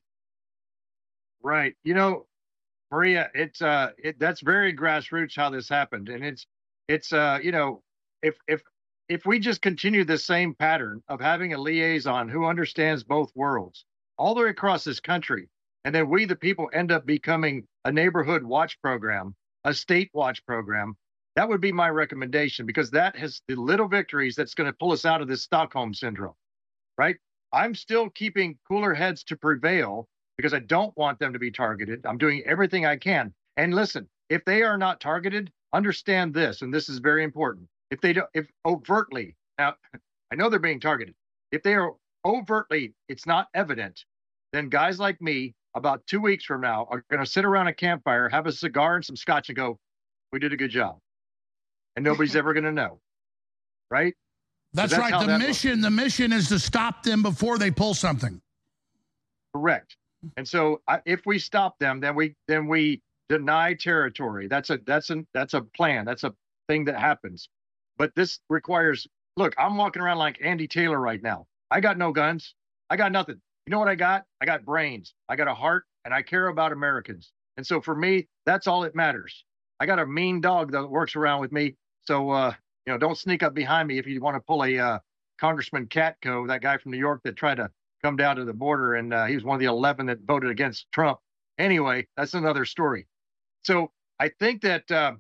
Right. 1.42 1.74
You 1.84 1.96
know, 1.96 2.28
Maria, 2.92 3.32
it's 3.34 3.64
uh 3.64 3.90
it 3.98 4.20
that's 4.20 4.42
very 4.42 4.72
grassroots 4.72 5.36
how 5.36 5.50
this 5.50 5.68
happened. 5.68 6.10
And 6.10 6.24
it's 6.24 6.46
it's 6.88 7.12
uh, 7.12 7.40
you 7.42 7.52
know, 7.52 7.82
if 8.22 8.36
if 8.48 8.62
if 9.10 9.26
we 9.26 9.40
just 9.40 9.64
continue 9.64 10.06
the 10.06 10.20
same 10.20 10.54
pattern 10.54 11.02
of 11.08 11.20
having 11.20 11.56
a 11.56 11.58
liaison 11.58 12.30
who 12.30 12.46
understands 12.46 13.04
both 13.04 13.32
worlds 13.34 13.86
all 14.20 14.36
the 14.36 14.42
way 14.44 14.50
across 14.50 14.84
this 14.84 15.00
country, 15.00 15.50
and 15.86 15.94
then 15.94 16.10
we 16.10 16.26
the 16.26 16.36
people 16.36 16.70
end 16.74 16.92
up 16.92 17.06
becoming 17.06 17.66
a 17.86 17.92
neighborhood 17.92 18.44
watch 18.44 18.82
program, 18.82 19.36
a 19.64 19.74
state 19.74 20.10
watch 20.14 20.44
program, 20.46 20.96
that 21.36 21.48
would 21.48 21.62
be 21.62 21.72
my 21.72 21.90
recommendation 21.90 22.66
because 22.66 22.90
that 22.92 23.16
has 23.16 23.42
the 23.48 23.56
little 23.56 23.88
victories 23.88 24.36
that's 24.36 24.56
going 24.56 24.70
to 24.70 24.78
pull 24.78 24.92
us 24.92 25.06
out 25.06 25.22
of 25.22 25.28
this 25.28 25.44
Stockholm 25.44 25.94
syndrome. 25.94 26.34
Right? 26.98 27.18
I'm 27.54 27.76
still 27.76 28.10
keeping 28.10 28.58
cooler 28.68 28.94
heads 28.94 29.24
to 29.26 29.38
prevail 29.38 30.08
because 30.38 30.54
I 30.54 30.60
don't 30.60 30.96
want 30.98 31.20
them 31.20 31.34
to 31.34 31.40
be 31.40 31.52
targeted. 31.52 32.06
I'm 32.06 32.18
doing 32.18 32.42
everything 32.46 32.86
I 32.86 32.98
can. 32.98 33.34
And 33.58 33.74
listen, 33.74 34.10
if 34.30 34.44
they 34.44 34.64
are 34.64 34.78
not 34.78 35.00
targeted, 35.00 35.52
understand 35.72 36.34
this, 36.34 36.62
and 36.62 36.74
this 36.74 36.90
is 36.90 36.98
very 36.98 37.24
important. 37.24 37.68
If 37.92 38.02
they 38.02 38.14
don't, 38.14 38.30
if 38.34 38.48
overtly, 38.66 39.36
now 39.60 39.76
I 40.32 40.36
know 40.36 40.50
they're 40.50 40.60
being 40.60 40.80
targeted. 40.80 41.14
If 41.52 41.62
they 41.62 41.76
are 41.76 41.94
overtly, 42.26 42.94
it's 43.08 43.28
not 43.28 43.48
evident, 43.54 44.04
then 44.52 44.70
guys 44.70 45.00
like 45.00 45.22
me, 45.22 45.54
about 45.76 46.06
two 46.08 46.22
weeks 46.22 46.46
from 46.46 46.62
now, 46.62 46.88
are 46.90 47.04
going 47.12 47.24
to 47.24 47.30
sit 47.30 47.46
around 47.46 47.68
a 47.68 47.74
campfire, 47.74 48.30
have 48.30 48.48
a 48.48 48.52
cigar 48.52 48.96
and 48.96 49.06
some 49.06 49.16
scotch, 49.16 49.50
and 49.50 49.56
go, 49.56 49.78
"We 50.32 50.40
did 50.40 50.54
a 50.54 50.58
good 50.58 50.72
job," 50.72 50.98
and 51.96 52.04
nobody's 52.04 52.36
ever 52.36 52.54
going 52.54 52.64
to 52.64 52.72
know, 52.72 53.00
right? 53.92 54.14
So 54.74 54.82
That's, 54.82 54.98
right. 54.98 55.20
The 55.20 55.28
that 55.28 55.40
mission, 55.40 55.82
the 55.82 55.92
mission 55.92 56.34
is 56.34 56.50
to 56.50 56.60
stop 56.60 57.04
them 57.04 57.22
before 57.22 57.58
they 57.58 57.72
pull 57.72 57.94
something. 57.94 58.42
Correct. 59.54 59.96
And 60.38 60.48
so 60.48 60.82
I, 60.88 61.02
if 61.06 61.26
we 61.26 61.40
stop 61.40 61.78
them, 61.80 62.00
then 62.00 62.16
we 62.16 62.36
then 62.48 62.68
we 62.68 63.02
deny 63.30 63.74
territory. 63.74 64.48
That's 64.48 64.70
a 64.70 64.80
that's 64.86 65.10
a 65.10 65.24
that's 65.34 65.54
a 65.54 65.62
plan. 65.62 66.06
That's 66.06 66.24
a 66.24 66.34
thing 66.68 66.86
that 66.86 67.00
happens. 67.00 67.50
But 67.98 68.14
this 68.16 68.40
requires 68.50 69.08
look, 69.38 69.54
I'm 69.58 69.78
walking 69.78 70.02
around 70.02 70.18
like 70.18 70.40
Andy 70.44 70.68
Taylor 70.68 71.00
right 71.00 71.22
now. 71.22 71.48
I 71.72 71.80
got 71.80 71.98
no 71.98 72.12
guns. 72.12 72.56
I 72.90 72.98
got 72.98 73.12
nothing. 73.12 73.42
You 73.66 73.72
know 73.72 73.80
what 73.80 73.88
I 73.88 73.96
got? 73.96 74.24
I 74.42 74.46
got 74.46 74.64
brains. 74.64 75.14
I 75.28 75.36
got 75.36 75.48
a 75.48 75.54
heart 75.54 75.86
and 76.04 76.14
I 76.14 76.22
care 76.22 76.48
about 76.48 76.72
Americans. 76.72 77.32
And 77.58 77.66
so 77.66 77.82
for 77.82 77.96
me, 77.96 78.28
that's 78.46 78.68
all 78.68 78.82
that 78.82 78.96
matters. 78.96 79.44
I 79.80 79.86
got 79.86 80.00
a 80.00 80.06
mean 80.06 80.42
dog 80.42 80.72
that 80.72 80.88
works 80.88 81.16
around 81.16 81.42
with 81.42 81.52
me. 81.52 81.76
So 82.06 82.30
uh, 82.30 82.54
you 82.86 82.94
know, 82.94 83.00
don't 83.00 83.18
sneak 83.18 83.44
up 83.44 83.54
behind 83.54 83.88
me 83.88 83.98
if 83.98 84.06
you 84.06 84.22
want 84.22 84.36
to 84.36 84.42
pull 84.42 84.64
a 84.64 84.78
uh, 84.78 85.00
Congressman 85.40 85.88
Katko, 85.88 86.48
that 86.48 86.62
guy 86.62 86.78
from 86.78 86.92
New 86.92 86.98
York 86.98 87.22
that 87.24 87.36
tried 87.36 87.56
to 87.56 87.70
come 88.04 88.16
down 88.16 88.36
to 88.36 88.46
the 88.46 88.54
border, 88.54 88.96
and 88.96 89.14
uh, 89.14 89.26
he 89.26 89.34
was 89.34 89.44
one 89.44 89.56
of 89.56 89.60
the 89.60 89.66
11 89.66 90.06
that 90.06 90.20
voted 90.26 90.52
against 90.52 90.92
Trump. 90.92 91.18
Anyway, 91.58 92.08
that's 92.16 92.36
another 92.36 92.66
story. 92.66 93.08
So 93.64 93.92
I 94.20 94.30
think 94.40 94.62
that 94.62 94.90
uh, 94.92 95.14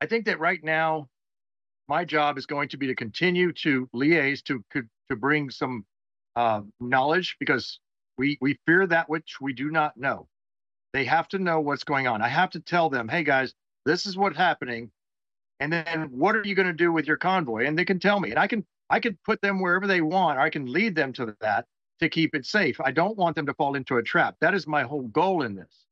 I 0.00 0.06
think 0.06 0.26
that 0.26 0.38
right 0.38 0.62
now, 0.62 1.08
my 1.88 2.04
job 2.04 2.36
is 2.36 2.46
going 2.46 2.68
to 2.70 2.76
be 2.76 2.88
to 2.88 2.94
continue 2.94 3.52
to 3.52 3.88
liaise 3.94 4.42
to, 4.44 4.62
to 4.72 5.16
bring 5.16 5.50
some 5.50 5.84
uh, 6.36 6.62
knowledge 6.80 7.36
because 7.38 7.78
we 8.18 8.38
we 8.40 8.58
fear 8.66 8.86
that 8.86 9.08
which 9.08 9.36
we 9.40 9.52
do 9.52 9.70
not 9.70 9.96
know. 9.96 10.28
They 10.92 11.04
have 11.04 11.28
to 11.28 11.38
know 11.38 11.60
what's 11.60 11.84
going 11.84 12.06
on. 12.06 12.22
I 12.22 12.28
have 12.28 12.50
to 12.50 12.60
tell 12.60 12.90
them, 12.90 13.08
hey 13.08 13.24
guys, 13.24 13.54
this 13.86 14.06
is 14.06 14.16
what's 14.16 14.36
happening, 14.36 14.90
and 15.60 15.72
then 15.72 16.08
what 16.10 16.36
are 16.36 16.44
you 16.44 16.54
going 16.54 16.68
to 16.68 16.72
do 16.72 16.92
with 16.92 17.06
your 17.06 17.16
convoy? 17.16 17.66
And 17.66 17.78
they 17.78 17.84
can 17.84 17.98
tell 17.98 18.20
me, 18.20 18.30
and 18.30 18.38
I 18.38 18.46
can 18.46 18.64
I 18.90 19.00
can 19.00 19.18
put 19.24 19.40
them 19.40 19.60
wherever 19.60 19.86
they 19.86 20.00
want. 20.00 20.38
I 20.38 20.50
can 20.50 20.66
lead 20.66 20.94
them 20.94 21.12
to 21.14 21.36
that 21.40 21.66
to 22.00 22.08
keep 22.08 22.34
it 22.34 22.44
safe. 22.44 22.80
I 22.80 22.90
don't 22.90 23.16
want 23.16 23.36
them 23.36 23.46
to 23.46 23.54
fall 23.54 23.74
into 23.74 23.96
a 23.96 24.02
trap. 24.02 24.36
That 24.40 24.54
is 24.54 24.66
my 24.66 24.82
whole 24.82 25.08
goal 25.08 25.42
in 25.42 25.54
this. 25.54 25.86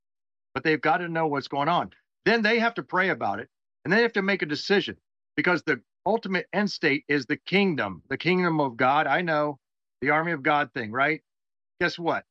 But 0.54 0.64
they've 0.64 0.80
got 0.80 0.98
to 0.98 1.08
know 1.08 1.26
what's 1.28 1.48
going 1.48 1.68
on. 1.68 1.90
Then 2.24 2.42
they 2.42 2.58
have 2.58 2.74
to 2.74 2.82
pray 2.82 3.10
about 3.10 3.40
it, 3.40 3.48
and 3.84 3.92
they 3.92 4.02
have 4.02 4.12
to 4.14 4.22
make 4.22 4.42
a 4.42 4.46
decision 4.46 4.96
because 5.36 5.62
the 5.62 5.80
ultimate 6.04 6.46
end 6.52 6.70
state 6.70 7.04
is 7.08 7.26
the 7.26 7.36
kingdom, 7.36 8.02
the 8.08 8.18
kingdom 8.18 8.60
of 8.60 8.76
God. 8.76 9.06
I 9.06 9.22
know 9.22 9.58
the 10.00 10.10
army 10.10 10.32
of 10.32 10.42
God 10.42 10.70
thing, 10.74 10.90
right? 10.92 11.20
Guess 11.80 11.98
what? 11.98 12.24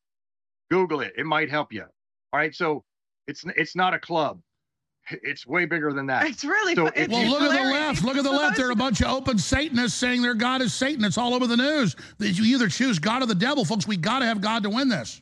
Google 0.71 1.01
it. 1.01 1.13
It 1.17 1.25
might 1.25 1.49
help 1.49 1.73
you. 1.73 1.83
All 1.83 2.39
right. 2.39 2.53
So 2.53 2.83
it's 3.27 3.43
it's 3.55 3.75
not 3.75 3.93
a 3.93 3.99
club. 3.99 4.39
It's 5.23 5.47
way 5.47 5.65
bigger 5.65 5.91
than 5.91 6.05
that. 6.07 6.27
It's 6.27 6.45
really 6.45 6.75
so 6.75 6.85
fu- 6.87 6.93
if 6.95 7.07
Well, 7.09 7.23
you- 7.23 7.31
look 7.31 7.41
at 7.41 7.51
the 7.51 7.71
left. 7.71 8.03
Look 8.03 8.17
at 8.17 8.23
the 8.23 8.31
left. 8.31 8.57
There 8.57 8.67
are 8.67 8.71
a 8.71 8.75
bunch 8.75 9.01
of 9.01 9.07
open 9.07 9.39
Satanists 9.39 9.97
saying 9.97 10.21
their 10.21 10.35
God 10.35 10.61
is 10.61 10.71
Satan. 10.71 11.03
It's 11.03 11.17
all 11.17 11.33
over 11.33 11.47
the 11.47 11.57
news. 11.57 11.95
That 12.19 12.29
you 12.37 12.43
either 12.43 12.67
choose 12.67 12.99
God 12.99 13.23
or 13.23 13.25
the 13.25 13.33
devil, 13.33 13.65
folks. 13.65 13.87
We 13.87 13.97
got 13.97 14.19
to 14.19 14.25
have 14.25 14.39
God 14.39 14.61
to 14.63 14.69
win 14.69 14.87
this. 14.87 15.19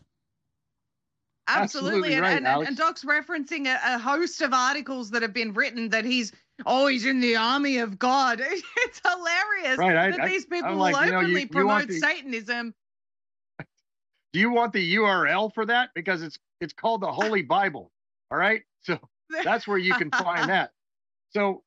Absolutely. 1.48 1.90
Absolutely 2.10 2.14
and, 2.16 2.22
right, 2.22 2.38
and, 2.38 2.48
Alex. 2.48 2.68
and 2.68 2.78
Doc's 2.78 3.04
referencing 3.06 3.68
a, 3.68 3.96
a 3.96 3.98
host 3.98 4.42
of 4.42 4.52
articles 4.54 5.10
that 5.12 5.22
have 5.22 5.34
been 5.34 5.54
written 5.54 5.88
that 5.90 6.04
he's, 6.04 6.34
oh, 6.66 6.88
he's 6.88 7.06
in 7.06 7.20
the 7.20 7.36
army 7.36 7.78
of 7.78 8.00
God. 8.00 8.42
It's 8.78 9.02
hilarious 9.06 9.78
Right, 9.78 9.96
I- 9.96 10.12
that 10.12 10.22
I- 10.22 10.28
these 10.30 10.46
people 10.46 10.70
I'm 10.70 10.76
will 10.76 10.84
like, 10.92 11.06
you 11.06 11.12
know, 11.12 11.20
you- 11.20 11.26
openly 11.26 11.42
you 11.42 11.48
promote 11.50 11.88
the- 11.88 12.00
Satanism. 12.00 12.74
do 14.34 14.40
you 14.40 14.50
want 14.52 14.74
the 14.74 14.96
URL 14.96 15.54
for 15.54 15.66
that? 15.66 15.90
Because 15.96 16.22
it's 16.24 16.38
it's 16.62 16.74
called 16.74 17.02
the 17.02 17.12
Holy 17.12 17.42
Bible. 17.44 17.92
All 18.32 18.38
right. 18.38 18.62
So 18.84 19.00
that's 19.44 19.68
where 19.68 19.78
you 19.78 19.94
can 19.94 20.10
find 20.12 20.50
that. 20.50 20.72
So 21.32 21.64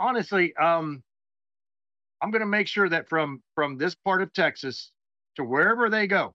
honestly, 0.00 0.54
um, 0.56 1.02
I'm 2.22 2.30
going 2.30 2.40
to 2.40 2.46
make 2.46 2.66
sure 2.68 2.88
that 2.88 3.08
from 3.08 3.42
from 3.54 3.76
this 3.78 3.94
part 3.94 4.22
of 4.22 4.32
Texas 4.32 4.90
to 5.36 5.44
wherever 5.44 5.88
they 5.90 6.06
go, 6.06 6.34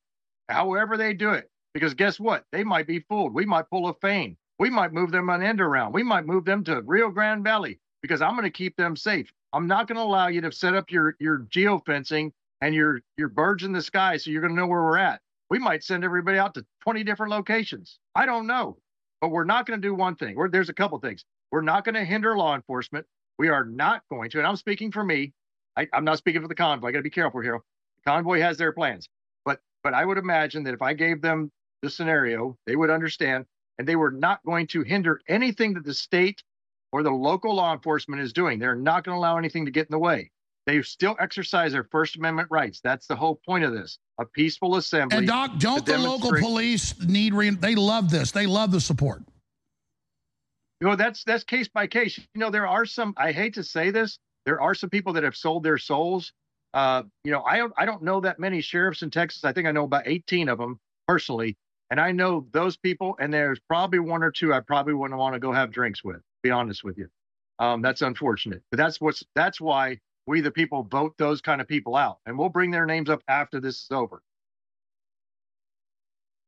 however 0.49 0.97
they 0.97 1.13
do 1.13 1.31
it, 1.31 1.49
because 1.73 1.93
guess 1.95 2.19
what? 2.19 2.43
They 2.51 2.63
might 2.63 2.87
be 2.87 2.99
fooled. 2.99 3.33
We 3.33 3.45
might 3.45 3.69
pull 3.69 3.89
a 3.89 3.93
feign. 3.95 4.37
We 4.59 4.69
might 4.69 4.93
move 4.93 5.11
them 5.11 5.29
on 5.29 5.43
end 5.43 5.61
around. 5.61 5.93
We 5.93 6.03
might 6.03 6.25
move 6.25 6.45
them 6.45 6.63
to 6.65 6.81
Rio 6.81 7.09
Grande 7.09 7.43
Valley 7.43 7.79
because 8.01 8.21
I'm 8.21 8.33
going 8.33 8.43
to 8.43 8.49
keep 8.49 8.75
them 8.77 8.95
safe. 8.95 9.31
I'm 9.53 9.67
not 9.67 9.87
going 9.87 9.97
to 9.97 10.03
allow 10.03 10.27
you 10.27 10.41
to 10.41 10.51
set 10.51 10.75
up 10.75 10.91
your 10.91 11.15
your 11.19 11.39
geofencing 11.39 12.31
and 12.61 12.73
your 12.75 13.01
your 13.17 13.29
birds 13.29 13.63
in 13.63 13.71
the 13.71 13.81
sky 13.81 14.17
so 14.17 14.31
you're 14.31 14.41
going 14.41 14.53
to 14.53 14.59
know 14.59 14.67
where 14.67 14.83
we're 14.83 14.97
at. 14.97 15.21
We 15.49 15.59
might 15.59 15.83
send 15.83 16.03
everybody 16.03 16.37
out 16.37 16.53
to 16.55 16.65
20 16.81 17.03
different 17.03 17.31
locations. 17.31 17.99
I 18.15 18.25
don't 18.25 18.47
know, 18.47 18.77
but 19.21 19.29
we're 19.29 19.43
not 19.43 19.65
going 19.65 19.79
to 19.79 19.87
do 19.87 19.93
one 19.93 20.15
thing. 20.15 20.35
We're, 20.35 20.49
there's 20.49 20.69
a 20.69 20.73
couple 20.73 20.97
things. 20.99 21.23
We're 21.51 21.61
not 21.61 21.85
going 21.85 21.95
to 21.95 22.03
hinder 22.03 22.35
law 22.35 22.55
enforcement. 22.55 23.05
We 23.37 23.49
are 23.49 23.65
not 23.65 24.03
going 24.09 24.29
to, 24.31 24.39
and 24.39 24.47
I'm 24.47 24.55
speaking 24.55 24.91
for 24.91 25.03
me. 25.03 25.33
I, 25.77 25.87
I'm 25.93 26.05
not 26.05 26.17
speaking 26.17 26.41
for 26.41 26.47
the 26.47 26.55
convoy. 26.55 26.87
I 26.87 26.91
got 26.91 26.99
to 26.99 27.03
be 27.03 27.09
careful 27.09 27.41
here. 27.41 27.59
The 28.03 28.11
convoy 28.11 28.39
has 28.39 28.57
their 28.57 28.71
plans, 28.71 29.07
but 29.43 29.59
but 29.83 29.93
I 29.93 30.05
would 30.05 30.17
imagine 30.17 30.63
that 30.63 30.73
if 30.73 30.81
I 30.81 30.93
gave 30.93 31.21
them 31.21 31.51
the 31.81 31.89
scenario, 31.89 32.57
they 32.65 32.75
would 32.75 32.89
understand, 32.89 33.45
and 33.77 33.87
they 33.87 33.95
were 33.95 34.11
not 34.11 34.43
going 34.45 34.67
to 34.67 34.83
hinder 34.83 35.21
anything 35.27 35.73
that 35.73 35.83
the 35.83 35.93
state 35.93 36.41
or 36.91 37.03
the 37.03 37.11
local 37.11 37.55
law 37.55 37.73
enforcement 37.73 38.21
is 38.21 38.33
doing. 38.33 38.59
They're 38.59 38.75
not 38.75 39.03
going 39.03 39.15
to 39.15 39.19
allow 39.19 39.37
anything 39.37 39.65
to 39.65 39.71
get 39.71 39.87
in 39.87 39.91
the 39.91 39.99
way. 39.99 40.31
They 40.65 40.81
still 40.81 41.15
exercise 41.19 41.73
their 41.73 41.83
First 41.83 42.15
Amendment 42.15 42.47
rights. 42.49 42.79
That's 42.83 43.05
the 43.05 43.15
whole 43.15 43.39
point 43.45 43.63
of 43.63 43.73
this 43.73 43.99
a 44.17 44.25
peaceful 44.25 44.77
assembly. 44.77 45.19
And, 45.19 45.27
Doc, 45.27 45.59
don't 45.59 45.85
the 45.85 45.97
local 45.97 46.31
police 46.31 46.95
need, 47.05 47.33
re- 47.33 47.49
they 47.51 47.75
love 47.75 48.09
this. 48.09 48.31
They 48.31 48.47
love 48.47 48.71
the 48.71 48.81
support. 48.81 49.23
You 50.81 50.87
know, 50.87 50.95
that's 50.95 51.23
that's 51.23 51.43
case 51.43 51.67
by 51.67 51.87
case. 51.87 52.17
You 52.17 52.39
know, 52.39 52.49
there 52.49 52.67
are 52.67 52.85
some, 52.85 53.13
I 53.17 53.31
hate 53.31 53.53
to 53.55 53.63
say 53.63 53.91
this, 53.91 54.17
there 54.45 54.61
are 54.61 54.73
some 54.73 54.89
people 54.89 55.13
that 55.13 55.23
have 55.23 55.35
sold 55.35 55.63
their 55.63 55.77
souls. 55.77 56.31
Uh, 56.73 57.03
you 57.23 57.31
know, 57.31 57.43
I 57.43 57.57
don't 57.57 57.73
I 57.77 57.85
don't 57.85 58.03
know 58.03 58.19
that 58.21 58.39
many 58.39 58.61
sheriffs 58.61 59.01
in 59.01 59.09
Texas. 59.09 59.43
I 59.43 59.53
think 59.53 59.67
I 59.67 59.71
know 59.71 59.85
about 59.85 60.03
18 60.05 60.49
of 60.49 60.57
them 60.57 60.79
personally. 61.07 61.55
And 61.91 61.99
I 61.99 62.11
know 62.11 62.47
those 62.51 62.77
people, 62.77 63.15
and 63.19 63.33
there's 63.33 63.59
probably 63.59 63.99
one 63.99 64.23
or 64.23 64.31
two 64.31 64.53
I 64.53 64.59
probably 64.59 64.93
wouldn't 64.93 65.19
want 65.19 65.33
to 65.33 65.39
go 65.39 65.51
have 65.51 65.71
drinks 65.71 66.03
with, 66.03 66.21
be 66.41 66.49
honest 66.49 66.83
with 66.83 66.97
you. 66.97 67.07
Um, 67.59 67.81
that's 67.81 68.01
unfortunate. 68.01 68.63
But 68.71 68.77
that's 68.77 68.99
what's 68.99 69.23
that's 69.35 69.61
why 69.61 69.99
we 70.27 70.41
the 70.41 70.51
people 70.51 70.83
vote 70.83 71.13
those 71.17 71.41
kind 71.41 71.61
of 71.61 71.67
people 71.67 71.95
out. 71.95 72.17
And 72.25 72.37
we'll 72.37 72.49
bring 72.49 72.71
their 72.71 72.85
names 72.85 73.09
up 73.09 73.21
after 73.27 73.59
this 73.59 73.75
is 73.75 73.87
over. 73.91 74.21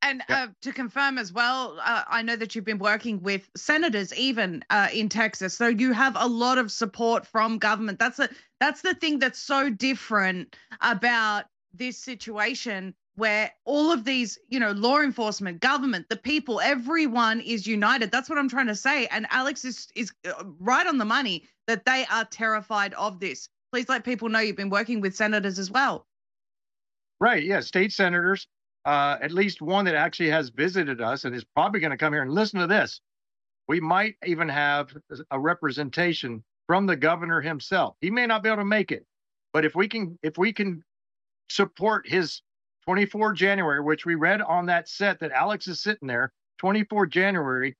And 0.08 0.24
uh, 0.30 0.48
to 0.62 0.72
confirm 0.72 1.18
as 1.18 1.34
well, 1.34 1.78
uh, 1.84 2.04
I 2.08 2.22
know 2.22 2.38
that 2.38 2.56
you've 2.56 2.64
been 2.64 2.78
working 2.78 3.22
with 3.22 3.50
senators 3.58 4.14
even 4.14 4.64
uh, 4.70 4.88
in 4.94 5.10
Texas, 5.10 5.54
so 5.54 5.68
you 5.68 5.92
have 5.92 6.16
a 6.18 6.28
lot 6.28 6.58
of 6.58 6.72
support 6.72 7.28
from 7.28 7.58
government. 7.58 8.00
That's 8.00 8.16
the 8.16 8.30
that's 8.60 8.82
the 8.82 8.94
thing 8.94 9.20
that's 9.20 9.40
so 9.40 9.70
different 9.70 10.56
about 10.80 11.46
this 11.74 11.98
situation, 11.98 12.94
where 13.18 13.52
all 13.66 13.92
of 13.92 14.06
these, 14.06 14.40
you 14.48 14.60
know, 14.60 14.72
law 14.72 15.00
enforcement, 15.00 15.60
government, 15.60 16.08
the 16.08 16.16
people, 16.16 16.62
everyone 16.62 17.42
is 17.42 17.68
united. 17.68 18.12
That's 18.12 18.30
what 18.30 18.38
I'm 18.38 18.50
trying 18.50 18.68
to 18.68 18.76
say. 18.76 19.08
And 19.08 19.28
Alex 19.32 19.66
is 19.66 19.88
is 19.96 20.14
uh, 20.26 20.44
right 20.60 20.88
on 20.88 20.98
the 20.98 21.06
money 21.06 21.46
that 21.68 21.86
they 21.86 22.06
are 22.12 22.26
terrified 22.26 22.94
of 22.94 23.20
this. 23.20 23.50
Please 23.72 23.90
let 23.90 24.06
people 24.06 24.30
know 24.30 24.40
you've 24.40 24.56
been 24.56 24.70
working 24.70 25.02
with 25.02 25.16
senators 25.16 25.60
as 25.60 25.70
well. 25.70 26.06
Right. 27.20 27.44
Yeah. 27.44 27.60
State 27.60 27.92
senators 27.92 28.48
uh, 28.88 29.18
at 29.22 29.32
least 29.32 29.62
one 29.62 29.84
that 29.84 29.96
actually 29.96 30.30
has 30.30 30.48
visited 30.48 31.02
us 31.02 31.26
and 31.26 31.36
is 31.36 31.44
probably 31.44 31.82
going 31.82 31.92
to 31.92 31.98
come 31.98 32.14
here 32.14 32.22
and 32.22 32.32
listen 32.32 32.62
to 32.62 32.68
this. 32.68 33.02
We 33.68 33.82
might 33.82 34.16
even 34.26 34.48
have 34.48 34.96
a 35.30 35.38
representation 35.38 36.42
from 36.68 36.86
the 36.86 36.96
governor 36.96 37.42
himself. 37.42 37.98
He 38.00 38.10
may 38.10 38.26
not 38.26 38.44
be 38.44 38.50
able 38.50 38.62
to 38.62 38.66
make 38.66 38.94
it, 38.94 39.06
but 39.52 39.66
if 39.66 39.76
we 39.76 39.90
can, 39.90 40.18
if 40.24 40.38
we 40.38 40.54
can 40.54 40.84
support 41.50 42.08
his 42.08 42.42
24 42.88 43.34
January, 43.34 43.82
which 43.82 44.06
we 44.06 44.16
read 44.16 44.42
on 44.42 44.66
that 44.68 44.88
set 44.88 45.20
that 45.20 45.32
Alex 45.32 45.68
is 45.68 45.82
sitting 45.82 46.08
there, 46.08 46.32
24 46.60 47.06
January, 47.08 47.76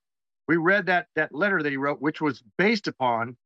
we 0.50 0.58
read 0.58 0.86
that 0.86 1.08
that 1.16 1.34
letter 1.34 1.64
that 1.64 1.70
he 1.70 1.78
wrote, 1.78 2.02
which 2.02 2.20
was 2.20 2.44
based 2.58 2.88
upon 2.88 3.38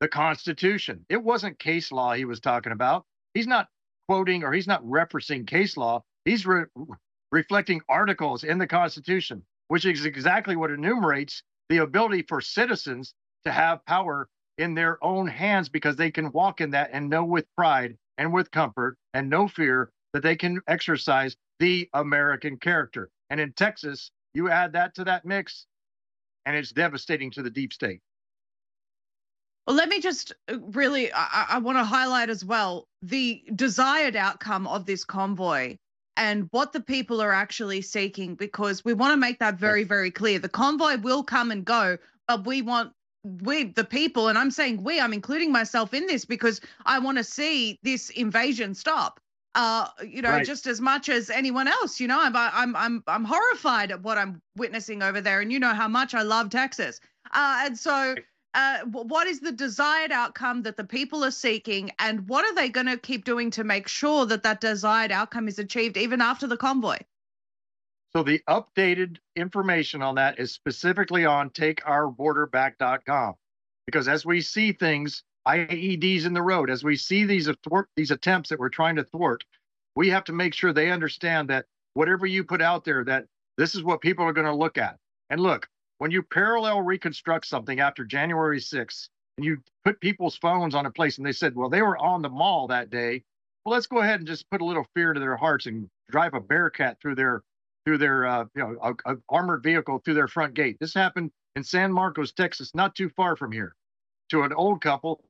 the 0.00 0.08
Constitution. 0.08 1.06
It 1.08 1.22
wasn't 1.22 1.58
case 1.58 1.90
law 1.90 2.12
he 2.12 2.26
was 2.26 2.38
talking 2.38 2.72
about. 2.72 3.04
He's 3.32 3.46
not 3.46 3.68
quoting 4.08 4.44
or 4.44 4.52
he's 4.52 4.66
not 4.66 4.84
referencing 4.84 5.46
case 5.46 5.78
law. 5.78 6.02
He's 6.26 6.44
re- 6.44 6.66
reflecting 7.32 7.80
articles 7.88 8.44
in 8.44 8.58
the 8.58 8.66
Constitution, 8.66 9.42
which 9.68 9.86
is 9.86 10.04
exactly 10.04 10.54
what 10.54 10.70
enumerates 10.70 11.42
the 11.70 11.78
ability 11.78 12.22
for 12.28 12.42
citizens 12.42 13.14
to 13.46 13.52
have 13.52 13.84
power 13.86 14.28
in 14.58 14.74
their 14.74 15.02
own 15.02 15.26
hands 15.26 15.70
because 15.70 15.96
they 15.96 16.10
can 16.10 16.30
walk 16.32 16.60
in 16.60 16.70
that 16.72 16.90
and 16.92 17.08
know 17.08 17.24
with 17.24 17.46
pride 17.56 17.96
and 18.18 18.34
with 18.34 18.50
comfort 18.50 18.98
and 19.14 19.30
no 19.30 19.48
fear 19.48 19.90
that 20.16 20.22
they 20.22 20.34
can 20.34 20.62
exercise 20.66 21.36
the 21.58 21.90
American 21.92 22.56
character. 22.56 23.10
And 23.28 23.38
in 23.38 23.52
Texas, 23.52 24.10
you 24.32 24.48
add 24.48 24.72
that 24.72 24.94
to 24.94 25.04
that 25.04 25.26
mix, 25.26 25.66
and 26.46 26.56
it's 26.56 26.72
devastating 26.72 27.30
to 27.32 27.42
the 27.42 27.50
deep 27.50 27.74
state. 27.74 28.00
Well, 29.66 29.76
let 29.76 29.90
me 29.90 30.00
just 30.00 30.32
uh, 30.50 30.58
really, 30.58 31.12
I, 31.12 31.46
I 31.50 31.58
want 31.58 31.76
to 31.76 31.84
highlight 31.84 32.30
as 32.30 32.42
well 32.42 32.88
the 33.02 33.42
desired 33.54 34.16
outcome 34.16 34.66
of 34.66 34.86
this 34.86 35.04
convoy 35.04 35.76
and 36.16 36.48
what 36.50 36.72
the 36.72 36.80
people 36.80 37.20
are 37.20 37.32
actually 37.32 37.82
seeking 37.82 38.36
because 38.36 38.82
we 38.86 38.94
want 38.94 39.12
to 39.12 39.18
make 39.18 39.38
that 39.40 39.56
very 39.56 39.84
very 39.84 40.10
clear 40.10 40.38
the 40.38 40.48
convoy 40.48 40.96
will 40.96 41.22
come 41.22 41.50
and 41.50 41.66
go 41.66 41.98
but 42.26 42.46
we 42.46 42.62
want 42.62 42.90
we 43.42 43.64
the 43.64 43.84
people 43.84 44.28
and 44.28 44.38
i'm 44.38 44.50
saying 44.50 44.82
we 44.82 44.98
i'm 44.98 45.12
including 45.12 45.52
myself 45.52 45.92
in 45.92 46.06
this 46.06 46.24
because 46.24 46.62
i 46.86 46.98
want 46.98 47.18
to 47.18 47.24
see 47.24 47.78
this 47.82 48.08
invasion 48.08 48.74
stop 48.74 49.20
uh 49.56 49.88
you 50.06 50.22
know 50.22 50.30
right. 50.30 50.46
just 50.46 50.66
as 50.66 50.80
much 50.80 51.08
as 51.08 51.30
anyone 51.30 51.66
else 51.66 51.98
you 51.98 52.06
know 52.06 52.20
I'm, 52.20 52.36
I'm 52.36 52.76
i'm 52.76 53.04
i'm 53.08 53.24
horrified 53.24 53.90
at 53.90 54.02
what 54.02 54.18
i'm 54.18 54.40
witnessing 54.56 55.02
over 55.02 55.20
there 55.20 55.40
and 55.40 55.50
you 55.52 55.58
know 55.58 55.74
how 55.74 55.88
much 55.88 56.14
i 56.14 56.22
love 56.22 56.50
texas 56.50 57.00
uh 57.32 57.62
and 57.64 57.76
so 57.76 58.14
uh, 58.56 58.78
what 58.86 59.26
is 59.26 59.40
the 59.40 59.52
desired 59.52 60.10
outcome 60.10 60.62
that 60.62 60.78
the 60.78 60.84
people 60.84 61.22
are 61.22 61.30
seeking, 61.30 61.90
and 61.98 62.26
what 62.26 62.42
are 62.42 62.54
they 62.54 62.70
going 62.70 62.86
to 62.86 62.96
keep 62.96 63.26
doing 63.26 63.50
to 63.50 63.62
make 63.64 63.86
sure 63.86 64.24
that 64.24 64.42
that 64.44 64.62
desired 64.62 65.12
outcome 65.12 65.46
is 65.46 65.58
achieved 65.58 65.98
even 65.98 66.22
after 66.22 66.46
the 66.46 66.56
convoy? 66.56 66.96
So 68.14 68.22
the 68.22 68.40
updated 68.48 69.18
information 69.36 70.00
on 70.00 70.14
that 70.14 70.38
is 70.38 70.52
specifically 70.52 71.26
on 71.26 71.50
takeourborderback.com, 71.50 73.34
because 73.84 74.08
as 74.08 74.24
we 74.24 74.40
see 74.40 74.72
things, 74.72 75.22
IEDs 75.46 76.26
in 76.26 76.34
the 76.34 76.42
road, 76.42 76.70
as 76.70 76.82
we 76.82 76.96
see 76.96 77.24
these 77.24 77.48
these 77.96 78.10
attempts 78.10 78.50
that 78.50 78.58
we're 78.58 78.68
trying 78.68 78.96
to 78.96 79.04
thwart, 79.04 79.44
we 79.94 80.08
have 80.10 80.24
to 80.24 80.32
make 80.32 80.54
sure 80.54 80.72
they 80.72 80.90
understand 80.90 81.48
that 81.50 81.66
whatever 81.94 82.26
you 82.26 82.44
put 82.44 82.60
out 82.60 82.84
there, 82.84 83.04
that 83.04 83.26
this 83.56 83.74
is 83.74 83.82
what 83.82 84.00
people 84.00 84.24
are 84.24 84.32
going 84.32 84.46
to 84.46 84.54
look 84.54 84.76
at. 84.76 84.98
And 85.30 85.40
look, 85.40 85.68
when 85.98 86.10
you 86.10 86.22
parallel 86.22 86.82
reconstruct 86.82 87.46
something 87.46 87.80
after 87.80 88.04
January 88.04 88.60
6th 88.60 89.08
and 89.38 89.46
you 89.46 89.58
put 89.84 90.00
people's 90.00 90.36
phones 90.36 90.74
on 90.74 90.86
a 90.86 90.90
place 90.90 91.16
and 91.16 91.26
they 91.26 91.32
said, 91.32 91.54
well, 91.54 91.70
they 91.70 91.82
were 91.82 91.96
on 91.96 92.22
the 92.22 92.28
mall 92.28 92.66
that 92.68 92.90
day. 92.90 93.22
Well, 93.64 93.72
let's 93.72 93.86
go 93.86 93.98
ahead 93.98 94.20
and 94.20 94.28
just 94.28 94.48
put 94.50 94.60
a 94.60 94.64
little 94.64 94.86
fear 94.94 95.12
to 95.12 95.20
their 95.20 95.36
hearts 95.36 95.66
and 95.66 95.88
drive 96.10 96.34
a 96.34 96.40
Bearcat 96.40 97.00
through 97.00 97.14
their 97.16 97.42
through 97.84 97.98
their 97.98 98.26
uh, 98.26 98.44
you 98.54 98.62
know 98.62 98.76
a, 98.82 99.12
a 99.12 99.16
armored 99.28 99.62
vehicle 99.62 100.00
through 100.04 100.14
their 100.14 100.28
front 100.28 100.54
gate. 100.54 100.76
This 100.80 100.94
happened 100.94 101.30
in 101.56 101.64
San 101.64 101.92
Marcos, 101.92 102.32
Texas, 102.32 102.74
not 102.74 102.94
too 102.94 103.08
far 103.10 103.36
from 103.36 103.52
here, 103.52 103.74
to 104.30 104.42
an 104.42 104.52
old 104.52 104.80
couple 104.80 105.24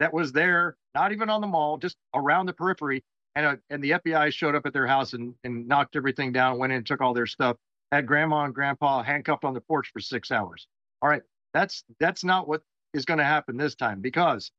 that 0.00 0.12
was 0.12 0.32
there, 0.32 0.76
not 0.94 1.12
even 1.12 1.30
on 1.30 1.40
the 1.40 1.46
mall, 1.46 1.78
just 1.78 1.96
around 2.14 2.46
the 2.46 2.52
periphery. 2.52 3.04
And, 3.34 3.46
uh, 3.46 3.56
and 3.70 3.82
the 3.82 3.92
FBI 3.92 4.32
showed 4.32 4.54
up 4.54 4.66
at 4.66 4.72
their 4.72 4.86
house 4.86 5.12
and, 5.12 5.34
and 5.44 5.68
knocked 5.68 5.96
everything 5.96 6.32
down, 6.32 6.58
went 6.58 6.72
in 6.72 6.78
and 6.78 6.86
took 6.86 7.00
all 7.00 7.14
their 7.14 7.26
stuff 7.26 7.56
had 7.92 8.06
grandma 8.06 8.44
and 8.44 8.54
grandpa 8.54 9.02
handcuffed 9.02 9.44
on 9.44 9.54
the 9.54 9.60
porch 9.60 9.90
for 9.92 10.00
six 10.00 10.30
hours. 10.30 10.66
All 11.02 11.08
right, 11.08 11.22
that's 11.54 11.84
that's 11.98 12.24
not 12.24 12.48
what 12.48 12.62
is 12.94 13.04
going 13.04 13.18
to 13.18 13.24
happen 13.24 13.56
this 13.56 13.74
time 13.74 14.00
because 14.00 14.50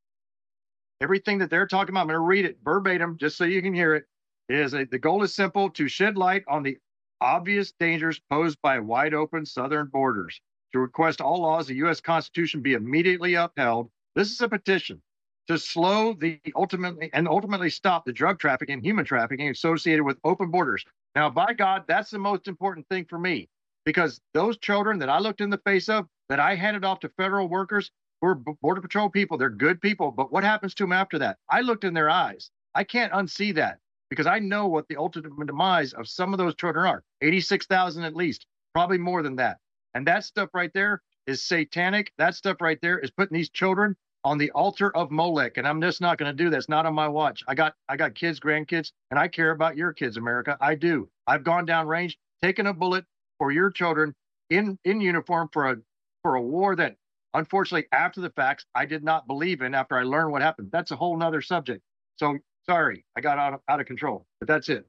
everything 1.02 1.40
that 1.40 1.50
they're 1.50 1.68
talking 1.68 1.94
about, 1.94 2.02
I'm 2.02 2.08
going 2.08 2.16
to 2.16 2.22
read 2.22 2.46
it 2.46 2.58
verbatim 2.64 3.18
just 3.18 3.38
so 3.38 3.44
you 3.44 3.62
can 3.62 3.74
hear 3.74 3.96
it. 3.96 4.06
Is 4.50 4.74
a, 4.74 4.86
the 4.86 4.98
goal 4.98 5.22
is 5.22 5.36
simple 5.36 5.70
to 5.72 5.88
shed 5.88 6.18
light 6.18 6.44
on 6.48 6.64
the 6.64 6.78
obvious 7.22 7.72
dangers 7.80 8.20
posed 8.32 8.60
by 8.64 8.80
wide 8.80 9.14
open 9.14 9.46
southern 9.46 9.88
borders. 9.88 10.42
To 10.74 10.80
request 10.80 11.22
all 11.22 11.42
laws 11.42 11.66
of 11.66 11.70
the 11.70 11.76
U.S. 11.76 12.02
Constitution 12.02 12.62
be 12.62 12.74
immediately 12.74 13.36
upheld. 13.36 13.90
This 14.16 14.32
is 14.32 14.42
a 14.42 14.50
petition 14.50 15.02
to 15.50 15.58
slow 15.58 16.14
the 16.14 16.40
ultimately 16.56 17.10
and 17.12 17.28
ultimately 17.28 17.72
stop 17.72 18.06
the 18.06 18.14
drug 18.14 18.40
trafficking 18.40 18.74
and 18.74 18.86
human 18.86 19.04
trafficking 19.04 19.50
associated 19.50 20.04
with 20.04 20.18
open 20.24 20.52
borders. 20.52 20.86
Now, 21.16 21.30
by 21.32 21.54
God, 21.54 21.86
that's 21.88 22.12
the 22.12 22.20
most 22.20 22.48
important 22.48 22.88
thing 22.88 23.06
for 23.10 23.18
me 23.18 23.50
because 23.84 24.22
those 24.36 24.60
children 24.60 25.00
that 25.00 25.10
I 25.10 25.18
looked 25.18 25.42
in 25.42 25.50
the 25.50 25.58
face 25.58 25.90
of, 25.90 26.06
that 26.30 26.40
I 26.40 26.54
handed 26.54 26.86
off 26.86 27.00
to 27.00 27.10
federal 27.18 27.50
workers, 27.50 27.90
were 28.22 28.36
Border 28.36 28.82
Patrol 28.82 29.10
people. 29.10 29.38
They're 29.38 29.50
good 29.50 29.82
people. 29.82 30.12
But 30.12 30.32
what 30.32 30.44
happens 30.44 30.76
to 30.76 30.84
them 30.84 30.92
after 30.92 31.18
that? 31.20 31.38
I 31.50 31.62
looked 31.62 31.84
in 31.84 31.96
their 31.96 32.10
eyes. 32.12 32.52
I 32.76 32.84
can't 32.84 33.14
unsee 33.14 33.56
that 33.56 33.80
because 34.12 34.28
I 34.28 34.38
know 34.38 34.68
what 34.68 34.88
the 34.88 34.98
ultimate 34.98 35.48
demise 35.48 35.94
of 35.94 36.08
some 36.08 36.32
of 36.32 36.38
those 36.38 36.54
children 36.56 36.86
are 36.86 37.04
86,000 37.22 38.04
at 38.04 38.16
least, 38.16 38.46
probably 38.76 39.00
more 39.00 39.24
than 39.24 39.38
that. 39.38 39.58
And 39.96 40.06
that 40.06 40.26
stuff 40.26 40.50
right 40.54 40.72
there 40.76 41.02
is 41.26 41.44
satanic. 41.44 42.12
That 42.20 42.36
stuff 42.36 42.58
right 42.62 42.80
there 42.82 43.00
is 43.00 43.10
putting 43.10 43.36
these 43.36 43.50
children 43.50 43.96
on 44.24 44.38
the 44.38 44.52
altar 44.52 44.96
of 44.96 45.12
Molech, 45.12 45.58
and 45.58 45.68
I'm 45.68 45.82
just 45.82 46.02
not 46.02 46.18
going 46.18 46.36
to 46.36 46.44
do 46.44 46.50
this. 46.50 46.68
Not 46.68 46.86
on 46.86 46.94
my 46.94 47.08
watch. 47.08 47.44
I 47.48 47.56
got 47.56 47.74
I 47.88 47.96
got 47.96 48.16
kids, 48.16 48.40
grandkids, 48.40 48.92
and 49.12 49.20
I 49.20 49.28
care 49.28 49.52
about 49.52 49.78
your 49.78 49.94
kids, 49.94 50.18
America. 50.18 50.58
I 50.60 50.76
do. 50.76 51.10
I've 51.28 51.44
gone 51.44 51.66
down 51.66 51.88
range, 51.88 52.18
taken 52.42 52.68
a 52.68 52.74
bullet 52.74 53.06
for 53.38 53.52
your 53.52 53.72
children 53.72 54.14
in 54.50 54.78
in 54.84 55.02
uniform 55.02 55.50
for 55.52 55.70
a 55.70 55.78
for 56.24 56.36
a 56.36 56.42
war 56.42 56.76
that 56.76 56.98
unfortunately 57.34 57.88
after 57.92 58.22
the 58.22 58.32
facts 58.32 58.66
I 58.76 58.86
did 58.86 59.04
not 59.04 59.28
believe 59.28 59.62
in 59.62 59.74
after 59.74 59.98
I 59.98 60.04
learned 60.04 60.32
what 60.32 60.42
happened. 60.42 60.70
That's 60.72 60.92
a 60.92 60.96
whole 60.96 61.18
nother 61.18 61.42
subject. 61.42 61.82
So 62.18 62.38
sorry, 62.66 63.06
I 63.16 63.22
got 63.22 63.38
out 63.38 63.54
of, 63.54 63.62
out 63.70 63.80
of 63.80 63.86
control, 63.86 64.26
but 64.40 64.48
that's 64.48 64.70
it. 64.70 64.86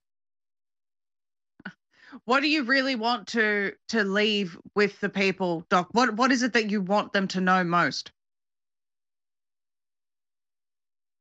What 2.24 2.40
do 2.40 2.48
you 2.48 2.64
really 2.64 2.96
want 2.96 3.28
to 3.28 3.72
to 3.90 4.02
leave 4.02 4.58
with 4.74 4.98
the 5.00 5.08
people, 5.08 5.64
Doc? 5.70 5.88
What 5.92 6.14
what 6.16 6.32
is 6.32 6.42
it 6.42 6.52
that 6.54 6.68
you 6.68 6.80
want 6.80 7.12
them 7.12 7.28
to 7.28 7.40
know 7.40 7.62
most? 7.62 8.10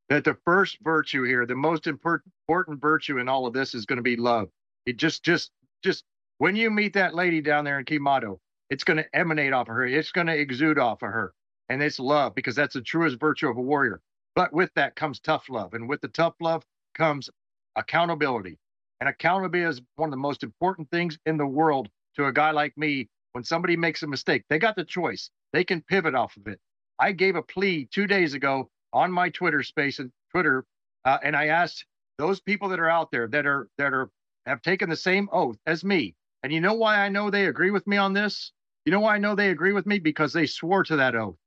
That 0.09 0.23
the 0.23 0.37
first 0.45 0.77
virtue 0.81 1.23
here, 1.23 1.45
the 1.45 1.55
most 1.55 1.87
important 1.87 2.81
virtue 2.81 3.19
in 3.19 3.29
all 3.29 3.45
of 3.45 3.53
this 3.53 3.75
is 3.75 3.85
going 3.85 3.97
to 3.97 4.03
be 4.03 4.15
love. 4.15 4.49
It 4.85 4.97
just, 4.97 5.23
just, 5.23 5.51
just 5.83 6.03
when 6.39 6.55
you 6.55 6.69
meet 6.69 6.93
that 6.93 7.15
lady 7.15 7.41
down 7.41 7.65
there 7.65 7.79
in 7.79 7.85
Quemado, 7.85 8.39
it's 8.69 8.83
going 8.83 8.97
to 8.97 9.15
emanate 9.15 9.53
off 9.53 9.69
of 9.69 9.75
her. 9.75 9.85
It's 9.85 10.11
going 10.11 10.27
to 10.27 10.37
exude 10.37 10.79
off 10.79 11.01
of 11.03 11.09
her. 11.09 11.33
and 11.69 11.81
it's 11.81 11.99
love 11.99 12.35
because 12.35 12.55
that's 12.55 12.73
the 12.73 12.81
truest 12.81 13.19
virtue 13.19 13.47
of 13.47 13.57
a 13.57 13.61
warrior. 13.61 14.01
But 14.35 14.53
with 14.53 14.71
that 14.75 14.95
comes 14.95 15.19
tough 15.19 15.49
love, 15.49 15.73
and 15.73 15.87
with 15.87 16.01
the 16.01 16.07
tough 16.07 16.35
love 16.41 16.63
comes 16.95 17.29
accountability. 17.75 18.57
And 18.99 19.09
accountability 19.09 19.69
is 19.69 19.81
one 19.95 20.09
of 20.09 20.11
the 20.11 20.17
most 20.17 20.43
important 20.43 20.89
things 20.91 21.17
in 21.25 21.37
the 21.37 21.45
world 21.45 21.89
to 22.15 22.25
a 22.25 22.33
guy 22.33 22.51
like 22.51 22.77
me. 22.77 23.07
When 23.33 23.43
somebody 23.43 23.77
makes 23.77 24.03
a 24.03 24.07
mistake, 24.07 24.43
they 24.49 24.57
got 24.59 24.75
the 24.75 24.83
choice. 24.83 25.29
They 25.53 25.63
can 25.63 25.81
pivot 25.81 26.15
off 26.15 26.35
of 26.35 26.47
it. 26.47 26.59
I 26.99 27.11
gave 27.11 27.35
a 27.35 27.43
plea 27.43 27.87
two 27.91 28.07
days 28.07 28.33
ago 28.33 28.69
on 28.93 29.11
my 29.11 29.29
Twitter 29.29 29.63
space 29.63 29.99
and 29.99 30.11
Twitter, 30.31 30.65
uh, 31.05 31.17
and 31.23 31.35
I 31.35 31.47
asked 31.47 31.85
those 32.17 32.39
people 32.39 32.69
that 32.69 32.79
are 32.79 32.89
out 32.89 33.11
there 33.11 33.27
that 33.27 33.45
are 33.45 33.69
that 33.77 33.93
are 33.93 34.09
have 34.45 34.61
taken 34.61 34.89
the 34.89 34.95
same 34.95 35.29
oath 35.31 35.57
as 35.65 35.83
me. 35.83 36.15
And 36.43 36.51
you 36.51 36.61
know 36.61 36.73
why 36.73 36.99
I 36.99 37.09
know 37.09 37.29
they 37.29 37.45
agree 37.45 37.71
with 37.71 37.85
me 37.87 37.97
on 37.97 38.13
this? 38.13 38.51
You 38.85 38.91
know 38.91 39.01
why 39.01 39.15
I 39.15 39.19
know 39.19 39.35
they 39.35 39.49
agree 39.49 39.73
with 39.73 39.85
me? 39.85 39.99
Because 39.99 40.33
they 40.33 40.45
swore 40.45 40.83
to 40.85 40.95
that 40.95 41.15
oath. 41.15 41.37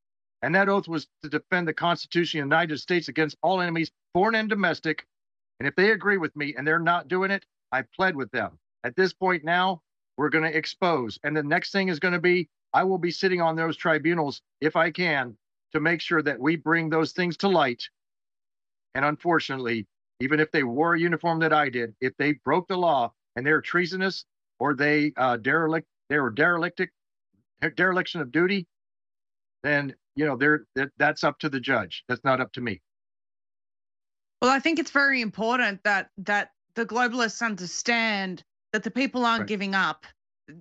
And 0.43 0.55
that 0.55 0.69
oath 0.69 0.89
was 0.89 1.07
to 1.23 1.29
defend 1.29 1.67
the 1.67 1.73
Constitution 1.73 2.41
of 2.41 2.45
the 2.45 2.55
United 2.55 2.79
States 2.79 3.09
against 3.09 3.37
all 3.43 3.61
enemies, 3.61 3.91
foreign 4.13 4.35
and 4.35 4.49
domestic. 4.49 5.07
And 5.61 5.67
if 5.67 5.75
they 5.77 5.93
agree 5.93 6.19
with 6.19 6.35
me 6.37 6.55
and 6.57 6.67
they're 6.67 6.79
not 6.79 7.09
doing 7.09 7.31
it, 7.31 7.45
I 7.71 7.83
pled 7.83 8.17
with 8.17 8.31
them. 8.33 8.59
At 8.85 8.97
this 8.97 9.13
point 9.13 9.45
now, 9.45 9.83
we're 10.17 10.29
going 10.29 10.45
to 10.51 10.57
expose. 10.57 11.19
And 11.23 11.37
the 11.37 11.43
next 11.43 11.71
thing 11.71 11.89
is 11.89 12.01
going 12.01 12.15
to 12.15 12.21
be 12.21 12.49
I 12.73 12.85
will 12.85 12.99
be 12.99 13.11
sitting 13.11 13.41
on 13.41 13.57
those 13.57 13.77
tribunals 13.77 14.41
if 14.61 14.77
I 14.77 14.91
can 14.91 15.37
to 15.73 15.81
make 15.81 16.01
sure 16.01 16.23
that 16.23 16.39
we 16.39 16.57
bring 16.57 16.91
those 16.91 17.13
things 17.13 17.37
to 17.39 17.49
light. 17.49 17.83
And 18.95 19.05
unfortunately, 19.05 19.87
even 20.21 20.39
if 20.39 20.51
they 20.53 20.63
wore 20.63 20.95
a 20.95 21.01
uniform 21.01 21.41
that 21.41 21.53
I 21.53 21.69
did, 21.69 21.95
if 22.01 22.17
they 22.17 22.35
broke 22.45 22.69
the 22.69 22.77
law 22.77 23.13
and 23.37 23.47
they're 23.47 23.61
treasonous 23.61 24.25
or 24.59 24.75
they 24.75 25.13
uh, 25.17 25.39
derelict, 25.39 25.89
they 26.09 26.19
were 26.19 26.31
derelictic, 26.31 26.91
dereliction 27.77 28.21
of 28.21 28.31
duty, 28.31 28.67
then 29.63 29.95
you 30.15 30.27
know 30.27 30.37
they're 30.37 30.67
that, 30.75 30.91
that's 30.99 31.25
up 31.25 31.39
to 31.41 31.49
the 31.49 31.61
judge. 31.61 32.05
That's 32.09 32.23
not 32.25 32.41
up 32.41 32.53
to 32.53 32.61
me. 32.61 32.81
Well, 34.41 34.51
I 34.51 34.59
think 34.59 34.79
it's 34.79 34.91
very 34.91 35.21
important 35.21 35.83
that 35.85 36.11
that 36.19 36.51
the 36.75 36.87
globalists 36.87 37.43
understand 37.43 38.43
that 38.73 38.83
the 38.83 38.91
people 38.91 39.25
aren't 39.25 39.43
right. 39.43 39.49
giving 39.49 39.75
up. 39.75 40.07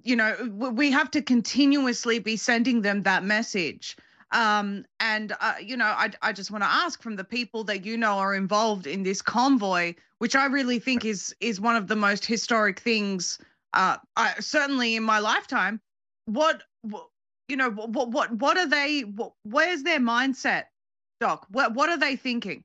You 0.03 0.15
know, 0.15 0.35
we 0.51 0.91
have 0.91 1.11
to 1.11 1.21
continuously 1.21 2.19
be 2.19 2.37
sending 2.37 2.81
them 2.81 3.03
that 3.03 3.23
message. 3.23 3.97
Um, 4.31 4.85
and 4.99 5.35
uh, 5.41 5.55
you 5.61 5.75
know, 5.75 5.85
I 5.85 6.09
I 6.21 6.31
just 6.31 6.51
want 6.51 6.63
to 6.63 6.69
ask 6.69 7.01
from 7.01 7.15
the 7.15 7.23
people 7.23 7.63
that 7.65 7.85
you 7.85 7.97
know 7.97 8.17
are 8.17 8.33
involved 8.33 8.87
in 8.87 9.03
this 9.03 9.21
convoy, 9.21 9.93
which 10.19 10.35
I 10.35 10.45
really 10.45 10.79
think 10.79 11.03
is 11.03 11.35
is 11.41 11.59
one 11.59 11.75
of 11.75 11.87
the 11.87 11.95
most 11.95 12.25
historic 12.25 12.79
things, 12.79 13.39
uh, 13.73 13.97
I, 14.15 14.35
certainly 14.39 14.95
in 14.95 15.03
my 15.03 15.19
lifetime. 15.19 15.81
What, 16.25 16.63
you 17.49 17.57
know, 17.57 17.71
what 17.71 18.11
what 18.11 18.31
what 18.31 18.57
are 18.57 18.67
they? 18.67 19.01
What, 19.01 19.33
where's 19.43 19.83
their 19.83 19.99
mindset, 19.99 20.65
Doc? 21.19 21.45
What 21.49 21.73
what 21.73 21.89
are 21.89 21.97
they 21.97 22.15
thinking? 22.15 22.63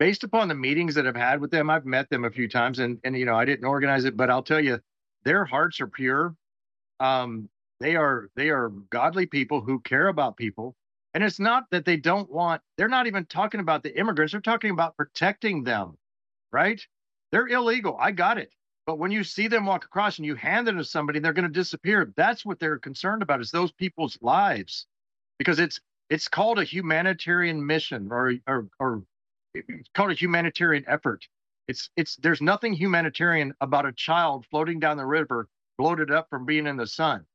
Based 0.00 0.24
upon 0.24 0.48
the 0.48 0.54
meetings 0.54 0.94
that 0.94 1.06
I've 1.06 1.16
had 1.16 1.40
with 1.40 1.50
them, 1.50 1.70
I've 1.70 1.84
met 1.84 2.08
them 2.10 2.24
a 2.24 2.30
few 2.30 2.48
times, 2.48 2.80
and 2.80 2.98
and 3.04 3.16
you 3.16 3.26
know, 3.26 3.36
I 3.36 3.44
didn't 3.44 3.64
organize 3.64 4.04
it, 4.04 4.16
but 4.16 4.28
I'll 4.28 4.42
tell 4.42 4.60
you, 4.60 4.80
their 5.24 5.44
hearts 5.44 5.80
are 5.80 5.86
pure. 5.86 6.34
Um, 6.98 7.48
they 7.80 7.96
are 7.96 8.28
they 8.34 8.50
are 8.50 8.70
godly 8.90 9.26
people 9.26 9.60
who 9.60 9.80
care 9.80 10.08
about 10.08 10.36
people. 10.36 10.74
And 11.14 11.24
it's 11.24 11.40
not 11.40 11.64
that 11.70 11.84
they 11.84 11.96
don't 11.96 12.30
want, 12.30 12.62
they're 12.76 12.88
not 12.88 13.06
even 13.06 13.24
talking 13.26 13.60
about 13.60 13.82
the 13.82 13.98
immigrants, 13.98 14.32
they're 14.32 14.40
talking 14.40 14.70
about 14.70 14.96
protecting 14.96 15.64
them, 15.64 15.96
right? 16.52 16.80
They're 17.32 17.48
illegal. 17.48 17.96
I 17.98 18.12
got 18.12 18.38
it. 18.38 18.52
But 18.86 18.98
when 18.98 19.10
you 19.10 19.24
see 19.24 19.48
them 19.48 19.66
walk 19.66 19.84
across 19.84 20.18
and 20.18 20.26
you 20.26 20.34
hand 20.34 20.66
them 20.66 20.76
to 20.78 20.84
somebody, 20.84 21.18
they're 21.18 21.32
going 21.32 21.46
to 21.46 21.52
disappear. 21.52 22.12
That's 22.16 22.44
what 22.44 22.58
they're 22.58 22.78
concerned 22.78 23.22
about 23.22 23.40
is 23.40 23.50
those 23.50 23.72
people's 23.72 24.18
lives. 24.22 24.86
Because 25.38 25.58
it's 25.58 25.80
it's 26.10 26.28
called 26.28 26.58
a 26.58 26.64
humanitarian 26.64 27.64
mission 27.66 28.08
or 28.10 28.34
or 28.46 28.68
or 28.80 29.02
it's 29.54 29.88
called 29.94 30.10
a 30.10 30.14
humanitarian 30.14 30.84
effort. 30.86 31.26
It's 31.68 31.90
it's 31.96 32.16
there's 32.16 32.40
nothing 32.40 32.72
humanitarian 32.72 33.54
about 33.60 33.86
a 33.86 33.92
child 33.92 34.46
floating 34.50 34.80
down 34.80 34.96
the 34.96 35.06
river 35.06 35.48
bloated 35.76 36.10
up 36.10 36.28
from 36.30 36.44
being 36.46 36.66
in 36.66 36.76
the 36.76 36.86
sun 36.86 37.26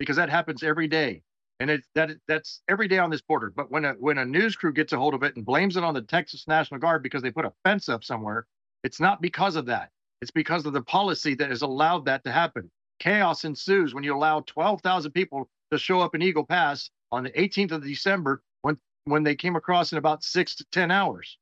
because 0.00 0.16
that 0.16 0.30
happens 0.30 0.64
every 0.64 0.88
day. 0.88 1.22
And 1.60 1.70
it's 1.70 1.86
that 1.94 2.10
that's 2.26 2.62
every 2.68 2.88
day 2.88 2.98
on 2.98 3.10
this 3.10 3.20
border. 3.20 3.52
But 3.54 3.70
when 3.70 3.84
a 3.84 3.92
when 3.92 4.16
a 4.18 4.24
news 4.24 4.56
crew 4.56 4.72
gets 4.72 4.94
a 4.94 4.96
hold 4.96 5.12
of 5.14 5.22
it 5.22 5.36
and 5.36 5.44
blames 5.44 5.76
it 5.76 5.84
on 5.84 5.94
the 5.94 6.00
Texas 6.00 6.48
National 6.48 6.80
Guard 6.80 7.02
because 7.02 7.22
they 7.22 7.30
put 7.30 7.44
a 7.44 7.52
fence 7.64 7.88
up 7.88 8.02
somewhere, 8.02 8.46
it's 8.82 8.98
not 8.98 9.20
because 9.20 9.56
of 9.56 9.66
that. 9.66 9.90
It's 10.22 10.30
because 10.30 10.64
of 10.64 10.72
the 10.72 10.82
policy 10.82 11.34
that 11.34 11.50
has 11.50 11.62
allowed 11.62 12.06
that 12.06 12.24
to 12.24 12.32
happen. 12.32 12.70
Chaos 12.98 13.44
ensues 13.44 13.94
when 13.94 14.04
you 14.04 14.14
allow 14.14 14.40
12,000 14.40 15.12
people 15.12 15.48
to 15.70 15.78
show 15.78 16.00
up 16.00 16.14
in 16.14 16.22
Eagle 16.22 16.44
Pass 16.44 16.90
on 17.12 17.24
the 17.24 17.30
18th 17.30 17.72
of 17.72 17.84
December 17.84 18.42
when 18.62 18.78
when 19.04 19.22
they 19.22 19.34
came 19.34 19.54
across 19.54 19.92
in 19.92 19.98
about 19.98 20.24
six 20.24 20.54
to 20.56 20.64
10 20.72 20.90
hours. 20.90 21.36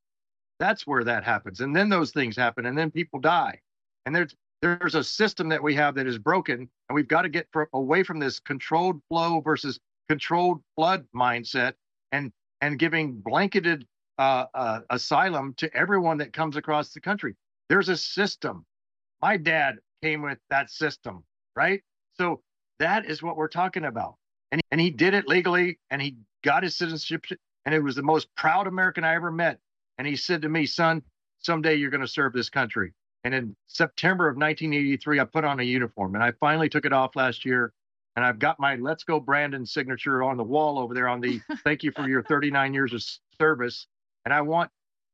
That's 0.58 0.84
where 0.84 1.04
that 1.04 1.22
happens. 1.22 1.60
And 1.60 1.74
then 1.76 1.88
those 1.88 2.10
things 2.10 2.36
happen 2.36 2.66
and 2.66 2.76
then 2.76 2.90
people 2.90 3.20
die. 3.20 3.60
And 4.04 4.16
there's 4.16 4.34
there's 4.62 4.94
a 4.94 5.04
system 5.04 5.48
that 5.50 5.62
we 5.62 5.74
have 5.74 5.94
that 5.94 6.06
is 6.06 6.18
broken 6.18 6.68
and 6.88 6.94
we've 6.94 7.08
got 7.08 7.22
to 7.22 7.28
get 7.28 7.46
for, 7.52 7.68
away 7.72 8.02
from 8.02 8.18
this 8.18 8.40
controlled 8.40 9.00
flow 9.08 9.40
versus 9.40 9.78
controlled 10.08 10.62
flood 10.76 11.06
mindset 11.14 11.74
and 12.12 12.32
and 12.60 12.78
giving 12.78 13.14
blanketed 13.14 13.86
uh, 14.18 14.46
uh, 14.54 14.80
asylum 14.90 15.54
to 15.56 15.72
everyone 15.76 16.18
that 16.18 16.32
comes 16.32 16.56
across 16.56 16.92
the 16.92 17.00
country. 17.00 17.36
There's 17.68 17.88
a 17.88 17.96
system. 17.96 18.66
My 19.22 19.36
dad 19.36 19.76
came 20.02 20.22
with 20.22 20.38
that 20.50 20.70
system 20.70 21.24
right? 21.58 21.82
So 22.14 22.40
that 22.78 23.04
is 23.06 23.20
what 23.20 23.36
we're 23.36 23.48
talking 23.48 23.84
about. 23.84 24.14
And, 24.52 24.60
and 24.70 24.80
he 24.80 24.90
did 24.90 25.12
it 25.12 25.26
legally 25.26 25.80
and 25.90 26.00
he 26.00 26.16
got 26.44 26.62
his 26.62 26.76
citizenship 26.76 27.24
and 27.66 27.74
it 27.74 27.82
was 27.82 27.96
the 27.96 28.02
most 28.02 28.28
proud 28.36 28.68
american 28.68 29.04
i 29.04 29.14
ever 29.14 29.30
met. 29.30 29.58
And 29.98 30.06
he 30.06 30.14
said 30.14 30.42
to 30.42 30.48
me 30.48 30.64
son 30.64 31.02
someday 31.40 31.74
you're 31.74 31.90
going 31.90 32.00
to 32.00 32.08
serve 32.08 32.32
this 32.32 32.48
country 32.48 32.94
and 33.24 33.34
in 33.34 33.56
September 33.66 34.28
of 34.28 34.36
1983, 34.36 35.20
I 35.20 35.24
put 35.24 35.44
on 35.44 35.60
a 35.60 35.62
uniform 35.62 36.14
and 36.14 36.22
I 36.22 36.32
finally 36.40 36.68
took 36.68 36.84
it 36.84 36.92
off 36.92 37.16
last 37.16 37.44
year. 37.44 37.72
And 38.16 38.24
I've 38.24 38.38
got 38.38 38.58
my 38.58 38.74
Let's 38.74 39.04
Go 39.04 39.20
Brandon 39.20 39.64
signature 39.64 40.24
on 40.24 40.36
the 40.36 40.42
wall 40.42 40.78
over 40.78 40.92
there 40.92 41.08
on 41.08 41.20
the 41.20 41.40
thank 41.64 41.82
you 41.82 41.92
for 41.92 42.08
your 42.08 42.22
39 42.24 42.74
years 42.74 42.92
of 42.92 43.02
service. 43.40 43.86
And 44.24 44.34
I 44.34 44.40
want 44.40 44.70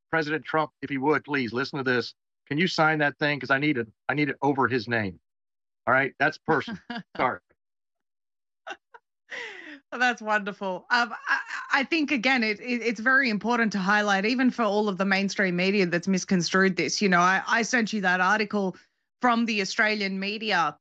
President 0.09 0.43
Trump, 0.43 0.71
if 0.81 0.89
he 0.89 0.97
would, 0.97 1.23
please 1.23 1.53
listen 1.53 1.77
to 1.77 1.83
this. 1.83 2.15
Can 2.47 2.57
you 2.57 2.67
sign 2.67 2.99
that 2.99 3.17
thing? 3.19 3.37
Because 3.37 3.51
I 3.51 3.59
need 3.59 3.77
it. 3.77 3.87
I 4.09 4.13
need 4.13 4.29
it 4.29 4.37
over 4.41 4.67
his 4.67 4.87
name. 4.87 5.19
All 5.87 5.93
right. 5.93 6.13
That's 6.19 6.37
personal. 6.37 6.79
Sorry. 7.17 7.39
That's 9.91 10.21
wonderful. 10.21 10.85
Um, 10.89 11.13
I, 11.27 11.39
I, 11.79 11.83
think 11.83 12.11
again, 12.11 12.43
it, 12.43 12.59
it, 12.59 12.81
it's 12.81 12.99
very 12.99 13.29
important 13.29 13.71
to 13.73 13.79
highlight, 13.79 14.25
even 14.25 14.49
for 14.49 14.63
all 14.63 14.87
of 14.87 14.97
the 14.97 15.05
mainstream 15.05 15.55
media 15.55 15.85
that's 15.85 16.07
misconstrued 16.07 16.75
this. 16.75 17.01
You 17.01 17.09
know, 17.09 17.19
I, 17.19 17.41
I 17.47 17.61
sent 17.61 17.93
you 17.93 18.01
that 18.01 18.21
article 18.21 18.75
from 19.21 19.45
the 19.45 19.61
Australian 19.61 20.19
media, 20.19 20.77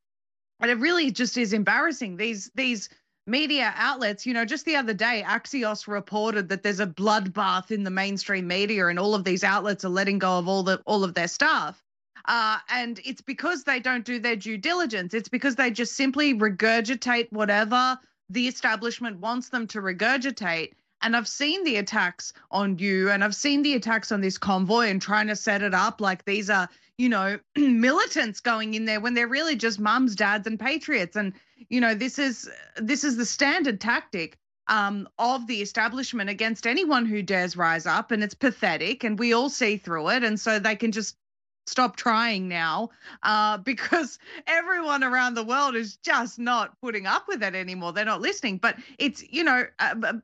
and 0.61 0.71
it 0.71 0.79
really 0.79 1.11
just 1.11 1.37
is 1.37 1.53
embarrassing. 1.53 2.17
These 2.17 2.51
these 2.55 2.89
media 3.27 3.73
outlets, 3.77 4.27
you 4.27 4.35
know, 4.35 4.45
just 4.45 4.65
the 4.67 4.77
other 4.77 4.95
day, 4.95 5.25
Axios 5.27 5.89
reported 5.89 6.49
that 6.49 6.63
there's 6.63 6.81
a 6.81 6.87
bloodbath 6.87 7.71
in 7.71 7.85
the 7.85 7.91
mainstream 7.91 8.47
media, 8.47 8.87
and 8.87 8.99
all 8.99 9.15
of 9.15 9.25
these 9.25 9.45
outlets 9.45 9.85
are 9.85 9.91
letting 9.91 10.19
go 10.19 10.39
of 10.39 10.49
all 10.49 10.63
the 10.63 10.81
all 10.87 11.05
of 11.05 11.15
their 11.15 11.29
staff. 11.29 11.83
Uh, 12.27 12.59
and 12.71 13.01
it's 13.05 13.21
because 13.21 13.65
they 13.65 13.81
don't 13.81 14.05
do 14.05 14.19
their 14.19 14.37
due 14.37 14.57
diligence. 14.57 15.13
It's 15.13 15.29
because 15.29 15.57
they 15.57 15.71
just 15.71 15.95
simply 15.95 16.35
regurgitate 16.35 17.31
whatever 17.33 17.99
the 18.31 18.49
establishment 18.49 19.19
wants 19.21 19.51
them 19.51 19.67
to 19.69 19.81
regurgitate. 19.81 20.73
And 21.05 21.15
I've 21.15 21.29
seen 21.29 21.63
the 21.65 21.77
attacks 21.77 22.33
on 22.51 22.79
you 22.79 23.11
and 23.11 23.23
I've 23.23 23.35
seen 23.35 23.63
the 23.63 23.75
attacks 23.75 24.11
on 24.11 24.23
this 24.23 24.39
convoy 24.39 24.89
and 24.89 25.03
trying 25.03 25.27
to 25.27 25.37
set 25.37 25.63
it 25.63 25.75
up 25.75 26.01
like 26.01 26.25
these 26.25 26.49
are, 26.49 26.67
you 26.97 27.11
know, 27.11 27.39
militants 27.57 28.41
going 28.41 28.73
in 28.73 28.87
there 28.87 29.01
when 29.01 29.13
they're 29.13 29.29
really 29.29 29.55
just 29.55 29.79
mums, 29.79 30.17
dads, 30.17 30.47
and 30.47 30.59
patriots. 30.59 31.15
And, 31.15 31.35
you 31.69 31.79
know, 31.79 31.95
this 31.95 32.19
is 32.19 32.51
this 32.77 33.05
is 33.05 33.19
the 33.19 33.27
standard 33.27 33.83
tactic 33.83 34.39
um, 34.69 35.07
of 35.19 35.47
the 35.47 35.61
establishment 35.61 36.31
against 36.31 36.67
anyone 36.67 37.05
who 37.05 37.23
dares 37.23 37.55
rise 37.55 37.85
up. 37.85 38.11
And 38.11 38.25
it's 38.25 38.35
pathetic 38.35 39.05
and 39.05 39.19
we 39.19 39.35
all 39.35 39.51
see 39.51 39.77
through 39.77 40.09
it. 40.09 40.25
And 40.25 40.41
so 40.41 40.59
they 40.59 40.75
can 40.75 40.91
just 40.91 41.19
stop 41.67 41.97
trying 41.97 42.49
now 42.49 42.91
uh, 43.23 43.59
because 43.65 44.19
everyone 44.47 45.03
around 45.03 45.35
the 45.35 45.45
world 45.45 45.75
is 45.75 45.97
just 45.97 46.39
not 46.39 46.79
putting 46.81 47.07
up 47.07 47.27
with 47.29 47.43
it 47.43 47.55
anymore. 47.55 47.93
They're 47.93 48.05
not 48.05 48.21
listening. 48.21 48.59
But 48.59 48.77
it's, 48.99 49.25
you 49.31 49.45
know, 49.45 49.65
uh, 49.79 50.15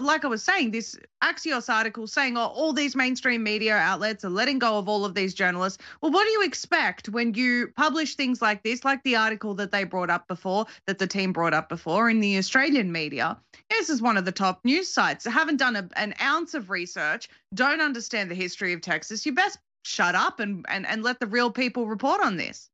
like 0.00 0.24
I 0.24 0.28
was 0.28 0.42
saying, 0.42 0.70
this 0.70 0.96
Axios 1.22 1.68
article 1.68 2.06
saying 2.06 2.36
oh, 2.36 2.46
all 2.46 2.72
these 2.72 2.94
mainstream 2.94 3.42
media 3.42 3.76
outlets 3.76 4.24
are 4.24 4.30
letting 4.30 4.58
go 4.58 4.78
of 4.78 4.88
all 4.88 5.04
of 5.04 5.14
these 5.14 5.34
journalists. 5.34 5.82
Well, 6.00 6.12
what 6.12 6.24
do 6.24 6.30
you 6.30 6.44
expect 6.44 7.08
when 7.08 7.34
you 7.34 7.68
publish 7.76 8.14
things 8.14 8.40
like 8.40 8.62
this, 8.62 8.84
like 8.84 9.02
the 9.02 9.16
article 9.16 9.54
that 9.54 9.72
they 9.72 9.84
brought 9.84 10.10
up 10.10 10.28
before, 10.28 10.66
that 10.86 10.98
the 10.98 11.06
team 11.06 11.32
brought 11.32 11.54
up 11.54 11.68
before 11.68 12.08
in 12.08 12.20
the 12.20 12.38
Australian 12.38 12.92
media? 12.92 13.36
This 13.70 13.90
is 13.90 14.00
one 14.00 14.16
of 14.16 14.24
the 14.24 14.32
top 14.32 14.64
news 14.64 14.88
sites. 14.88 15.26
Haven't 15.26 15.56
done 15.56 15.76
a, 15.76 15.88
an 15.96 16.14
ounce 16.20 16.54
of 16.54 16.70
research, 16.70 17.28
don't 17.54 17.80
understand 17.80 18.30
the 18.30 18.34
history 18.34 18.72
of 18.72 18.80
Texas. 18.80 19.26
You 19.26 19.32
best 19.32 19.58
shut 19.86 20.14
up 20.14 20.40
and, 20.40 20.64
and, 20.68 20.86
and 20.86 21.02
let 21.02 21.20
the 21.20 21.26
real 21.26 21.50
people 21.50 21.86
report 21.86 22.20
on 22.20 22.36
this. 22.36 22.70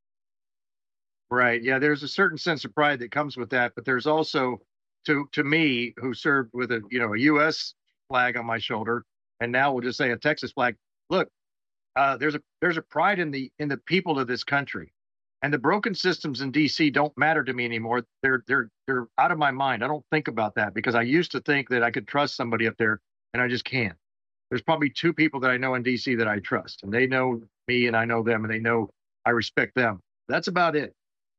Right. 1.31 1.63
Yeah. 1.63 1.79
There's 1.79 2.03
a 2.03 2.09
certain 2.09 2.39
sense 2.39 2.65
of 2.65 2.75
pride 2.75 2.99
that 3.01 3.11
comes 3.11 3.37
with 3.37 3.51
that, 3.51 3.73
but 3.75 3.85
there's 3.85 4.07
also 4.07 4.61
to 5.07 5.29
to 5.33 5.45
me, 5.45 5.95
who 5.97 6.15
served 6.15 6.51
with 6.53 6.71
a 6.71 6.81
you 6.91 6.99
know 6.99 7.15
a 7.15 7.19
U.S. 7.19 7.75
flag 8.09 8.37
on 8.37 8.47
my 8.47 8.59
shoulder, 8.59 9.05
and 9.41 9.51
now 9.51 9.73
we'll 9.73 9.83
just 9.83 9.99
say 9.99 10.11
a 10.11 10.17
Texas 10.17 10.53
flag. 10.53 10.77
Look, 11.11 11.29
uh, 11.97 12.17
there's 12.17 12.35
a 12.35 12.41
there's 12.61 12.77
a 12.77 12.83
pride 12.83 13.19
in 13.19 13.31
the 13.31 13.51
in 13.59 13.69
the 13.69 13.77
people 13.79 14.19
of 14.19 14.27
this 14.27 14.45
country, 14.45 14.93
and 15.43 15.53
the 15.53 15.59
broken 15.59 15.95
systems 15.95 16.41
in 16.41 16.51
D.C. 16.51 16.91
don't 16.91 17.17
matter 17.17 17.43
to 17.45 17.53
me 17.53 17.65
anymore. 17.65 18.05
They're 18.23 18.45
they're 18.47 18.71
they're 18.87 19.09
out 19.19 19.33
of 19.33 19.39
my 19.39 19.51
mind. 19.51 19.85
I 19.85 19.89
don't 19.89 20.05
think 20.11 20.29
about 20.29 20.55
that 20.57 20.75
because 20.75 20.95
I 20.95 21.03
used 21.03 21.33
to 21.33 21.41
think 21.41 21.69
that 21.71 21.83
I 21.83 21.91
could 21.91 22.07
trust 22.07 22.37
somebody 22.37 22.67
up 22.67 22.77
there, 22.79 23.01
and 23.35 23.43
I 23.43 23.49
just 23.49 23.65
can't. 23.65 23.97
There's 24.53 24.61
probably 24.61 24.91
two 24.91 25.15
people 25.15 25.41
that 25.41 25.51
I 25.51 25.57
know 25.57 25.77
in 25.77 25.83
D.C. 25.83 26.15
that 26.17 26.29
I 26.29 26.39
trust, 26.39 26.83
and 26.83 26.93
they 26.93 27.07
know 27.07 27.41
me, 27.69 27.87
and 27.87 27.97
I 27.97 28.05
know 28.05 28.23
them, 28.23 28.45
and 28.45 28.53
they 28.53 28.59
know 28.59 28.91
I 29.25 29.31
respect 29.31 29.75
them. 29.75 29.99
That's 30.29 30.49
about 30.49 30.77
it. 30.77 30.93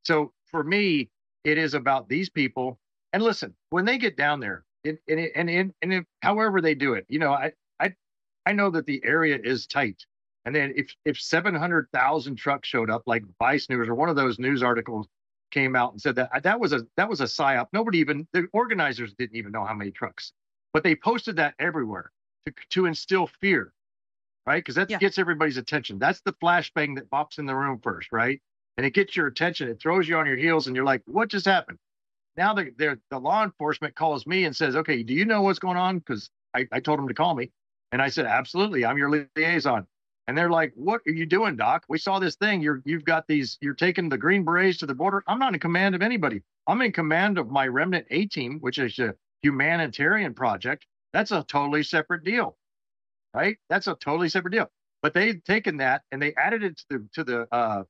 So 0.04 0.32
for 0.46 0.64
me, 0.64 1.08
it 1.44 1.56
is 1.56 1.74
about 1.74 2.08
these 2.08 2.28
people. 2.28 2.76
And 3.12 3.22
listen, 3.22 3.54
when 3.70 3.84
they 3.84 3.98
get 3.98 4.16
down 4.16 4.40
there, 4.40 4.64
and 4.82 4.98
and 5.06 5.72
and, 5.80 6.04
however 6.22 6.60
they 6.60 6.74
do 6.74 6.94
it, 6.94 7.06
you 7.08 7.20
know, 7.20 7.30
I 7.30 7.52
I 7.78 7.94
I 8.46 8.52
know 8.52 8.68
that 8.70 8.84
the 8.84 9.00
area 9.04 9.38
is 9.40 9.68
tight. 9.68 10.04
And 10.44 10.52
then 10.52 10.72
if 10.74 10.92
if 11.04 11.16
700,000 11.16 12.34
trucks 12.34 12.68
showed 12.68 12.90
up, 12.90 13.04
like 13.06 13.22
Vice 13.38 13.70
News 13.70 13.88
or 13.88 13.94
one 13.94 14.08
of 14.08 14.16
those 14.16 14.40
news 14.40 14.60
articles 14.60 15.06
came 15.52 15.76
out 15.76 15.92
and 15.92 16.00
said 16.02 16.16
that 16.16 16.42
that 16.42 16.58
was 16.58 16.72
a 16.72 16.84
that 16.96 17.08
was 17.08 17.20
a 17.20 17.26
psyop. 17.26 17.68
Nobody 17.72 17.98
even 17.98 18.26
the 18.32 18.48
organizers 18.52 19.14
didn't 19.14 19.36
even 19.36 19.52
know 19.52 19.64
how 19.64 19.74
many 19.74 19.92
trucks, 19.92 20.32
but 20.72 20.82
they 20.82 20.96
posted 20.96 21.36
that 21.36 21.54
everywhere 21.60 22.10
to 22.46 22.52
to 22.70 22.86
instill 22.86 23.26
fear, 23.26 23.72
right? 24.46 24.58
Because 24.58 24.74
that 24.76 24.90
Yeah. 24.90 24.98
gets 24.98 25.18
everybody's 25.18 25.56
attention. 25.56 25.98
That's 25.98 26.20
the 26.22 26.32
flashbang 26.34 26.96
that 26.96 27.10
pops 27.10 27.38
in 27.38 27.46
the 27.46 27.54
room 27.54 27.80
first, 27.80 28.12
right? 28.12 28.40
And 28.76 28.86
it 28.86 28.94
gets 28.94 29.16
your 29.16 29.26
attention. 29.26 29.68
It 29.68 29.80
throws 29.80 30.08
you 30.08 30.16
on 30.16 30.26
your 30.26 30.36
heels, 30.36 30.66
and 30.66 30.76
you're 30.76 30.84
like, 30.84 31.02
"What 31.06 31.28
just 31.30 31.46
happened?" 31.46 31.78
Now 32.36 32.54
the 32.54 32.72
the, 32.76 33.00
the 33.10 33.18
law 33.20 33.44
enforcement 33.44 33.94
calls 33.94 34.26
me 34.26 34.44
and 34.44 34.54
says, 34.56 34.76
"Okay, 34.76 35.02
do 35.02 35.14
you 35.14 35.24
know 35.24 35.42
what's 35.42 35.58
going 35.58 35.76
on?" 35.76 35.98
Because 35.98 36.30
I, 36.54 36.68
I 36.72 36.80
told 36.80 36.98
them 36.98 37.08
to 37.08 37.14
call 37.14 37.34
me, 37.34 37.52
and 37.92 38.02
I 38.02 38.08
said, 38.08 38.26
"Absolutely, 38.26 38.84
I'm 38.84 38.98
your 38.98 39.10
liaison." 39.10 39.86
And 40.26 40.36
they're 40.38 40.50
like, 40.50 40.72
"What 40.74 41.02
are 41.06 41.12
you 41.12 41.26
doing, 41.26 41.56
Doc? 41.56 41.84
We 41.88 41.98
saw 41.98 42.18
this 42.18 42.36
thing. 42.36 42.62
You're 42.62 42.82
you've 42.84 43.04
got 43.04 43.26
these. 43.28 43.58
You're 43.60 43.74
taking 43.74 44.08
the 44.08 44.18
Green 44.18 44.44
Berets 44.44 44.78
to 44.78 44.86
the 44.86 44.94
border. 44.94 45.22
I'm 45.26 45.38
not 45.38 45.54
in 45.54 45.60
command 45.60 45.94
of 45.94 46.02
anybody. 46.02 46.42
I'm 46.66 46.80
in 46.82 46.92
command 46.92 47.38
of 47.38 47.50
my 47.50 47.66
Remnant 47.68 48.06
A 48.10 48.26
team, 48.26 48.58
which 48.60 48.78
is 48.78 48.98
a 48.98 49.14
humanitarian 49.42 50.34
project. 50.34 50.86
That's 51.14 51.32
a 51.32 51.44
totally 51.44 51.84
separate 51.84 52.24
deal, 52.24 52.58
right? 53.34 53.58
That's 53.70 53.86
a 53.88 53.96
totally 53.96 54.28
separate 54.28 54.52
deal. 54.52 54.70
But 55.02 55.14
they've 55.14 55.42
taken 55.44 55.78
that 55.78 56.02
and 56.12 56.22
they 56.22 56.34
added 56.34 56.64
it 56.64 56.78
to 56.78 56.86
the 56.90 57.08
to 57.14 57.24
the 57.24 57.54
uh, 57.54 57.84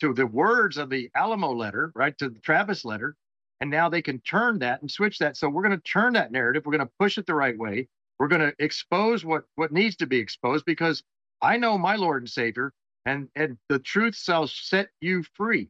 to 0.00 0.12
the 0.14 0.26
words 0.26 0.76
of 0.76 0.90
the 0.90 1.10
Alamo 1.14 1.52
letter, 1.52 1.92
right? 1.94 2.16
To 2.18 2.28
the 2.28 2.40
Travis 2.40 2.84
letter, 2.84 3.16
and 3.60 3.70
now 3.70 3.88
they 3.88 4.02
can 4.02 4.20
turn 4.20 4.58
that 4.60 4.82
and 4.82 4.90
switch 4.90 5.18
that. 5.20 5.36
So 5.36 5.48
we're 5.48 5.62
going 5.62 5.78
to 5.78 5.84
turn 5.84 6.14
that 6.14 6.32
narrative. 6.32 6.64
We're 6.66 6.76
going 6.76 6.86
to 6.86 6.92
push 6.98 7.18
it 7.18 7.26
the 7.26 7.34
right 7.34 7.58
way. 7.58 7.88
We're 8.18 8.28
going 8.28 8.42
to 8.42 8.54
expose 8.58 9.24
what 9.24 9.44
what 9.56 9.72
needs 9.72 9.96
to 9.96 10.06
be 10.06 10.18
exposed 10.18 10.64
because 10.66 11.02
I 11.42 11.58
know 11.58 11.78
my 11.78 11.96
Lord 11.96 12.22
and 12.22 12.30
Savior, 12.30 12.72
and 13.06 13.28
and 13.36 13.58
the 13.68 13.78
truth 13.78 14.16
shall 14.16 14.48
set 14.48 14.88
you 15.00 15.24
free. 15.34 15.68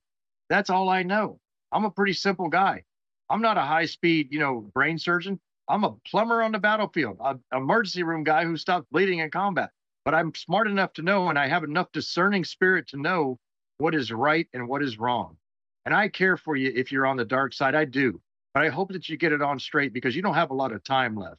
That's 0.48 0.70
all 0.70 0.88
I 0.88 1.02
know. 1.02 1.40
I'm 1.72 1.84
a 1.84 1.90
pretty 1.90 2.14
simple 2.14 2.48
guy. 2.48 2.84
I'm 3.28 3.42
not 3.42 3.58
a 3.58 3.62
high 3.62 3.86
speed, 3.86 4.28
you 4.30 4.38
know, 4.38 4.70
brain 4.74 4.98
surgeon. 4.98 5.40
I'm 5.68 5.84
a 5.84 5.94
plumber 6.06 6.42
on 6.42 6.52
the 6.52 6.58
battlefield, 6.58 7.16
an 7.20 7.40
emergency 7.52 8.02
room 8.02 8.24
guy 8.24 8.44
who 8.44 8.56
stopped 8.56 8.90
bleeding 8.90 9.18
in 9.18 9.30
combat. 9.30 9.70
But 10.04 10.14
I'm 10.14 10.34
smart 10.34 10.68
enough 10.68 10.92
to 10.94 11.02
know, 11.02 11.28
and 11.28 11.38
I 11.38 11.48
have 11.48 11.64
enough 11.64 11.90
discerning 11.92 12.44
spirit 12.44 12.86
to 12.88 12.96
know 12.96 13.38
what 13.78 13.94
is 13.94 14.12
right 14.12 14.46
and 14.54 14.68
what 14.68 14.82
is 14.82 14.98
wrong. 14.98 15.36
And 15.84 15.94
I 15.94 16.08
care 16.08 16.36
for 16.36 16.54
you 16.54 16.72
if 16.74 16.92
you're 16.92 17.06
on 17.06 17.16
the 17.16 17.24
dark 17.24 17.52
side. 17.52 17.74
I 17.74 17.84
do. 17.84 18.20
But 18.54 18.64
I 18.64 18.68
hope 18.68 18.92
that 18.92 19.08
you 19.08 19.16
get 19.16 19.32
it 19.32 19.42
on 19.42 19.58
straight 19.58 19.92
because 19.92 20.14
you 20.14 20.22
don't 20.22 20.34
have 20.34 20.50
a 20.50 20.54
lot 20.54 20.72
of 20.72 20.82
time 20.84 21.16
left. 21.16 21.38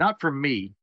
Not 0.00 0.20
for 0.20 0.30
me, 0.30 0.74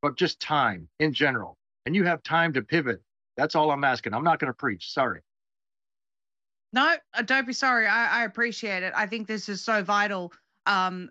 but 0.00 0.16
just 0.16 0.40
time 0.40 0.88
in 0.98 1.12
general. 1.12 1.56
And 1.86 1.94
you 1.94 2.04
have 2.04 2.22
time 2.22 2.52
to 2.54 2.62
pivot. 2.62 3.00
That's 3.36 3.54
all 3.54 3.70
I'm 3.70 3.84
asking. 3.84 4.14
I'm 4.14 4.24
not 4.24 4.40
going 4.40 4.52
to 4.52 4.56
preach. 4.56 4.92
Sorry. 4.92 5.20
No, 6.72 6.96
uh, 7.14 7.22
don't 7.22 7.46
be 7.46 7.52
sorry. 7.52 7.86
I, 7.86 8.22
I 8.22 8.24
appreciate 8.24 8.82
it. 8.82 8.92
I 8.96 9.06
think 9.06 9.26
this 9.26 9.48
is 9.48 9.60
so 9.60 9.82
vital. 9.82 10.32
Um, 10.66 11.10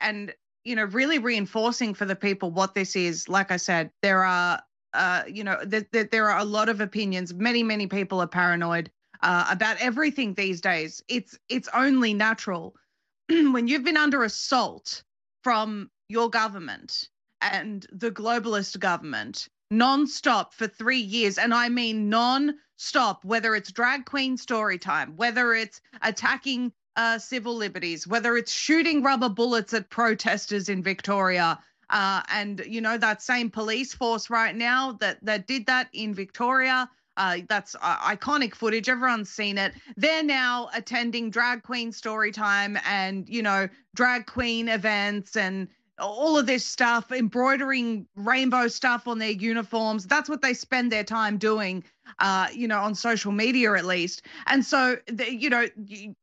and 0.00 0.34
you 0.64 0.76
know, 0.76 0.84
really 0.84 1.18
reinforcing 1.18 1.94
for 1.94 2.04
the 2.04 2.16
people 2.16 2.50
what 2.50 2.74
this 2.74 2.96
is. 2.96 3.28
Like 3.28 3.50
I 3.50 3.56
said, 3.56 3.90
there 4.02 4.24
are, 4.24 4.60
uh, 4.94 5.22
you 5.26 5.44
know, 5.44 5.58
th- 5.68 5.90
th- 5.92 6.10
there 6.10 6.28
are 6.30 6.38
a 6.38 6.44
lot 6.44 6.68
of 6.68 6.80
opinions. 6.80 7.34
Many, 7.34 7.62
many 7.62 7.86
people 7.86 8.20
are 8.20 8.28
paranoid 8.28 8.90
uh, 9.22 9.46
about 9.50 9.76
everything 9.80 10.34
these 10.34 10.60
days. 10.60 11.02
It's 11.08 11.38
it's 11.48 11.68
only 11.74 12.14
natural 12.14 12.74
when 13.28 13.68
you've 13.68 13.84
been 13.84 13.96
under 13.96 14.24
assault 14.24 15.02
from 15.42 15.90
your 16.08 16.30
government 16.30 17.08
and 17.40 17.86
the 17.92 18.10
globalist 18.10 18.78
government 18.78 19.48
non-stop 19.70 20.52
for 20.52 20.68
three 20.68 20.98
years 20.98 21.38
and 21.38 21.54
i 21.54 21.66
mean 21.68 22.10
non-stop 22.10 23.24
whether 23.24 23.54
it's 23.54 23.72
drag 23.72 24.04
queen 24.04 24.36
story 24.36 24.78
time 24.78 25.16
whether 25.16 25.54
it's 25.54 25.80
attacking 26.02 26.70
uh, 26.96 27.18
civil 27.18 27.54
liberties 27.54 28.06
whether 28.06 28.36
it's 28.36 28.52
shooting 28.52 29.02
rubber 29.02 29.28
bullets 29.28 29.72
at 29.74 29.88
protesters 29.90 30.68
in 30.68 30.82
victoria 30.82 31.58
uh, 31.90 32.22
and 32.32 32.62
you 32.66 32.80
know 32.80 32.96
that 32.96 33.22
same 33.22 33.50
police 33.50 33.94
force 33.94 34.30
right 34.30 34.56
now 34.56 34.92
that 34.92 35.18
that 35.22 35.46
did 35.46 35.66
that 35.66 35.88
in 35.92 36.14
victoria 36.14 36.88
uh, 37.16 37.38
that's 37.48 37.76
uh, 37.80 37.96
iconic 37.98 38.54
footage. 38.54 38.88
Everyone's 38.88 39.30
seen 39.30 39.58
it. 39.58 39.74
They're 39.96 40.22
now 40.22 40.70
attending 40.74 41.30
drag 41.30 41.62
queen 41.62 41.92
story 41.92 42.32
time 42.32 42.78
and, 42.86 43.28
you 43.28 43.42
know, 43.42 43.68
drag 43.94 44.26
queen 44.26 44.68
events 44.68 45.36
and 45.36 45.68
all 45.98 46.38
of 46.38 46.46
this 46.46 46.64
stuff, 46.64 47.12
embroidering 47.12 48.06
rainbow 48.16 48.68
stuff 48.68 49.06
on 49.06 49.18
their 49.18 49.30
uniforms. 49.30 50.06
That's 50.06 50.28
what 50.28 50.42
they 50.42 50.54
spend 50.54 50.90
their 50.90 51.04
time 51.04 51.36
doing, 51.36 51.84
uh, 52.18 52.48
you 52.52 52.68
know, 52.68 52.80
on 52.80 52.94
social 52.94 53.32
media 53.32 53.74
at 53.74 53.84
least. 53.84 54.22
And 54.46 54.64
so, 54.64 54.96
the, 55.06 55.34
you 55.34 55.50
know, 55.50 55.66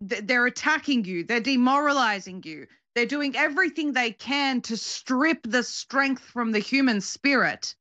they're 0.01 0.45
attacking 0.45 1.05
you, 1.05 1.23
they're 1.23 1.39
demoralizing 1.39 2.43
you. 2.45 2.67
They're 2.95 3.05
doing 3.05 3.35
everything 3.35 3.93
they 3.93 4.11
can 4.11 4.61
to 4.61 4.75
strip 4.77 5.39
the 5.43 5.63
strength 5.63 6.23
from 6.23 6.51
the 6.51 6.59
human 6.59 7.01
spirit. 7.01 7.75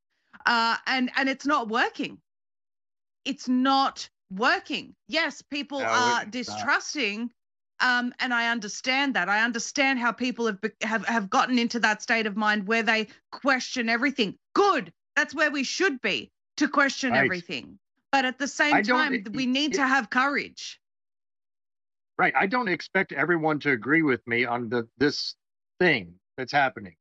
Uh, 0.47 0.77
and 0.87 1.11
and 1.17 1.29
it's 1.29 1.47
not 1.47 1.69
working 1.69 2.19
it's 3.25 3.49
not 3.49 4.09
working. 4.31 4.95
Yes, 5.09 5.43
people 5.43 5.81
No, 5.81 5.87
are 5.87 6.25
distrusting, 6.27 7.31
um, 7.81 8.13
and 8.21 8.33
I 8.35 8.51
understand 8.51 9.15
that. 9.15 9.29
I 9.29 9.43
understand 9.45 9.99
how 9.99 10.13
people 10.13 10.47
have 10.47 10.61
be- 10.61 10.71
have 10.83 11.05
have 11.07 11.31
gotten 11.31 11.59
into 11.59 11.81
that 11.81 12.03
state 12.03 12.27
of 12.27 12.37
mind 12.37 12.67
where 12.67 12.83
they 12.83 13.09
question 13.33 13.89
everything. 13.89 14.37
Good, 14.55 14.93
that's 15.17 15.35
where 15.35 15.51
we 15.51 15.65
should 15.65 16.01
be 16.01 16.31
to 16.57 16.69
question 16.69 17.15
Right. 17.15 17.25
everything. 17.25 17.79
But 18.13 18.25
at 18.25 18.39
the 18.39 18.49
same 18.49 18.83
time, 18.83 19.15
it- 19.15 19.33
we 19.33 19.47
need 19.47 19.75
to 19.75 19.87
have 19.87 20.11
courage. 20.11 20.81
Right. 22.17 22.35
I 22.35 22.47
don't 22.47 22.69
expect 22.69 23.13
everyone 23.13 23.61
to 23.61 23.71
agree 23.71 24.03
with 24.03 24.27
me 24.27 24.45
on 24.45 24.69
the 24.69 24.89
this 24.99 25.37
thing 25.79 26.19
that's 26.37 26.53
happening. 26.53 26.97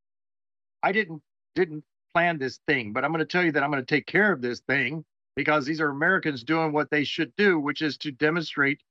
I 0.83 0.91
didn't 0.91 1.23
didn't 1.55 1.83
plan 2.13 2.37
this 2.37 2.59
thing, 2.67 2.93
but 2.93 3.03
I'm 3.03 3.11
going 3.11 3.19
to 3.19 3.25
tell 3.25 3.43
you 3.43 3.51
that 3.53 3.63
I'm 3.63 3.71
going 3.71 3.83
to 3.83 3.95
take 3.95 4.05
care 4.05 4.31
of 4.31 4.41
this 4.41 4.59
thing 4.61 5.03
because 5.35 5.65
these 5.65 5.81
are 5.81 5.89
Americans 5.89 6.43
doing 6.43 6.71
what 6.71 6.89
they 6.91 7.03
should 7.03 7.35
do, 7.35 7.59
which 7.59 7.81
is 7.81 7.97
to 7.99 8.11
demonstrate 8.11 8.81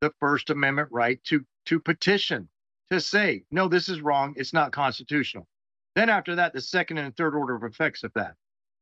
the 0.00 0.12
First 0.20 0.50
Amendment 0.50 0.88
right 0.92 1.22
to 1.24 1.44
to 1.66 1.80
petition, 1.80 2.48
to 2.90 3.00
say, 3.00 3.44
no, 3.50 3.68
this 3.68 3.88
is 3.88 4.00
wrong, 4.00 4.34
it's 4.36 4.52
not 4.52 4.72
constitutional. 4.72 5.46
Then 5.94 6.08
after 6.08 6.36
that, 6.36 6.52
the 6.52 6.60
second 6.60 6.98
and 6.98 7.16
third 7.16 7.34
order 7.34 7.54
of 7.54 7.64
effects 7.64 8.02
of 8.04 8.12
that. 8.14 8.34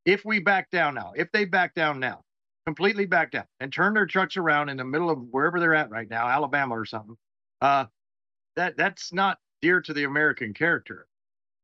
If 0.05 0.23
we 0.23 0.39
back 0.39 0.69
down 0.71 0.95
now, 0.95 1.13
if 1.15 1.31
they 1.31 1.45
back 1.45 1.73
down 1.75 1.99
now, 1.99 2.23
completely 2.71 3.05
back 3.05 3.31
down 3.31 3.43
and 3.59 3.73
turn 3.73 3.93
their 3.93 4.05
trucks 4.05 4.37
around 4.37 4.69
in 4.69 4.77
the 4.77 4.85
middle 4.85 5.09
of 5.09 5.19
wherever 5.31 5.59
they're 5.59 5.75
at 5.75 5.89
right 5.89 6.09
now, 6.09 6.25
Alabama 6.29 6.73
or 6.73 6.85
something, 6.85 7.17
uh, 7.59 7.83
that 8.55 8.77
that's 8.77 9.11
not 9.11 9.39
dear 9.61 9.81
to 9.81 9.93
the 9.93 10.05
American 10.05 10.53
character. 10.53 11.05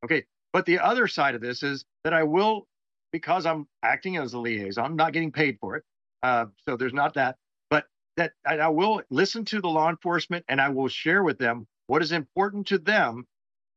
Okay, 0.03 0.25
but 0.51 0.65
the 0.65 0.79
other 0.79 1.07
side 1.07 1.33
of 1.33 1.39
this 1.39 1.63
is 1.63 1.85
that 2.03 2.13
I 2.13 2.23
will, 2.23 2.67
because 3.13 3.45
I'm 3.45 3.69
acting 3.83 4.17
as 4.17 4.33
a 4.33 4.39
liaison, 4.39 4.83
I'm 4.83 4.95
not 4.97 5.13
getting 5.13 5.31
paid 5.31 5.57
for 5.61 5.77
it. 5.77 5.85
Uh, 6.23 6.47
so 6.67 6.75
there's 6.75 6.93
not 6.93 7.13
that, 7.13 7.37
but 7.69 7.85
that 8.17 8.33
I, 8.45 8.57
I 8.57 8.67
will 8.67 9.01
listen 9.09 9.45
to 9.45 9.61
the 9.61 9.69
law 9.69 9.89
enforcement 9.89 10.43
and 10.49 10.59
I 10.59 10.67
will 10.67 10.89
share 10.89 11.23
with 11.23 11.37
them 11.37 11.67
what 11.87 12.01
is 12.01 12.11
important 12.11 12.67
to 12.67 12.79
them 12.79 13.25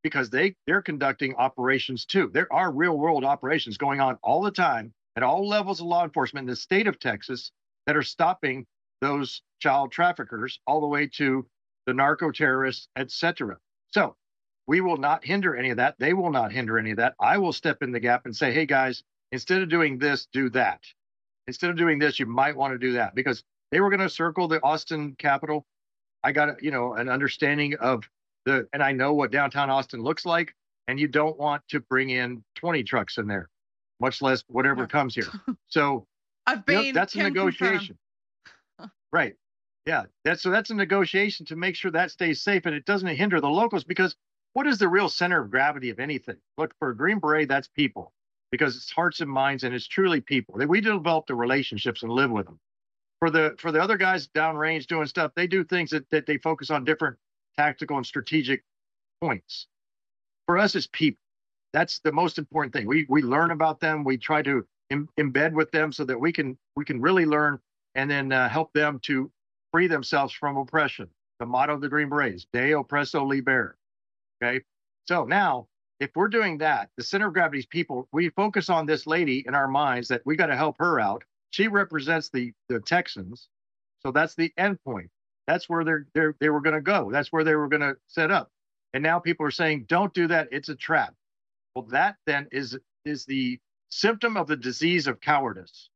because 0.02 0.30
they 0.30 0.56
they're 0.66 0.82
conducting 0.82 1.36
operations 1.36 2.06
too. 2.06 2.28
There 2.34 2.52
are 2.52 2.72
real 2.72 2.98
world 2.98 3.24
operations 3.24 3.76
going 3.76 4.00
on 4.00 4.18
all 4.20 4.42
the 4.42 4.50
time 4.50 4.92
at 5.20 5.26
all 5.26 5.46
levels 5.46 5.80
of 5.80 5.86
law 5.86 6.02
enforcement 6.02 6.44
in 6.44 6.50
the 6.50 6.56
state 6.56 6.86
of 6.86 6.98
Texas 6.98 7.52
that 7.86 7.94
are 7.94 8.02
stopping 8.02 8.66
those 9.02 9.42
child 9.60 9.92
traffickers 9.92 10.60
all 10.66 10.80
the 10.80 10.86
way 10.86 11.06
to 11.06 11.46
the 11.86 11.92
narco 11.92 12.30
terrorists, 12.30 12.88
etc. 12.96 13.58
So 13.88 14.16
we 14.66 14.80
will 14.80 14.96
not 14.96 15.22
hinder 15.24 15.54
any 15.54 15.68
of 15.70 15.76
that. 15.76 15.96
They 15.98 16.14
will 16.14 16.30
not 16.30 16.52
hinder 16.52 16.78
any 16.78 16.92
of 16.92 16.96
that. 16.96 17.14
I 17.20 17.36
will 17.36 17.52
step 17.52 17.82
in 17.82 17.92
the 17.92 18.00
gap 18.00 18.24
and 18.24 18.34
say, 18.34 18.50
hey 18.50 18.64
guys, 18.64 19.02
instead 19.30 19.60
of 19.60 19.68
doing 19.68 19.98
this, 19.98 20.26
do 20.32 20.48
that. 20.50 20.80
Instead 21.46 21.68
of 21.68 21.76
doing 21.76 21.98
this, 21.98 22.18
you 22.18 22.24
might 22.24 22.56
want 22.56 22.72
to 22.72 22.78
do 22.78 22.92
that 22.92 23.14
because 23.14 23.44
they 23.70 23.80
were 23.80 23.90
going 23.90 24.00
to 24.00 24.08
circle 24.08 24.48
the 24.48 24.62
Austin 24.62 25.16
Capitol. 25.18 25.66
I 26.24 26.32
got 26.32 26.62
you 26.62 26.70
know 26.70 26.94
an 26.94 27.10
understanding 27.10 27.74
of 27.74 28.08
the 28.46 28.66
and 28.72 28.82
I 28.82 28.92
know 28.92 29.12
what 29.12 29.32
downtown 29.32 29.68
Austin 29.68 30.02
looks 30.02 30.24
like, 30.24 30.54
and 30.88 30.98
you 30.98 31.08
don't 31.08 31.38
want 31.38 31.62
to 31.68 31.80
bring 31.80 32.08
in 32.08 32.42
20 32.56 32.84
trucks 32.84 33.18
in 33.18 33.26
there, 33.26 33.50
much 34.00 34.22
less 34.22 34.44
whatever 34.48 34.86
comes 34.86 35.14
here. 35.14 35.28
So 35.68 36.06
I've 36.46 36.66
been. 36.66 36.94
that's 36.94 37.14
a 37.14 37.18
negotiation. 37.22 37.98
Right. 39.12 39.34
Yeah. 39.86 40.04
That's 40.24 40.40
so 40.42 40.50
that's 40.50 40.70
a 40.70 40.74
negotiation 40.74 41.44
to 41.46 41.56
make 41.56 41.74
sure 41.74 41.90
that 41.90 42.12
stays 42.12 42.40
safe 42.42 42.64
and 42.66 42.74
it 42.76 42.84
doesn't 42.84 43.08
hinder 43.08 43.40
the 43.40 43.48
locals 43.48 43.82
because 43.82 44.14
what 44.52 44.66
is 44.68 44.78
the 44.78 44.88
real 44.88 45.08
center 45.08 45.42
of 45.42 45.50
gravity 45.50 45.90
of 45.90 45.98
anything? 45.98 46.36
Look, 46.58 46.74
for 46.78 46.90
a 46.90 46.96
Green 46.96 47.18
Beret, 47.18 47.48
that's 47.48 47.68
people 47.68 48.12
because 48.50 48.76
it's 48.76 48.90
hearts 48.90 49.20
and 49.20 49.30
minds 49.30 49.64
and 49.64 49.74
it's 49.74 49.86
truly 49.86 50.20
people. 50.20 50.58
That 50.58 50.68
we 50.68 50.80
develop 50.80 51.26
the 51.26 51.34
relationships 51.34 52.02
and 52.02 52.12
live 52.12 52.30
with 52.30 52.46
them. 52.46 52.58
For 53.20 53.30
the 53.30 53.54
for 53.58 53.70
the 53.70 53.82
other 53.82 53.96
guys 53.96 54.28
downrange 54.28 54.86
doing 54.86 55.06
stuff, 55.06 55.32
they 55.36 55.46
do 55.46 55.62
things 55.64 55.90
that, 55.90 56.08
that 56.10 56.26
they 56.26 56.38
focus 56.38 56.70
on 56.70 56.84
different 56.84 57.16
tactical 57.56 57.96
and 57.96 58.06
strategic 58.06 58.64
points. 59.20 59.66
For 60.46 60.58
us, 60.58 60.74
it's 60.74 60.88
people. 60.90 61.19
That's 61.72 62.00
the 62.00 62.12
most 62.12 62.38
important 62.38 62.72
thing. 62.72 62.86
We 62.86 63.06
we 63.08 63.22
learn 63.22 63.50
about 63.50 63.80
them. 63.80 64.04
We 64.04 64.18
try 64.18 64.42
to 64.42 64.66
Im- 64.90 65.08
embed 65.18 65.52
with 65.52 65.70
them 65.70 65.92
so 65.92 66.04
that 66.04 66.18
we 66.18 66.32
can 66.32 66.58
we 66.76 66.84
can 66.84 67.00
really 67.00 67.26
learn 67.26 67.60
and 67.94 68.10
then 68.10 68.32
uh, 68.32 68.48
help 68.48 68.72
them 68.72 68.98
to 69.04 69.30
free 69.72 69.86
themselves 69.86 70.32
from 70.32 70.56
oppression. 70.56 71.08
The 71.38 71.46
motto 71.46 71.74
of 71.74 71.80
the 71.80 71.88
Green 71.88 72.08
Berets: 72.08 72.46
"De 72.52 72.72
oppresso 72.72 73.26
libere." 73.26 73.76
Okay, 74.42 74.62
so 75.06 75.24
now 75.24 75.68
if 76.00 76.10
we're 76.16 76.28
doing 76.28 76.58
that, 76.58 76.90
the 76.96 77.04
center 77.04 77.28
of 77.28 77.34
gravity 77.34 77.60
is 77.60 77.66
people. 77.66 78.08
We 78.12 78.30
focus 78.30 78.68
on 78.68 78.86
this 78.86 79.06
lady 79.06 79.44
in 79.46 79.54
our 79.54 79.68
minds 79.68 80.08
that 80.08 80.22
we 80.24 80.34
got 80.34 80.46
to 80.46 80.56
help 80.56 80.76
her 80.78 80.98
out. 80.98 81.22
She 81.50 81.68
represents 81.68 82.30
the 82.30 82.52
the 82.68 82.80
Texans, 82.80 83.48
so 84.00 84.10
that's 84.10 84.34
the 84.34 84.52
end 84.56 84.82
point. 84.84 85.10
That's 85.46 85.68
where 85.68 85.84
they're, 85.84 86.06
they're 86.14 86.34
they 86.40 86.48
were 86.48 86.60
going 86.60 86.74
to 86.74 86.80
go. 86.80 87.10
That's 87.12 87.32
where 87.32 87.44
they 87.44 87.54
were 87.54 87.68
going 87.68 87.82
to 87.82 87.96
set 88.08 88.30
up. 88.30 88.50
And 88.94 89.02
now 89.02 89.20
people 89.20 89.46
are 89.46 89.50
saying, 89.52 89.84
"Don't 89.88 90.12
do 90.14 90.26
that. 90.28 90.48
It's 90.50 90.68
a 90.68 90.76
trap." 90.76 91.14
Well, 91.74 91.86
that 91.86 92.16
then 92.26 92.48
is 92.52 92.78
is 93.04 93.24
the 93.24 93.58
symptom 93.90 94.36
of 94.36 94.46
the 94.46 94.56
disease 94.56 95.06
of 95.06 95.20
cowardice. 95.20 95.88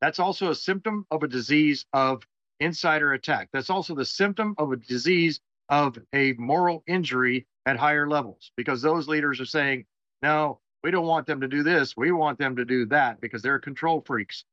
That's 0.00 0.18
also 0.18 0.50
a 0.50 0.54
symptom 0.54 1.06
of 1.10 1.22
a 1.22 1.28
disease 1.28 1.86
of 1.92 2.26
insider 2.60 3.12
attack. 3.12 3.48
That's 3.52 3.70
also 3.70 3.94
the 3.94 4.04
symptom 4.04 4.54
of 4.58 4.72
a 4.72 4.76
disease 4.76 5.40
of 5.68 5.98
a 6.12 6.32
moral 6.34 6.82
injury 6.86 7.46
at 7.66 7.76
higher 7.76 8.08
levels 8.08 8.50
because 8.56 8.82
those 8.82 9.08
leaders 9.08 9.40
are 9.40 9.46
saying, 9.46 9.84
no, 10.22 10.60
we 10.82 10.90
don't 10.90 11.06
want 11.06 11.26
them 11.26 11.40
to 11.40 11.48
do 11.48 11.62
this. 11.62 11.96
We 11.96 12.12
want 12.12 12.38
them 12.38 12.56
to 12.56 12.64
do 12.64 12.86
that 12.86 13.20
because 13.20 13.42
they're 13.42 13.58
control 13.58 14.02
freaks. 14.04 14.44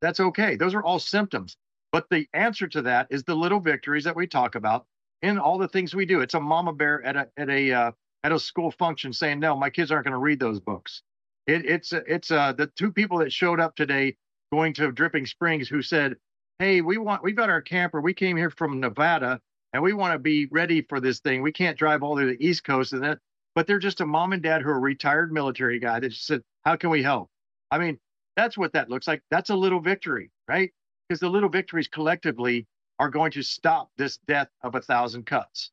That's 0.00 0.20
okay. 0.20 0.56
Those 0.56 0.74
are 0.74 0.82
all 0.82 0.98
symptoms. 0.98 1.56
But 1.92 2.08
the 2.10 2.28
answer 2.34 2.68
to 2.68 2.82
that 2.82 3.08
is 3.10 3.24
the 3.24 3.34
little 3.34 3.60
victories 3.60 4.04
that 4.04 4.16
we 4.16 4.26
talk 4.26 4.54
about 4.54 4.86
in 5.22 5.38
all 5.38 5.58
the 5.58 5.68
things 5.68 5.94
we 5.94 6.06
do. 6.06 6.20
It's 6.20 6.34
a 6.34 6.40
mama 6.40 6.72
bear 6.72 7.02
at 7.02 7.16
a 7.16 7.28
at 7.36 7.48
a 7.48 7.72
uh, 7.72 7.92
at 8.24 8.32
a 8.32 8.38
school 8.38 8.70
function 8.70 9.12
saying, 9.12 9.40
"No, 9.40 9.56
my 9.56 9.70
kids 9.70 9.90
aren't 9.90 10.04
going 10.04 10.12
to 10.12 10.18
read 10.18 10.40
those 10.40 10.60
books." 10.60 11.02
It, 11.46 11.64
it's 11.64 11.92
it's 11.92 12.30
uh, 12.30 12.52
the 12.52 12.66
two 12.66 12.92
people 12.92 13.18
that 13.18 13.32
showed 13.32 13.60
up 13.60 13.76
today 13.76 14.16
going 14.52 14.72
to 14.74 14.90
Dripping 14.92 15.26
Springs 15.26 15.68
who 15.68 15.82
said, 15.82 16.16
"Hey, 16.58 16.80
we 16.80 16.98
want 16.98 17.22
we've 17.22 17.36
got 17.36 17.50
our 17.50 17.62
camper. 17.62 18.00
We 18.00 18.14
came 18.14 18.36
here 18.36 18.50
from 18.50 18.80
Nevada 18.80 19.40
and 19.72 19.82
we 19.82 19.92
want 19.92 20.14
to 20.14 20.18
be 20.18 20.46
ready 20.46 20.82
for 20.82 21.00
this 21.00 21.20
thing. 21.20 21.42
We 21.42 21.52
can't 21.52 21.78
drive 21.78 22.02
all 22.02 22.14
the 22.14 22.24
way 22.24 22.32
to 22.32 22.38
the 22.38 22.46
East 22.46 22.64
Coast 22.64 22.92
and 22.92 23.02
that." 23.02 23.18
But 23.54 23.66
they're 23.66 23.78
just 23.78 24.02
a 24.02 24.06
mom 24.06 24.32
and 24.32 24.42
dad 24.42 24.60
who 24.60 24.68
are 24.68 24.80
retired 24.80 25.32
military 25.32 25.78
guy 25.78 26.00
that 26.00 26.12
said, 26.12 26.42
"How 26.64 26.76
can 26.76 26.90
we 26.90 27.02
help?" 27.02 27.30
I 27.70 27.78
mean, 27.78 27.98
that's 28.36 28.56
what 28.56 28.72
that 28.74 28.90
looks 28.90 29.08
like. 29.08 29.22
That's 29.30 29.50
a 29.50 29.56
little 29.56 29.80
victory, 29.80 30.30
right? 30.46 30.72
Because 31.08 31.20
the 31.20 31.28
little 31.28 31.48
victories 31.48 31.88
collectively 31.88 32.66
are 32.98 33.10
going 33.10 33.32
to 33.32 33.42
stop 33.42 33.90
this 33.96 34.18
death 34.28 34.48
of 34.62 34.74
a 34.74 34.80
thousand 34.80 35.26
cuts. 35.26 35.70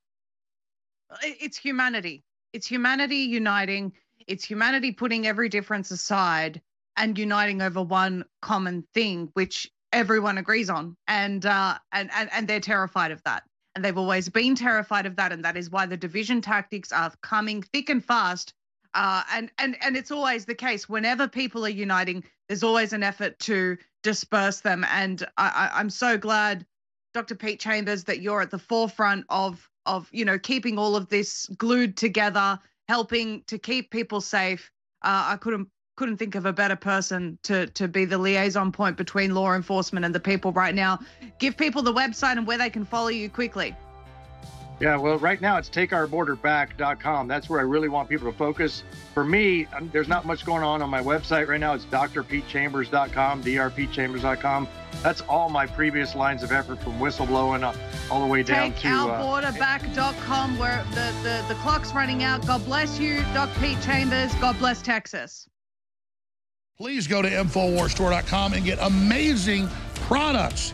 It's 1.22 1.58
humanity. 1.58 2.24
It's 2.54 2.68
humanity 2.68 3.18
uniting. 3.18 3.94
It's 4.28 4.46
humanity 4.46 4.92
putting 4.92 5.28
every 5.28 5.50
difference 5.50 5.92
aside 5.92 6.62
and 6.96 7.18
uniting 7.18 7.62
over 7.62 7.82
one 7.82 8.24
common 8.42 8.84
thing, 8.94 9.30
which 9.34 9.70
everyone 9.92 10.38
agrees 10.38 10.70
on. 10.70 10.96
And 11.08 11.46
uh, 11.46 11.78
and 11.92 12.10
and 12.14 12.30
and 12.32 12.48
they're 12.48 12.60
terrified 12.60 13.12
of 13.12 13.22
that. 13.24 13.44
And 13.76 13.84
they've 13.84 13.98
always 13.98 14.30
been 14.30 14.56
terrified 14.56 15.08
of 15.08 15.16
that. 15.16 15.34
And 15.34 15.44
that 15.44 15.58
is 15.58 15.72
why 15.72 15.88
the 15.88 15.98
division 15.98 16.42
tactics 16.42 16.92
are 16.92 17.12
coming 17.22 17.64
thick 17.64 17.90
and 17.90 18.06
fast. 18.06 18.54
Uh, 18.94 19.24
and 19.34 19.52
and 19.58 19.76
and 19.82 19.98
it's 19.98 20.12
always 20.12 20.46
the 20.46 20.56
case. 20.56 20.88
Whenever 20.88 21.28
people 21.28 21.66
are 21.66 21.70
uniting, 21.70 22.24
there's 22.48 22.64
always 22.64 22.94
an 22.94 23.02
effort 23.02 23.40
to 23.40 23.78
disperse 24.04 24.62
them. 24.62 24.86
And 24.90 25.26
I, 25.38 25.70
I, 25.74 25.80
I'm 25.80 25.90
so 25.90 26.18
glad, 26.18 26.66
Dr. 27.16 27.34
Pete 27.34 27.60
Chambers, 27.60 28.04
that 28.04 28.22
you're 28.22 28.42
at 28.42 28.52
the 28.52 28.60
forefront 28.60 29.26
of 29.30 29.68
of 29.86 30.10
you 30.12 30.26
know 30.26 30.40
keeping 30.40 30.78
all 30.78 30.96
of 30.96 31.10
this 31.10 31.48
glued 31.58 31.98
together, 31.98 32.60
helping 32.88 33.44
to 33.48 33.58
keep 33.58 33.92
people 33.92 34.22
safe. 34.22 34.72
Uh, 35.04 35.26
I 35.30 35.38
couldn't 35.38 35.68
couldn't 35.96 36.18
think 36.18 36.36
of 36.36 36.46
a 36.46 36.54
better 36.54 36.76
person 36.76 37.38
to 37.44 37.68
to 37.68 37.88
be 37.88 38.06
the 38.06 38.18
liaison 38.18 38.72
point 38.72 38.98
between 38.98 39.34
law 39.34 39.54
enforcement 39.54 40.06
and 40.06 40.14
the 40.14 40.20
people 40.20 40.52
right 40.52 40.76
now. 40.76 41.00
Give 41.40 41.56
people 41.56 41.82
the 41.82 41.94
website 41.94 42.38
and 42.38 42.48
where 42.48 42.58
they 42.58 42.70
can 42.70 42.86
follow 42.86 43.10
you 43.10 43.30
quickly. 43.30 43.76
Yeah, 44.80 44.98
well, 44.98 45.18
right 45.18 45.40
now 45.40 45.58
it's 45.58 45.70
takeourborderback.com. 45.70 47.28
That's 47.28 47.50
where 47.50 47.60
I 47.60 47.64
really 47.64 47.90
want 47.90 48.10
people 48.10 48.32
to 48.32 48.38
focus. 48.38 48.84
For 49.14 49.24
me, 49.24 49.66
um, 49.68 49.90
there's 49.94 50.08
not 50.08 50.26
much 50.26 50.46
going 50.46 50.64
on 50.64 50.82
on 50.82 50.90
my 50.90 51.02
website 51.02 51.48
right 51.48 51.60
now. 51.60 51.74
It's 51.74 51.86
drpetechambers.com, 51.86 53.44
drpetechambers.com. 53.44 54.68
That's 55.02 55.22
all 55.22 55.50
my 55.50 55.66
previous 55.66 56.16
lines 56.16 56.44
of 56.44 56.52
effort 56.52 56.82
from 56.82 57.00
whistleblowing 57.00 57.64
uh, 57.64 57.74
all 58.12 58.22
the 58.22 58.28
way 58.28 58.44
down 58.44 58.74
to. 58.74 58.88
Uh, 58.88 59.52
TakeOurBorderback.com, 59.52 60.58
where 60.58 60.84
the, 60.92 61.14
the 61.24 61.46
the 61.48 61.56
clock's 61.62 61.94
running 61.94 62.24
out. 62.24 62.46
God 62.46 62.64
bless 62.66 63.00
you, 63.00 63.22
Doc 63.34 63.50
Pete 63.60 63.82
Chambers. 63.82 64.34
God 64.36 64.58
bless 64.60 64.82
Texas. 64.82 65.48
Please 66.78 67.08
go 67.08 67.22
to 67.22 67.30
InfoWarsStore.com 67.30 68.54
and 68.54 68.66
get 68.66 68.80
amazing 68.82 69.70
products 69.96 70.74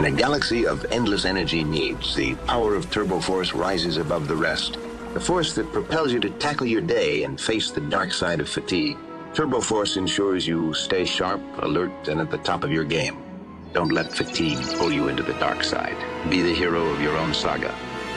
In 0.00 0.06
a 0.06 0.10
galaxy 0.10 0.66
of 0.66 0.86
endless 0.90 1.26
energy 1.26 1.62
needs, 1.62 2.14
the 2.14 2.34
power 2.46 2.74
of 2.74 2.90
Turbo 2.90 3.20
Force 3.20 3.52
rises 3.52 3.98
above 3.98 4.28
the 4.28 4.34
rest. 4.34 4.78
The 5.12 5.20
force 5.20 5.54
that 5.56 5.74
propels 5.74 6.10
you 6.10 6.18
to 6.20 6.30
tackle 6.30 6.66
your 6.66 6.80
day 6.80 7.24
and 7.24 7.38
face 7.38 7.70
the 7.70 7.82
dark 7.82 8.14
side 8.14 8.40
of 8.40 8.48
fatigue. 8.48 8.96
Turbo 9.34 9.60
Force 9.60 9.98
ensures 9.98 10.46
you 10.46 10.72
stay 10.72 11.04
sharp, 11.04 11.42
alert, 11.58 12.08
and 12.08 12.18
at 12.18 12.30
the 12.30 12.38
top 12.38 12.64
of 12.64 12.72
your 12.72 12.84
game. 12.84 13.18
Don't 13.74 13.92
let 13.92 14.10
fatigue 14.10 14.64
pull 14.78 14.90
you 14.90 15.08
into 15.08 15.22
the 15.22 15.34
dark 15.34 15.62
side. 15.62 15.98
Be 16.30 16.40
the 16.40 16.54
hero 16.54 16.82
of 16.86 17.02
your 17.02 17.18
own 17.18 17.34
saga. 17.34 17.72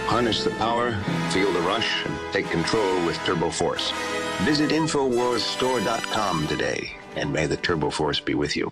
Harness 0.05 0.45
the 0.45 0.51
power, 0.51 0.93
feel 1.31 1.51
the 1.51 1.67
rush, 1.67 2.05
and 2.05 2.17
take 2.31 2.49
control 2.49 3.05
with 3.05 3.17
Turbo 3.25 3.49
Force. 3.49 3.91
Visit 4.43 4.69
InfoWarsStore.com 4.69 6.47
today, 6.47 6.95
and 7.17 7.33
may 7.33 7.45
the 7.45 7.57
Turbo 7.57 7.89
Force 7.89 8.21
be 8.21 8.35
with 8.35 8.55
you. 8.55 8.71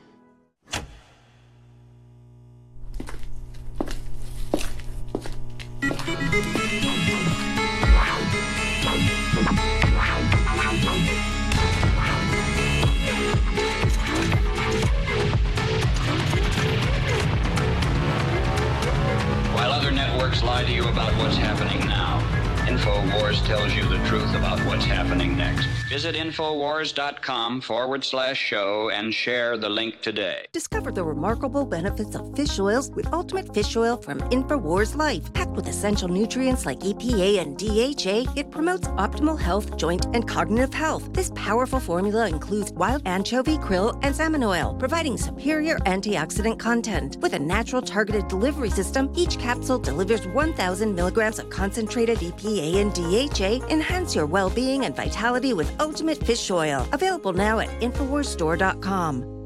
What's 21.22 21.38
happening 21.38 21.88
now, 21.88 22.20
InfoWars 22.66 23.46
tells 23.46 23.76
you 23.76 23.84
the 23.88 24.04
truth 24.08 24.34
about 24.34 24.60
what's 24.66 24.86
happening 24.86 25.38
next. 25.38 25.81
Visit 25.92 26.16
InfoWars.com 26.16 27.60
forward 27.60 28.06
slash 28.06 28.40
show 28.40 28.90
and 28.92 29.14
share 29.14 29.58
the 29.58 29.68
link 29.68 30.00
today. 30.00 30.46
Discover 30.54 30.94
the 30.94 31.04
remarkable 31.04 31.66
benefits 31.66 32.16
of 32.16 32.34
fish 32.34 32.58
oils 32.60 32.90
with 32.92 33.12
Ultimate 33.12 33.54
Fish 33.54 33.76
Oil 33.76 33.98
from 33.98 34.20
InfoWars 34.32 34.96
Life. 34.96 35.34
Packed 35.34 35.52
with 35.52 35.68
essential 35.68 36.08
nutrients 36.08 36.66
like 36.66 36.80
EPA 36.80 37.40
and 37.42 37.58
DHA, 37.58 38.40
it 38.40 38.50
promotes 38.52 38.88
optimal 38.88 39.38
health, 39.38 39.76
joint, 39.76 40.06
and 40.14 40.26
cognitive 40.26 40.74
health. 40.74 41.12
This 41.12 41.30
powerful 41.36 41.82
formula 41.82 42.30
includes 42.30 42.72
wild 42.72 43.02
anchovy, 43.06 43.58
krill, 43.58 44.00
and 44.02 44.16
salmon 44.16 44.46
oil, 44.46 44.74
providing 44.80 45.18
superior 45.18 45.78
antioxidant 45.80 46.58
content. 46.58 47.18
With 47.20 47.34
a 47.34 47.40
natural 47.40 47.82
targeted 47.82 48.30
delivery 48.30 48.70
system, 48.70 49.12
each 49.14 49.38
capsule 49.40 49.78
delivers 49.78 50.26
1,000 50.26 50.96
milligrams 50.96 51.38
of 51.38 51.50
concentrated 51.50 52.20
EPA 52.20 52.78
and 52.78 52.94
DHA, 52.94 53.68
enhance 53.70 54.16
your 54.16 54.26
well 54.26 54.50
being 54.50 54.86
and 54.86 54.96
vitality 54.96 55.52
with 55.52 55.81
Ultimate 55.82 56.24
Fish 56.24 56.50
Oil. 56.52 56.88
Available 56.94 57.34
now 57.34 57.60
at 57.60 57.70
InfoWarsStore.com. 57.82 59.41